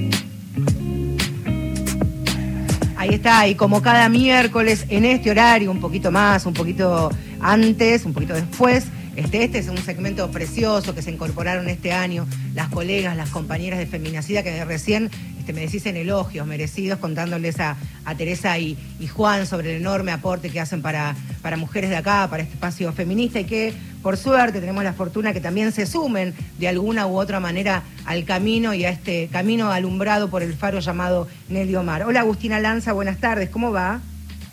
Ahí 2.96 3.10
está, 3.10 3.46
y 3.46 3.54
como 3.54 3.80
cada 3.80 4.08
miércoles 4.08 4.86
en 4.88 5.04
este 5.04 5.30
horario, 5.30 5.70
un 5.70 5.78
poquito 5.78 6.10
más, 6.10 6.46
un 6.46 6.54
poquito 6.54 7.10
antes, 7.40 8.04
un 8.04 8.12
poquito 8.12 8.34
después, 8.34 8.86
este, 9.14 9.44
este 9.44 9.58
es 9.58 9.68
un 9.68 9.78
segmento 9.78 10.28
precioso 10.32 10.96
que 10.96 11.02
se 11.02 11.12
incorporaron 11.12 11.68
este 11.68 11.92
año 11.92 12.26
las 12.54 12.68
colegas, 12.68 13.16
las 13.16 13.30
compañeras 13.30 13.78
de 13.78 13.86
Feminacida 13.86 14.42
que 14.42 14.64
recién 14.64 15.10
este, 15.42 15.52
me 15.52 15.62
decís 15.62 15.84
en 15.86 15.96
elogios 15.96 16.46
merecidos 16.46 17.00
contándoles 17.00 17.58
a, 17.58 17.76
Teresa 18.16 18.56
y, 18.58 18.78
Juan 19.12 19.44
sobre 19.44 19.74
el 19.74 19.80
enorme 19.80 20.12
aporte 20.12 20.50
que 20.50 20.60
hacen 20.60 20.82
para, 20.82 21.16
para 21.42 21.56
mujeres 21.56 21.90
de 21.90 21.96
acá, 21.96 22.28
para 22.30 22.44
este 22.44 22.54
espacio 22.54 22.92
feminista 22.92 23.40
y 23.40 23.44
que 23.44 23.74
por 24.02 24.16
suerte 24.16 24.60
tenemos 24.60 24.84
la 24.84 24.92
fortuna 24.92 25.32
que 25.32 25.40
también 25.40 25.72
se 25.72 25.86
sumen 25.86 26.32
de 26.58 26.68
alguna 26.68 27.08
u 27.08 27.18
otra 27.18 27.40
manera 27.40 27.82
al 28.04 28.24
camino 28.24 28.72
y 28.72 28.84
a 28.84 28.90
este 28.90 29.28
camino 29.32 29.72
alumbrado 29.72 30.30
por 30.30 30.44
el 30.44 30.54
faro 30.54 30.78
llamado 30.78 31.26
Nelly 31.48 31.74
Omar. 31.74 32.04
Hola 32.04 32.20
Agustina 32.20 32.60
Lanza, 32.60 32.92
buenas 32.92 33.18
tardes, 33.18 33.50
¿cómo 33.50 33.72
va? 33.72 34.00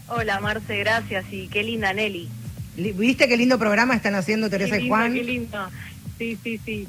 Hola 0.07 0.39
Marce, 0.39 0.79
gracias 0.79 1.25
y 1.31 1.49
qué 1.49 1.61
linda 1.61 1.93
Nelly. 1.93 2.27
¿Viste 2.77 3.27
qué 3.27 3.37
lindo 3.37 3.59
programa 3.59 3.93
están 3.93 4.15
haciendo 4.15 4.49
Teresa 4.49 4.79
y 4.79 4.87
Juan? 4.87 5.13
Qué 5.13 5.23
lindo, 5.23 5.69
sí, 6.17 6.35
sí, 6.43 6.59
sí. 6.65 6.87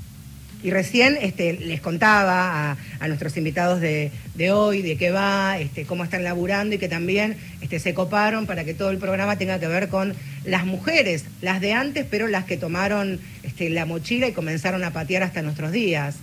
Y 0.62 0.70
recién 0.70 1.16
este, 1.20 1.54
les 1.54 1.80
contaba 1.80 2.76
a, 3.00 3.08
nuestros 3.08 3.36
invitados 3.36 3.80
de, 3.80 4.10
hoy 4.52 4.82
de 4.82 4.96
qué 4.96 5.10
va, 5.10 5.58
este, 5.58 5.86
cómo 5.86 6.04
están 6.04 6.24
laburando 6.24 6.74
y 6.74 6.78
que 6.78 6.88
también 6.88 7.36
este, 7.60 7.78
se 7.78 7.94
coparon 7.94 8.46
para 8.46 8.64
que 8.64 8.74
todo 8.74 8.90
el 8.90 8.98
programa 8.98 9.36
tenga 9.36 9.58
que 9.58 9.68
ver 9.68 9.88
con 9.88 10.14
las 10.44 10.66
mujeres, 10.66 11.24
las 11.40 11.60
de 11.60 11.72
antes, 11.72 12.06
pero 12.10 12.26
las 12.26 12.44
que 12.44 12.56
tomaron 12.56 13.20
este, 13.42 13.70
la 13.70 13.86
mochila 13.86 14.28
y 14.28 14.32
comenzaron 14.32 14.84
a 14.84 14.92
patear 14.92 15.22
hasta 15.22 15.42
nuestros 15.42 15.72
días. 15.72 16.16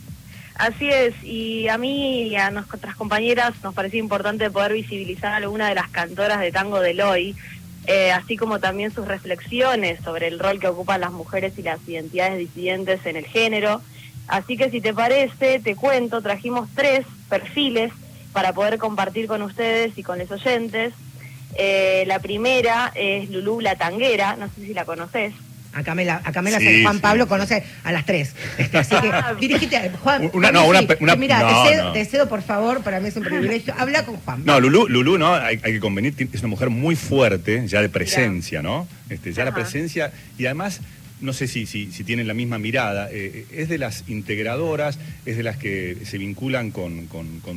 Así 0.55 0.89
es, 0.89 1.13
y 1.23 1.67
a 1.67 1.77
mí 1.77 2.29
y 2.29 2.35
a 2.35 2.49
nuestras 2.49 2.95
compañeras 2.95 3.53
nos 3.63 3.75
parecía 3.75 3.99
importante 3.99 4.49
poder 4.49 4.73
visibilizar 4.73 5.33
a 5.33 5.35
alguna 5.35 5.69
de 5.69 5.75
las 5.75 5.87
cantoras 5.89 6.39
de 6.39 6.51
tango 6.51 6.79
de 6.79 7.03
hoy 7.03 7.35
eh, 7.87 8.11
así 8.11 8.35
como 8.35 8.59
también 8.59 8.93
sus 8.93 9.07
reflexiones 9.07 10.01
sobre 10.03 10.27
el 10.27 10.39
rol 10.39 10.59
que 10.59 10.67
ocupan 10.67 10.99
las 10.99 11.13
mujeres 11.13 11.53
y 11.57 11.61
las 11.61 11.79
identidades 11.87 12.37
disidentes 12.37 13.05
en 13.05 13.15
el 13.15 13.25
género. 13.25 13.81
Así 14.27 14.57
que 14.57 14.69
si 14.69 14.81
te 14.81 14.93
parece, 14.93 15.59
te 15.59 15.75
cuento, 15.75 16.21
trajimos 16.21 16.69
tres 16.75 17.05
perfiles 17.29 17.91
para 18.33 18.53
poder 18.53 18.77
compartir 18.77 19.27
con 19.27 19.41
ustedes 19.41 19.97
y 19.97 20.03
con 20.03 20.19
los 20.19 20.29
oyentes. 20.29 20.93
Eh, 21.55 22.03
la 22.07 22.19
primera 22.19 22.91
es 22.93 23.29
Lulú 23.29 23.61
La 23.61 23.75
Tanguera, 23.75 24.35
no 24.35 24.47
sé 24.47 24.67
si 24.67 24.73
la 24.73 24.85
conoces. 24.85 25.33
Acá 25.73 25.93
me 25.93 26.05
la, 26.05 26.21
acá 26.23 26.41
me 26.41 26.49
la 26.49 26.59
Juan 26.83 26.99
Pablo 26.99 27.27
conoce 27.27 27.63
a 27.83 27.91
las 27.91 28.05
tres. 28.05 28.33
Este, 28.57 28.79
así 28.79 28.95
que 28.95 29.09
ah, 29.13 29.35
dirígete, 29.39 29.91
Juan. 30.01 30.29
Una, 30.33 30.51
no, 30.51 30.65
una, 30.67 31.15
mira, 31.15 31.93
te, 31.93 32.05
cedo, 32.05 32.27
por 32.27 32.41
favor, 32.41 32.81
para 32.81 32.99
mí 32.99 33.09
es 33.09 33.15
un 33.15 33.23
privilegio. 33.23 33.75
Habla 33.77 34.03
con 34.03 34.17
Juan. 34.17 34.43
No, 34.43 34.59
Lulú, 34.59 34.87
Lulú 34.87 35.17
¿no? 35.17 35.35
Hay, 35.35 35.57
que 35.57 35.79
convenir, 35.79 36.15
es 36.17 36.39
una 36.39 36.49
mujer 36.49 36.69
muy 36.69 36.95
fuerte, 36.95 37.67
ya 37.67 37.81
de 37.81 37.89
presencia, 37.89 38.61
¿no? 38.61 38.87
Este, 39.09 39.33
ya 39.33 39.45
la 39.45 39.53
presencia, 39.53 40.11
y 40.37 40.45
además 40.45 40.81
no 41.21 41.33
sé 41.33 41.47
si, 41.47 41.65
si, 41.65 41.91
si, 41.91 42.03
tienen 42.03 42.27
la 42.27 42.33
misma 42.33 42.59
mirada, 42.59 43.09
eh, 43.11 43.45
es 43.51 43.69
de 43.69 43.77
las 43.77 44.03
integradoras, 44.07 44.99
es 45.25 45.37
de 45.37 45.43
las 45.43 45.57
que 45.57 45.97
se 46.05 46.17
vinculan 46.17 46.71
con, 46.71 47.07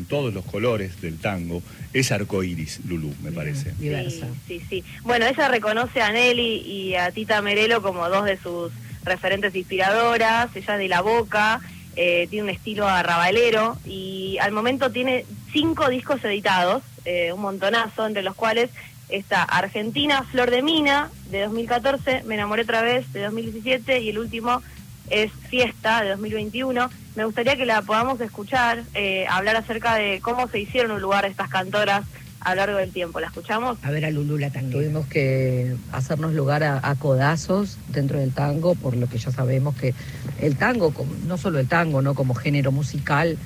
todos 0.08 0.32
los 0.32 0.44
colores 0.44 1.00
del 1.00 1.18
tango, 1.18 1.62
es 1.92 2.10
arcoíris, 2.12 2.80
Lulú, 2.86 3.14
me 3.22 3.32
parece. 3.32 3.72
Sí, 3.78 4.22
sí, 4.46 4.62
sí. 4.68 4.84
Bueno, 5.02 5.26
ella 5.26 5.48
reconoce 5.48 6.00
a 6.00 6.10
Nelly 6.10 6.62
y 6.66 6.94
a 6.94 7.10
Tita 7.10 7.42
Merelo 7.42 7.82
como 7.82 8.08
dos 8.08 8.24
de 8.24 8.38
sus 8.38 8.72
referentes 9.04 9.54
inspiradoras, 9.54 10.54
ella 10.54 10.76
de 10.76 10.88
la 10.88 11.00
boca, 11.00 11.60
eh, 11.96 12.28
tiene 12.30 12.44
un 12.44 12.50
estilo 12.50 12.88
arrabalero 12.88 13.76
y 13.84 14.38
al 14.40 14.52
momento 14.52 14.90
tiene 14.90 15.26
cinco 15.52 15.88
discos 15.88 16.24
editados, 16.24 16.82
eh, 17.04 17.32
un 17.32 17.40
montonazo, 17.40 18.06
entre 18.06 18.22
los 18.22 18.34
cuales 18.34 18.70
está 19.10 19.42
Argentina, 19.42 20.24
Flor 20.30 20.50
de 20.50 20.62
Mina, 20.62 21.10
de 21.30 21.42
2014, 21.42 22.22
Me 22.24 22.34
enamoré 22.34 22.62
otra 22.62 22.82
vez, 22.82 23.12
de 23.12 23.22
2017, 23.22 24.00
y 24.00 24.10
el 24.10 24.18
último 24.18 24.62
es 25.10 25.32
Fiesta, 25.48 26.02
de 26.02 26.10
2021. 26.10 26.90
Me 27.16 27.24
gustaría 27.24 27.56
que 27.56 27.66
la 27.66 27.82
podamos 27.82 28.20
escuchar, 28.20 28.84
eh, 28.94 29.26
hablar 29.28 29.56
acerca 29.56 29.96
de 29.96 30.20
cómo 30.20 30.48
se 30.48 30.60
hicieron 30.60 30.92
un 30.92 31.00
lugar 31.00 31.24
estas 31.24 31.48
cantoras 31.50 32.04
a 32.40 32.50
lo 32.50 32.56
largo 32.56 32.78
del 32.78 32.92
tiempo. 32.92 33.20
¿La 33.20 33.26
escuchamos? 33.26 33.78
A 33.82 33.90
ver 33.90 34.04
a 34.04 34.10
Lulula 34.10 34.50
también. 34.50 34.72
Tuvimos 34.72 35.06
que 35.06 35.76
hacernos 35.92 36.32
lugar 36.32 36.62
a, 36.62 36.94
codazos 36.98 37.78
dentro 37.88 38.18
del 38.18 38.32
tango, 38.32 38.74
por 38.74 38.96
lo 38.96 39.08
que 39.08 39.18
ya 39.18 39.30
sabemos 39.30 39.74
que 39.76 39.94
el 40.40 40.56
tango, 40.56 40.92
no 41.26 41.36
solo 41.36 41.58
el 41.58 41.68
tango, 41.68 42.02
no 42.02 42.14
como 42.14 42.34
género 42.34 42.72
musical, 42.72 43.36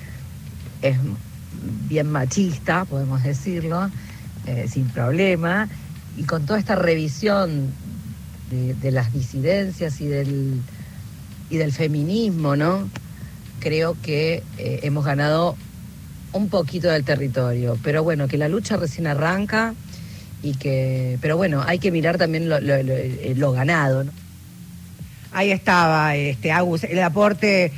es 0.81 0.97
bien 1.89 2.11
machista, 2.11 2.85
podemos 2.85 3.23
decirlo. 3.23 3.89
Eh, 4.47 4.67
sin 4.71 4.87
problema, 4.89 5.67
y 6.17 6.23
con 6.23 6.45
toda 6.45 6.59
esta 6.59 6.75
revisión 6.75 7.71
de, 8.51 8.91
las 8.91 9.11
disidencias 9.11 9.99
y 10.01 10.05
del, 10.05 10.61
y 11.49 11.57
del 11.57 11.71
feminismo, 11.71 12.55
¿no? 12.55 12.87
Creo 13.59 13.97
que 14.03 14.43
eh, 14.59 14.81
hemos 14.83 15.03
ganado 15.03 15.55
un 16.31 16.49
poquito 16.49 16.89
del 16.89 17.03
territorio, 17.03 17.75
pero 17.81 18.03
bueno, 18.03 18.27
que 18.27 18.37
la 18.37 18.47
lucha 18.47 18.77
recién 18.77 19.07
arranca 19.07 19.73
y 20.43 20.53
que, 20.53 21.17
pero 21.21 21.37
bueno, 21.37 21.63
hay 21.65 21.79
que 21.79 21.89
mirar 21.89 22.19
también 22.19 22.47
lo, 22.47 22.57
eh, 22.59 23.35
ganado, 23.35 24.03
¿no? 24.03 24.11
Ahí 25.31 25.49
estaba, 25.49 26.15
este, 26.15 26.51
Agus, 26.51 26.83
el 26.83 27.01
aporte 27.01 27.73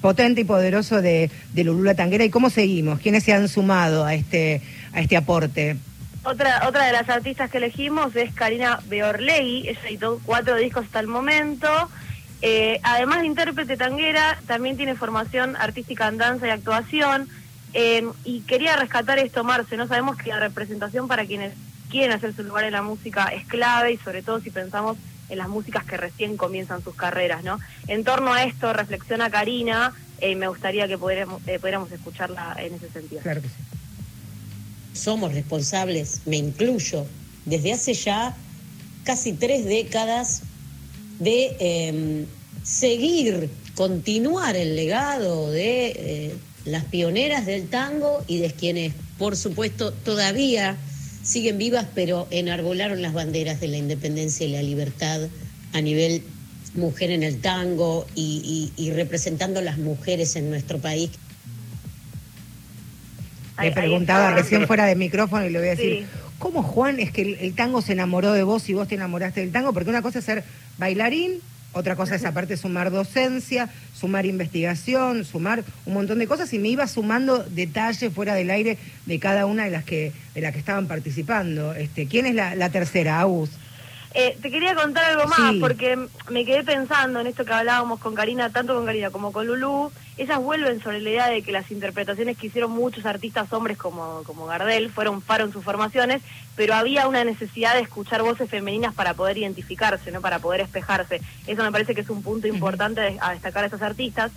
potente 0.00 0.42
y 0.42 0.44
poderoso 0.44 1.02
de, 1.02 1.30
de 1.52 1.64
Lulula 1.64 1.94
Tanguera. 1.94 2.24
¿Y 2.24 2.30
cómo 2.30 2.48
seguimos? 2.48 3.00
¿Quiénes 3.00 3.24
se 3.24 3.34
han 3.34 3.48
sumado 3.48 4.04
a 4.04 4.14
este, 4.14 4.62
a 4.94 5.00
este 5.00 5.18
aporte? 5.18 5.76
Otra, 6.24 6.68
otra 6.68 6.86
de 6.86 6.92
las 6.92 7.08
artistas 7.08 7.50
que 7.50 7.58
elegimos 7.58 8.14
es 8.14 8.32
Karina 8.32 8.80
Beorlegui, 8.86 9.68
ella 9.68 9.80
editó 9.86 10.20
cuatro 10.24 10.54
discos 10.56 10.84
hasta 10.84 11.00
el 11.00 11.08
momento. 11.08 11.68
Eh, 12.42 12.80
además 12.84 13.20
de 13.20 13.26
intérprete 13.26 13.76
tanguera, 13.76 14.38
también 14.46 14.76
tiene 14.76 14.94
formación 14.94 15.56
artística 15.56 16.06
en 16.06 16.18
danza 16.18 16.46
y 16.46 16.50
actuación. 16.50 17.28
Eh, 17.74 18.06
y 18.24 18.40
quería 18.42 18.76
rescatar 18.76 19.18
esto, 19.18 19.42
Marce, 19.42 19.76
¿no? 19.76 19.88
Sabemos 19.88 20.16
que 20.16 20.30
la 20.30 20.38
representación 20.38 21.08
para 21.08 21.26
quienes 21.26 21.54
quieren 21.90 22.12
hacer 22.12 22.34
su 22.34 22.44
lugar 22.44 22.64
en 22.64 22.72
la 22.72 22.82
música 22.82 23.26
es 23.28 23.44
clave 23.46 23.92
y 23.92 23.96
sobre 23.98 24.22
todo 24.22 24.40
si 24.40 24.50
pensamos 24.50 24.98
en 25.28 25.38
las 25.38 25.48
músicas 25.48 25.84
que 25.84 25.96
recién 25.96 26.36
comienzan 26.36 26.84
sus 26.84 26.94
carreras, 26.94 27.42
¿no? 27.42 27.58
En 27.88 28.04
torno 28.04 28.32
a 28.32 28.44
esto 28.44 28.72
reflexiona 28.72 29.28
Karina 29.28 29.92
eh, 30.20 30.30
y 30.30 30.34
me 30.36 30.46
gustaría 30.46 30.86
que 30.86 30.98
pudiéramos, 30.98 31.42
pudiéramos 31.42 31.90
escucharla 31.90 32.54
en 32.58 32.74
ese 32.74 32.90
sentido. 32.90 33.22
Claro 33.22 33.42
que 33.42 33.48
sí 33.48 33.54
somos 34.92 35.32
responsables, 35.32 36.20
me 36.26 36.36
incluyo, 36.36 37.06
desde 37.44 37.72
hace 37.72 37.94
ya 37.94 38.36
casi 39.04 39.32
tres 39.32 39.64
décadas 39.64 40.42
de 41.18 41.56
em, 41.58 42.26
seguir, 42.62 43.50
continuar 43.74 44.56
el 44.56 44.76
legado 44.76 45.50
de 45.50 45.86
eh, 45.96 46.34
las 46.64 46.84
pioneras 46.84 47.46
del 47.46 47.68
tango 47.68 48.22
y 48.26 48.38
de 48.38 48.50
quienes, 48.50 48.92
por 49.18 49.36
supuesto, 49.36 49.92
todavía 49.92 50.76
siguen 51.22 51.58
vivas, 51.58 51.86
pero 51.94 52.26
enarbolaron 52.30 53.02
las 53.02 53.12
banderas 53.12 53.60
de 53.60 53.68
la 53.68 53.78
independencia 53.78 54.46
y 54.46 54.50
la 54.50 54.62
libertad 54.62 55.28
a 55.72 55.80
nivel 55.80 56.22
mujer 56.74 57.10
en 57.10 57.22
el 57.22 57.40
tango 57.40 58.06
y, 58.14 58.72
y 58.76 58.90
representando 58.92 59.60
las 59.60 59.78
mujeres 59.78 60.36
en 60.36 60.50
nuestro 60.50 60.78
país. 60.78 61.10
Le 63.60 63.72
preguntaba 63.72 64.32
recién 64.32 64.66
fuera 64.66 64.86
de 64.86 64.96
micrófono 64.96 65.44
y 65.44 65.50
le 65.50 65.58
voy 65.58 65.68
a 65.68 65.72
decir, 65.72 66.06
¿cómo 66.38 66.62
Juan 66.62 67.00
es 67.00 67.12
que 67.12 67.22
el, 67.22 67.54
tango 67.54 67.82
se 67.82 67.92
enamoró 67.92 68.32
de 68.32 68.42
vos 68.42 68.68
y 68.68 68.74
vos 68.74 68.88
te 68.88 68.94
enamoraste 68.94 69.40
del 69.40 69.52
tango? 69.52 69.72
Porque 69.72 69.90
una 69.90 70.02
cosa 70.02 70.20
es 70.20 70.24
ser 70.24 70.44
bailarín, 70.78 71.40
otra 71.72 71.96
cosa 71.96 72.16
es 72.16 72.24
aparte 72.24 72.56
sumar 72.56 72.90
docencia, 72.90 73.68
sumar 73.94 74.26
investigación, 74.26 75.24
sumar 75.24 75.64
un 75.86 75.94
montón 75.94 76.18
de 76.18 76.26
cosas 76.26 76.52
y 76.52 76.58
me 76.58 76.68
iba 76.68 76.86
sumando 76.86 77.44
detalles 77.44 78.12
fuera 78.12 78.34
del 78.34 78.50
aire 78.50 78.78
de 79.06 79.18
cada 79.18 79.46
una 79.46 79.64
de 79.64 79.70
las 79.70 79.84
que 79.84 80.12
de 80.34 80.40
las 80.40 80.52
que 80.52 80.58
estaban 80.58 80.86
participando. 80.86 81.74
Este, 81.74 82.06
¿Quién 82.06 82.26
es 82.26 82.34
la, 82.34 82.54
la 82.54 82.70
tercera, 82.70 83.20
Agus? 83.20 83.50
Eh, 84.14 84.36
te 84.42 84.50
quería 84.50 84.74
contar 84.74 85.04
algo 85.06 85.26
más, 85.26 85.54
porque 85.58 85.98
me 86.28 86.44
quedé 86.44 86.62
pensando 86.64 87.20
en 87.20 87.26
esto 87.26 87.44
que 87.44 87.52
hablábamos 87.52 87.98
con 87.98 88.14
Karina, 88.14 88.50
tanto 88.50 88.74
con 88.74 88.84
Karina 88.84 89.10
como 89.10 89.32
con 89.32 89.46
Lulú. 89.46 89.90
Ellas 90.18 90.38
vuelven 90.38 90.82
sobre 90.82 91.00
la 91.00 91.10
idea 91.10 91.26
de 91.28 91.42
que 91.42 91.52
las 91.52 91.70
interpretaciones 91.70 92.36
que 92.36 92.48
hicieron 92.48 92.72
muchos 92.72 93.06
artistas 93.06 93.50
hombres 93.52 93.78
como, 93.78 94.22
como 94.24 94.44
Gardel 94.44 94.90
fueron 94.90 95.22
faro 95.22 95.44
en 95.44 95.52
sus 95.52 95.64
formaciones, 95.64 96.20
pero 96.56 96.74
había 96.74 97.08
una 97.08 97.24
necesidad 97.24 97.74
de 97.74 97.80
escuchar 97.80 98.22
voces 98.22 98.50
femeninas 98.50 98.94
para 98.94 99.14
poder 99.14 99.38
identificarse, 99.38 100.12
no 100.12 100.20
para 100.20 100.40
poder 100.40 100.60
espejarse. 100.60 101.22
Eso 101.46 101.62
me 101.62 101.72
parece 101.72 101.94
que 101.94 102.02
es 102.02 102.10
un 102.10 102.22
punto 102.22 102.46
importante 102.46 103.16
a 103.20 103.32
destacar 103.32 103.62
a 103.62 103.66
estos 103.66 103.82
artistas. 103.82 104.30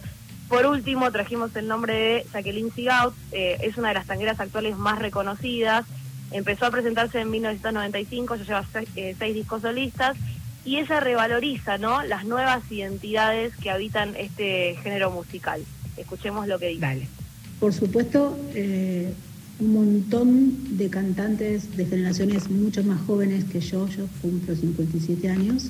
Por 0.48 0.66
último, 0.68 1.12
trajimos 1.12 1.54
el 1.56 1.68
nombre 1.68 1.94
de 1.94 2.26
Jacqueline 2.32 2.72
Sigaut, 2.72 3.14
eh, 3.34 3.58
es 3.62 3.78
una 3.78 3.90
de 3.90 3.96
las 3.96 4.06
tangueras 4.06 4.40
actuales 4.40 4.78
más 4.78 5.00
reconocidas 5.00 5.86
Empezó 6.32 6.66
a 6.66 6.72
presentarse 6.72 7.20
en 7.20 7.30
1995, 7.32 8.36
ya 8.36 8.44
lleva 8.44 8.66
eh, 8.96 9.16
seis, 9.18 9.36
discos 9.36 9.62
solistas 9.62 10.18
y 10.66 10.78
ella 10.78 11.00
revaloriza 11.00 11.78
¿no? 11.78 12.04
las 12.04 12.26
nuevas 12.26 12.64
identidades 12.72 13.56
que 13.58 13.70
habitan 13.70 14.16
este 14.16 14.76
género 14.84 15.12
musical. 15.12 15.64
Escuchemos 15.98 16.48
lo 16.48 16.60
que 16.60 16.70
dice. 16.70 16.82
Dale. 16.82 17.08
Por 17.60 17.74
supuesto, 17.74 18.38
eh, 18.54 19.14
un 19.60 19.74
montón 19.74 19.96
montón 19.96 20.78
de 20.78 20.90
cantantes 20.90 21.78
de 21.78 21.86
generaciones 21.86 22.50
mucho 22.50 22.84
más 22.84 23.00
jóvenes 23.02 23.46
que 23.46 23.62
yo, 23.62 23.88
yo 23.88 24.08
cumplo 24.22 24.56
57 24.56 25.30
años, 25.30 25.70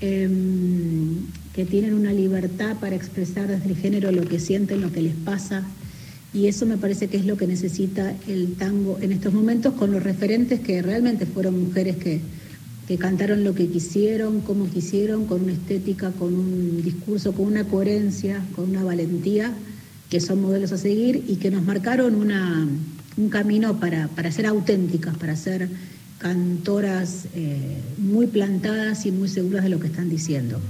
em, 0.00 1.26
que 1.52 1.64
tienen 1.64 1.94
una 1.94 2.12
libertad 2.12 2.76
para 2.78 2.94
expresar 2.94 3.48
desde 3.48 3.68
el 3.68 3.76
género 3.76 4.12
lo 4.12 4.24
que 4.26 4.38
sienten, 4.38 4.80
lo 4.80 4.92
que 4.92 5.02
les 5.02 5.14
pasa. 5.16 5.64
Y 6.34 6.46
eso 6.46 6.66
me 6.66 6.76
parece 6.76 7.08
que 7.08 7.16
es 7.16 7.24
lo 7.24 7.36
que 7.36 7.46
necesita 7.46 8.14
el 8.26 8.54
tango 8.54 8.98
en 9.00 9.12
estos 9.12 9.32
momentos, 9.32 9.74
con 9.74 9.92
los 9.92 10.02
referentes 10.02 10.60
que 10.60 10.82
realmente 10.82 11.24
fueron 11.24 11.64
mujeres 11.64 11.96
que, 11.96 12.20
que 12.86 12.98
cantaron 12.98 13.44
lo 13.44 13.54
que 13.54 13.68
quisieron, 13.68 14.40
como 14.40 14.68
quisieron, 14.68 15.26
con 15.26 15.42
una 15.42 15.52
estética, 15.52 16.10
con 16.12 16.34
un 16.34 16.82
discurso, 16.82 17.32
con 17.32 17.46
una 17.46 17.64
coherencia, 17.64 18.42
con 18.54 18.70
una 18.70 18.84
valentía, 18.84 19.52
que 20.10 20.20
son 20.20 20.42
modelos 20.42 20.72
a 20.72 20.78
seguir 20.78 21.24
y 21.28 21.36
que 21.36 21.50
nos 21.50 21.62
marcaron 21.62 22.14
una, 22.14 22.66
un 23.16 23.28
camino 23.28 23.78
para, 23.80 24.08
para 24.08 24.30
ser 24.30 24.46
auténticas, 24.46 25.16
para 25.16 25.36
ser 25.36 25.68
cantoras 26.18 27.26
eh, 27.34 27.78
muy 27.98 28.26
plantadas 28.26 29.06
y 29.06 29.12
muy 29.12 29.28
seguras 29.28 29.64
de 29.64 29.70
lo 29.70 29.80
que 29.80 29.86
están 29.88 30.08
diciendo. 30.08 30.60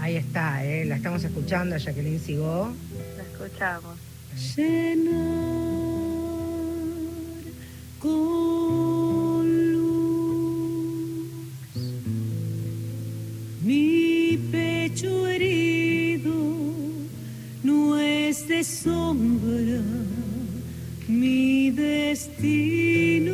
Ahí 0.00 0.16
está, 0.16 0.64
¿eh? 0.64 0.84
la 0.84 0.96
estamos 0.96 1.22
escuchando 1.22 1.76
Jacqueline 1.76 2.18
Sigó. 2.18 2.72
Escuchamos. 3.44 3.96
Llenar 4.56 5.12
con 7.98 9.72
luz 9.72 11.32
mi 13.62 14.38
pecho 14.52 15.26
herido 15.26 16.32
no 17.64 17.98
es 17.98 18.46
de 18.46 18.62
sombra 18.62 19.82
mi 21.08 21.70
destino 21.72 23.32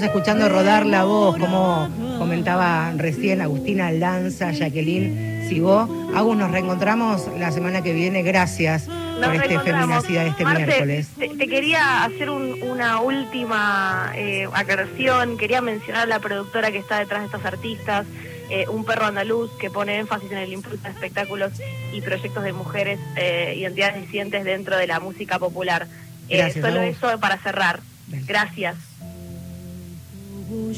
Estamos 0.00 0.16
escuchando 0.16 0.48
rodar 0.48 0.86
la 0.86 1.04
voz, 1.04 1.36
como 1.36 1.86
comentaba 2.16 2.90
recién 2.96 3.42
Agustina 3.42 3.92
Lanza, 3.92 4.50
Jacqueline 4.50 5.46
Sigó. 5.46 6.10
Agus, 6.16 6.38
nos 6.38 6.50
reencontramos 6.50 7.26
la 7.38 7.52
semana 7.52 7.82
que 7.82 7.92
viene. 7.92 8.22
Gracias 8.22 8.86
Nos 8.88 9.26
por 9.26 9.34
este 9.34 9.48
reencontramos. 9.48 10.06
Feminacidad 10.06 10.26
este 10.28 10.44
Marce, 10.44 10.64
miércoles. 10.64 11.08
Te, 11.18 11.28
te 11.28 11.48
quería 11.48 12.02
hacer 12.04 12.30
un- 12.30 12.62
una 12.62 13.00
última 13.02 14.10
eh, 14.16 14.48
aclaración. 14.54 15.36
Quería 15.36 15.60
mencionar 15.60 16.04
a 16.04 16.06
la 16.06 16.18
productora 16.18 16.72
que 16.72 16.78
está 16.78 16.98
detrás 16.98 17.20
de 17.20 17.26
estos 17.26 17.44
artistas. 17.44 18.06
eh, 18.48 18.64
un 18.68 18.86
perro 18.86 19.04
andaluz 19.04 19.50
que 19.60 19.68
pone 19.70 19.98
énfasis 19.98 20.32
en 20.32 20.38
el 20.38 20.50
impulso 20.52 20.82
de 20.82 20.88
espectáculos 20.90 21.52
y 21.92 22.00
proyectos 22.00 22.42
de 22.42 22.52
mujeres, 22.54 22.98
eh, 23.16 23.54
identidades 23.58 24.00
disidentes 24.00 24.44
dentro 24.44 24.76
de 24.78 24.86
la 24.86 24.98
música 24.98 25.38
popular. 25.38 25.86
Eh, 26.30 26.38
Gracias, 26.38 26.64
solo 26.64 26.80
Agus. 26.80 26.96
eso 26.96 27.20
para 27.20 27.36
cerrar. 27.36 27.80
Gracias. 28.26 28.76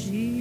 fugir 0.03 0.32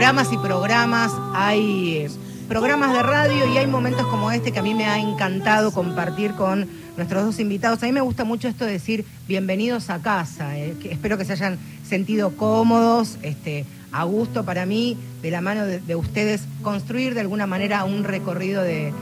programas 0.00 0.32
y 0.32 0.38
programas, 0.38 1.12
hay 1.34 1.96
eh, 1.98 2.10
programas 2.48 2.94
de 2.94 3.02
radio 3.02 3.52
y 3.52 3.58
hay 3.58 3.66
momentos 3.66 4.06
como 4.06 4.30
este 4.30 4.50
que 4.50 4.58
a 4.58 4.62
mí 4.62 4.72
me 4.72 4.86
ha 4.86 4.98
encantado 4.98 5.72
compartir 5.72 6.32
con 6.32 6.66
nuestros 6.96 7.22
dos 7.22 7.38
invitados. 7.38 7.82
A 7.82 7.86
mí 7.86 7.92
me 7.92 8.00
gusta 8.00 8.24
mucho 8.24 8.48
esto 8.48 8.64
de 8.64 8.72
decir 8.72 9.04
bienvenidos 9.28 9.90
a 9.90 10.00
casa. 10.00 10.56
eh, 10.56 10.74
espero 10.84 11.18
que 11.18 11.26
se 11.26 11.34
hayan 11.34 11.58
sentido 11.86 12.34
cómodos, 12.34 13.18
este, 13.20 13.66
a 13.92 14.04
gusto 14.04 14.42
para 14.42 14.64
mí, 14.64 14.96
de 15.20 15.30
la 15.30 15.42
mano 15.42 15.66
de, 15.66 15.80
de 15.80 15.96
ustedes, 15.96 16.44
construir 16.62 17.12
de 17.12 17.20
alguna 17.20 17.46
manera 17.46 17.84
un 17.84 18.02
recorrido 18.02 18.62
de, 18.62 18.94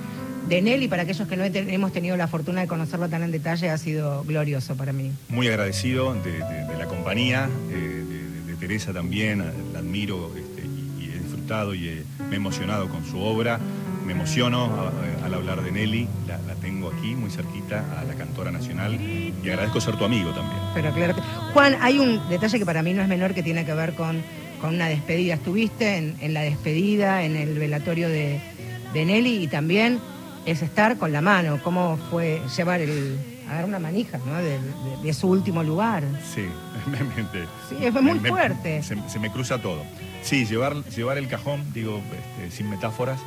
de 0.49 0.62
Nelly. 0.62 0.88
Para 0.88 1.03
aquellos 1.03 1.28
que 1.28 1.36
no 1.36 1.44
hemos 1.44 1.92
tenido 1.92 2.16
la 2.16 2.26
fortuna 2.26 2.62
de 2.62 2.66
conocerlo 2.66 3.09
tan 3.09 3.22
en 3.22 3.30
detalle, 3.30 3.70
ha 3.70 3.78
sido 3.78 4.24
glorioso 4.24 4.74
para 4.74 4.92
mí. 4.92 5.12
Muy 5.28 5.46
agradecido 5.46 6.12
de, 6.14 6.40
la 6.76 6.86
compañía, 6.86 7.49
eh, 7.70 8.05
de, 8.49 8.57
Teresa 8.57 8.92
también, 8.92 9.44
la 9.72 9.78
admiro 9.78 10.32
y, 11.49 11.88
he 11.88 11.92
he- 12.01 12.05
me 12.28 12.32
he 12.34 12.36
emocionado 12.36 12.88
con 12.88 13.05
su 13.05 13.18
obra. 13.20 13.59
Me 14.05 14.12
emociono 14.12 14.64
a- 14.66 14.88
a- 15.22 15.26
al 15.26 15.34
hablar 15.34 15.62
de 15.62 15.70
Nelly, 15.72 16.07
la, 16.26 16.38
la 16.46 16.55
tengo 16.57 16.90
aquí 16.90 17.14
muy 17.14 17.30
cerquita, 17.30 17.84
a 17.99 18.05
la 18.05 18.14
cantora 18.14 18.51
nacional, 18.51 18.94
y 18.94 19.34
agradezco 19.49 19.80
ser 19.80 19.96
tu 19.96 20.05
amigo 20.05 20.30
también. 20.32 20.59
Pero 20.74 20.92
claro 20.92 21.14
que... 21.14 21.20
Juan, 21.53 21.76
hay 21.80 21.99
un 21.99 22.20
detalle 22.28 22.59
que 22.59 22.66
para 22.66 22.82
mí 22.82 22.92
no 22.94 23.03
es 23.03 23.09
menor 23.09 23.34
que 23.34 23.42
tiene 23.42 23.64
que 23.64 23.72
ver 23.74 23.94
con, 23.94 24.22
con 24.61 24.74
una 24.74 24.86
despedida. 24.88 25.34
Estuviste 25.34 25.96
en, 25.96 26.16
en 26.20 26.34
la 26.34 26.40
despedida, 26.42 27.22
en 27.22 27.36
el 27.36 27.59
velatorio 27.59 28.09
de, 28.09 28.40
de 28.94 29.05
Nelly 29.05 29.44
y 29.44 29.49
también 29.49 29.99
es 30.46 30.62
estar 30.62 30.96
con 30.99 31.12
la 31.12 31.20
mano. 31.22 31.61
¿Cómo 31.62 31.99
fue 32.11 32.40
llevar 32.57 32.80
el. 32.80 33.18
agarrar 33.46 33.64
una 33.66 33.78
manija, 33.78 34.18
¿no? 34.26 34.36
De, 34.36 34.51
de- 34.53 34.59
de 35.03 35.12
su 35.14 35.28
último 35.28 35.62
lugar. 35.62 36.03
Sí, 36.34 36.44
realmente. 36.90 37.44
Sí, 37.68 37.76
fue 37.92 38.01
muy 38.01 38.18
fuerte. 38.20 38.82
Se, 38.82 38.96
se 39.09 39.18
me 39.18 39.30
cruza 39.30 39.59
todo. 39.59 39.82
Sí, 40.23 40.45
llevar, 40.45 40.85
llevar 40.85 41.19
el 41.19 41.29
cajón, 41.29 41.64
digo, 41.73 42.03
este, 42.12 42.55
sin 42.55 42.69
metáforas, 42.69 43.21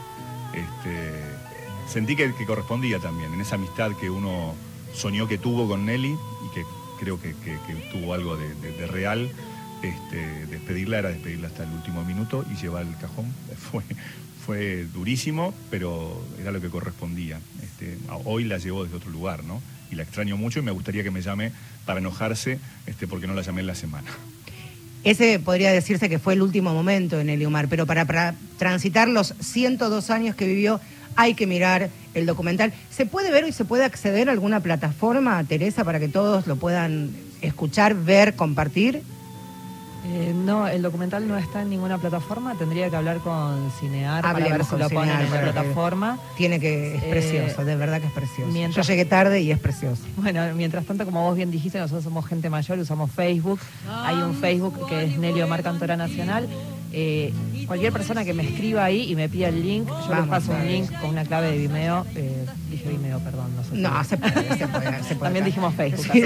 este, 0.54 1.12
sentí 1.88 2.16
que, 2.16 2.32
correspondía 2.46 3.00
también, 3.00 3.34
en 3.34 3.42
esa 3.42 3.56
amistad 3.56 3.92
que 4.00 4.10
uno 4.10 4.56
soñó 4.94 5.28
que 5.28 5.38
tuvo 5.38 5.68
con 5.68 5.86
Nelly 5.86 6.12
y 6.12 6.54
que 6.54 6.64
creo 7.00 7.20
que, 7.20 7.34
tuvo 7.92 8.14
algo 8.14 8.38
de, 8.38 8.88
real. 8.88 9.30
Este, 9.82 10.46
despedirla 10.46 11.00
era 11.00 11.10
despedirla 11.10 11.48
hasta 11.48 11.64
el 11.64 11.72
último 11.72 12.04
minuto 12.04 12.46
y 12.52 12.56
llevar 12.56 12.86
el 12.86 12.96
cajón. 12.98 13.26
Fue, 13.72 13.84
fue 14.46 14.86
durísimo, 14.94 15.54
pero 15.70 16.24
era 16.39 16.52
lo 16.52 16.62
que 16.62 16.70
correspondía. 16.70 17.39
Hoy 18.26 18.44
la 18.44 18.58
llevo 18.58 18.84
desde 18.84 18.98
otro 18.98 19.12
lugar, 19.12 19.44
¿no? 19.44 19.62
Y 19.92 19.96
la 19.96 20.04
extraño 20.04 20.38
mucho 20.38 20.60
y 20.60 20.62
me 20.62 20.72
gustaría 20.72 21.04
que 21.04 21.12
me 21.12 21.22
llame 21.22 21.52
para 21.86 22.00
enojarse 22.00 22.60
porque 23.10 23.28
no 23.28 23.34
la 23.34 23.42
llamé 23.44 23.62
en 23.62 23.68
la 23.68 23.76
semana. 23.76 24.10
Ese 25.04 25.39
podría 25.39 25.72
decirse 25.72 26.10
que 26.10 26.20
fue 26.20 26.34
el 26.34 26.41
último 26.41 26.74
momento 26.74 27.20
en 27.20 27.28
Nelly 27.28 27.45
Omar, 27.45 27.68
pero 27.68 27.88
para, 27.88 28.06
para 28.06 28.36
transitar 28.58 29.08
los 29.08 29.34
102 29.39 30.10
años 30.12 30.36
que 30.36 30.45
vivió 30.45 30.80
hay 31.16 31.34
que 31.34 31.47
mirar 31.47 31.89
el 32.14 32.26
documental. 32.26 32.74
¿Se 32.89 33.06
puede 33.06 33.32
ver 33.32 33.47
y 33.47 33.52
se 33.52 33.66
puede 33.66 33.84
acceder 33.84 34.30
a 34.30 34.32
alguna 34.32 34.60
plataforma, 34.60 35.43
Teresa, 35.43 35.84
para 35.84 35.99
que 35.99 36.08
todos 36.08 36.47
lo 36.47 36.56
puedan 36.56 37.10
escuchar, 37.41 37.95
ver, 37.95 38.36
compartir? 38.36 39.02
Eh, 40.04 40.34
no, 40.36 40.68
el 40.68 40.82
documental 40.82 41.28
no 41.28 41.38
está 41.38 41.62
en 41.62 41.70
ninguna 41.70 41.97
plataforma. 41.99 42.56
Tendría 42.56 42.89
que 42.89 42.95
hablar 42.95 43.18
con 43.20 43.72
Cinear 43.80 44.24
para 44.24 44.39
ver 44.39 44.66
si 44.66 44.76
lo 44.76 44.89
ponen 44.89 45.20
en 45.20 45.30
la 45.32 45.41
plataforma. 45.41 46.18
Tiene 46.36 46.60
que, 46.60 46.95
es 46.95 47.04
Eh, 47.04 47.08
precioso, 47.12 47.64
de 47.64 47.76
verdad 47.76 48.02
que 48.02 48.08
es 48.08 48.14
precioso. 48.14 48.52
mientras- 48.52 48.86
Yo 48.88 48.91
llegué 48.93 49.06
tarde 49.06 49.41
y 49.41 49.52
es 49.52 49.60
precioso. 49.60 50.02
Bueno, 50.18 50.41
mientras 50.56 50.86
tanto, 50.86 51.06
como 51.06 51.24
vos 51.24 51.36
bien 51.36 51.52
dijiste, 51.52 51.78
nosotros 51.78 52.04
somos 52.04 52.26
gente 52.26 52.49
mayor, 52.49 52.80
usamos 52.80 53.12
Facebook. 53.12 53.60
Hay 54.04 54.16
un 54.16 54.34
Facebook 54.34 54.88
que 54.88 55.04
es 55.04 55.18
Nelly 55.20 55.41
Omar 55.43 55.62
Cantora 55.62 55.95
Nacional. 55.95 56.47
Eh, 56.94 57.34
cualquier 57.68 57.94
persona 57.94 58.26
que 58.26 58.34
me 58.34 58.44
escriba 58.44 58.84
ahí 58.84 59.10
y 59.10 59.16
me 59.16 59.30
pida 59.30 59.48
el 59.48 59.62
link, 59.64 59.88
yo 59.88 60.16
les 60.16 60.26
paso 60.28 60.52
un 60.52 60.68
link 60.68 60.92
con 61.00 61.12
una 61.12 61.24
clave 61.24 61.52
de 61.52 61.58
Vimeo. 61.58 62.06
eh, 62.16 62.46
Dije 62.70 62.89
Vimeo, 62.89 63.20
perdón. 63.20 63.48
No, 63.56 63.64
sé 63.64 63.76
no 63.76 64.04
se 64.04 64.18
puede, 64.18 64.58
se 64.58 64.68
puede, 64.68 65.04
se 65.04 65.16
puede. 65.16 65.20
También 65.20 65.46
dijimos 65.46 65.74
Facebook. 65.76 66.06
Sí. 66.12 66.24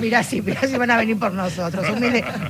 mira, 0.00 0.22
sí, 0.22 0.42
mira 0.42 0.60
si 0.66 0.76
van 0.76 0.90
a 0.90 0.96
venir 0.96 1.18
por 1.18 1.32
nosotros. 1.32 1.86
Un 1.90 2.00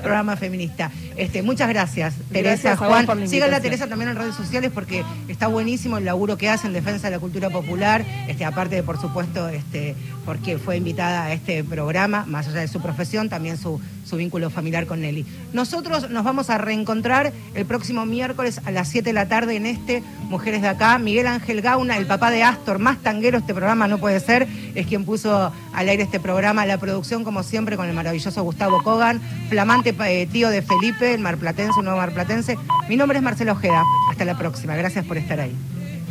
programa 0.00 0.36
feminista. 0.36 0.90
Este, 1.16 1.42
muchas 1.42 1.68
gracias, 1.68 2.14
Teresa, 2.32 2.76
Juan. 2.76 3.28
Sigan 3.28 3.52
a 3.54 3.60
Teresa 3.60 3.86
también 3.86 4.10
en 4.10 4.16
redes 4.16 4.34
sociales 4.34 4.70
porque 4.74 5.04
está 5.28 5.46
buenísimo 5.48 5.98
el 5.98 6.04
laburo 6.04 6.36
que 6.36 6.48
hace 6.48 6.66
en 6.66 6.72
defensa 6.72 7.08
de 7.08 7.16
la 7.16 7.20
cultura 7.20 7.50
popular. 7.50 8.04
Este, 8.28 8.44
aparte 8.44 8.76
de, 8.76 8.82
por 8.82 9.00
supuesto, 9.00 9.48
este, 9.48 9.94
porque 10.24 10.58
fue 10.58 10.76
invitada 10.76 11.24
a 11.24 11.32
este 11.32 11.62
programa, 11.64 12.24
más 12.26 12.48
allá 12.48 12.60
de 12.60 12.68
su 12.68 12.80
profesión, 12.80 13.28
también 13.28 13.58
su, 13.58 13.80
su 14.14 14.18
vínculo 14.18 14.48
familiar 14.48 14.86
con 14.86 15.00
Nelly. 15.00 15.26
Nosotros 15.52 16.08
nos 16.08 16.22
vamos 16.22 16.48
a 16.48 16.56
reencontrar 16.56 17.32
el 17.54 17.66
próximo 17.66 18.06
miércoles 18.06 18.60
a 18.64 18.70
las 18.70 18.88
7 18.88 19.08
de 19.08 19.12
la 19.12 19.26
tarde 19.26 19.56
en 19.56 19.66
este 19.66 20.04
Mujeres 20.28 20.62
de 20.62 20.68
Acá. 20.68 20.98
Miguel 20.98 21.26
Ángel 21.26 21.60
Gauna, 21.62 21.96
el 21.96 22.06
papá 22.06 22.30
de 22.30 22.44
Astor, 22.44 22.78
más 22.78 22.98
tanguero 22.98 23.38
este 23.38 23.54
programa 23.54 23.88
no 23.88 23.98
puede 23.98 24.20
ser, 24.20 24.46
es 24.76 24.86
quien 24.86 25.04
puso 25.04 25.52
al 25.72 25.88
aire 25.88 26.04
este 26.04 26.20
programa. 26.20 26.64
La 26.64 26.78
producción, 26.78 27.24
como 27.24 27.42
siempre, 27.42 27.76
con 27.76 27.88
el 27.88 27.94
maravilloso 27.94 28.40
Gustavo 28.44 28.84
Kogan, 28.84 29.20
flamante 29.48 29.92
eh, 30.06 30.28
tío 30.30 30.48
de 30.48 30.62
Felipe, 30.62 31.12
el 31.12 31.20
marplatense, 31.20 31.76
un 31.80 31.86
nuevo 31.86 31.98
marplatense. 31.98 32.56
Mi 32.88 32.96
nombre 32.96 33.18
es 33.18 33.24
Marcelo 33.24 33.52
Ojeda. 33.52 33.82
Hasta 34.10 34.24
la 34.24 34.38
próxima. 34.38 34.76
Gracias 34.76 35.04
por 35.04 35.16
estar 35.16 35.40
ahí. 35.40 35.56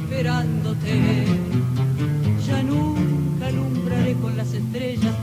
Esperándote, 0.04 1.26
ya 2.46 2.64
nunca 2.64 3.48
alumbraré 3.48 4.14
con 4.16 4.36
las 4.36 4.52
estrellas 4.52 5.14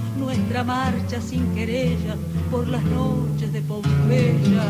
nuestra 0.51 0.65
marcha 0.65 1.21
sin 1.21 1.55
querellas 1.55 2.17
por 2.51 2.67
las 2.67 2.83
noches 2.83 3.53
de 3.53 3.63
Pompeya, 3.63 4.65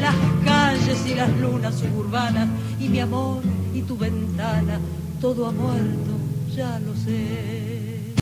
las 0.00 0.16
calles 0.44 1.06
y 1.06 1.14
las 1.14 1.30
lunas 1.38 1.76
suburbanas 1.76 2.48
y 2.80 2.88
mi 2.88 2.98
amor 2.98 3.40
y 3.72 3.82
tu 3.82 3.96
ventana, 3.96 4.80
todo 5.20 5.46
ha 5.46 5.52
muerto, 5.52 6.10
ya 6.56 6.80
lo 6.80 6.96
sé. 6.96 7.79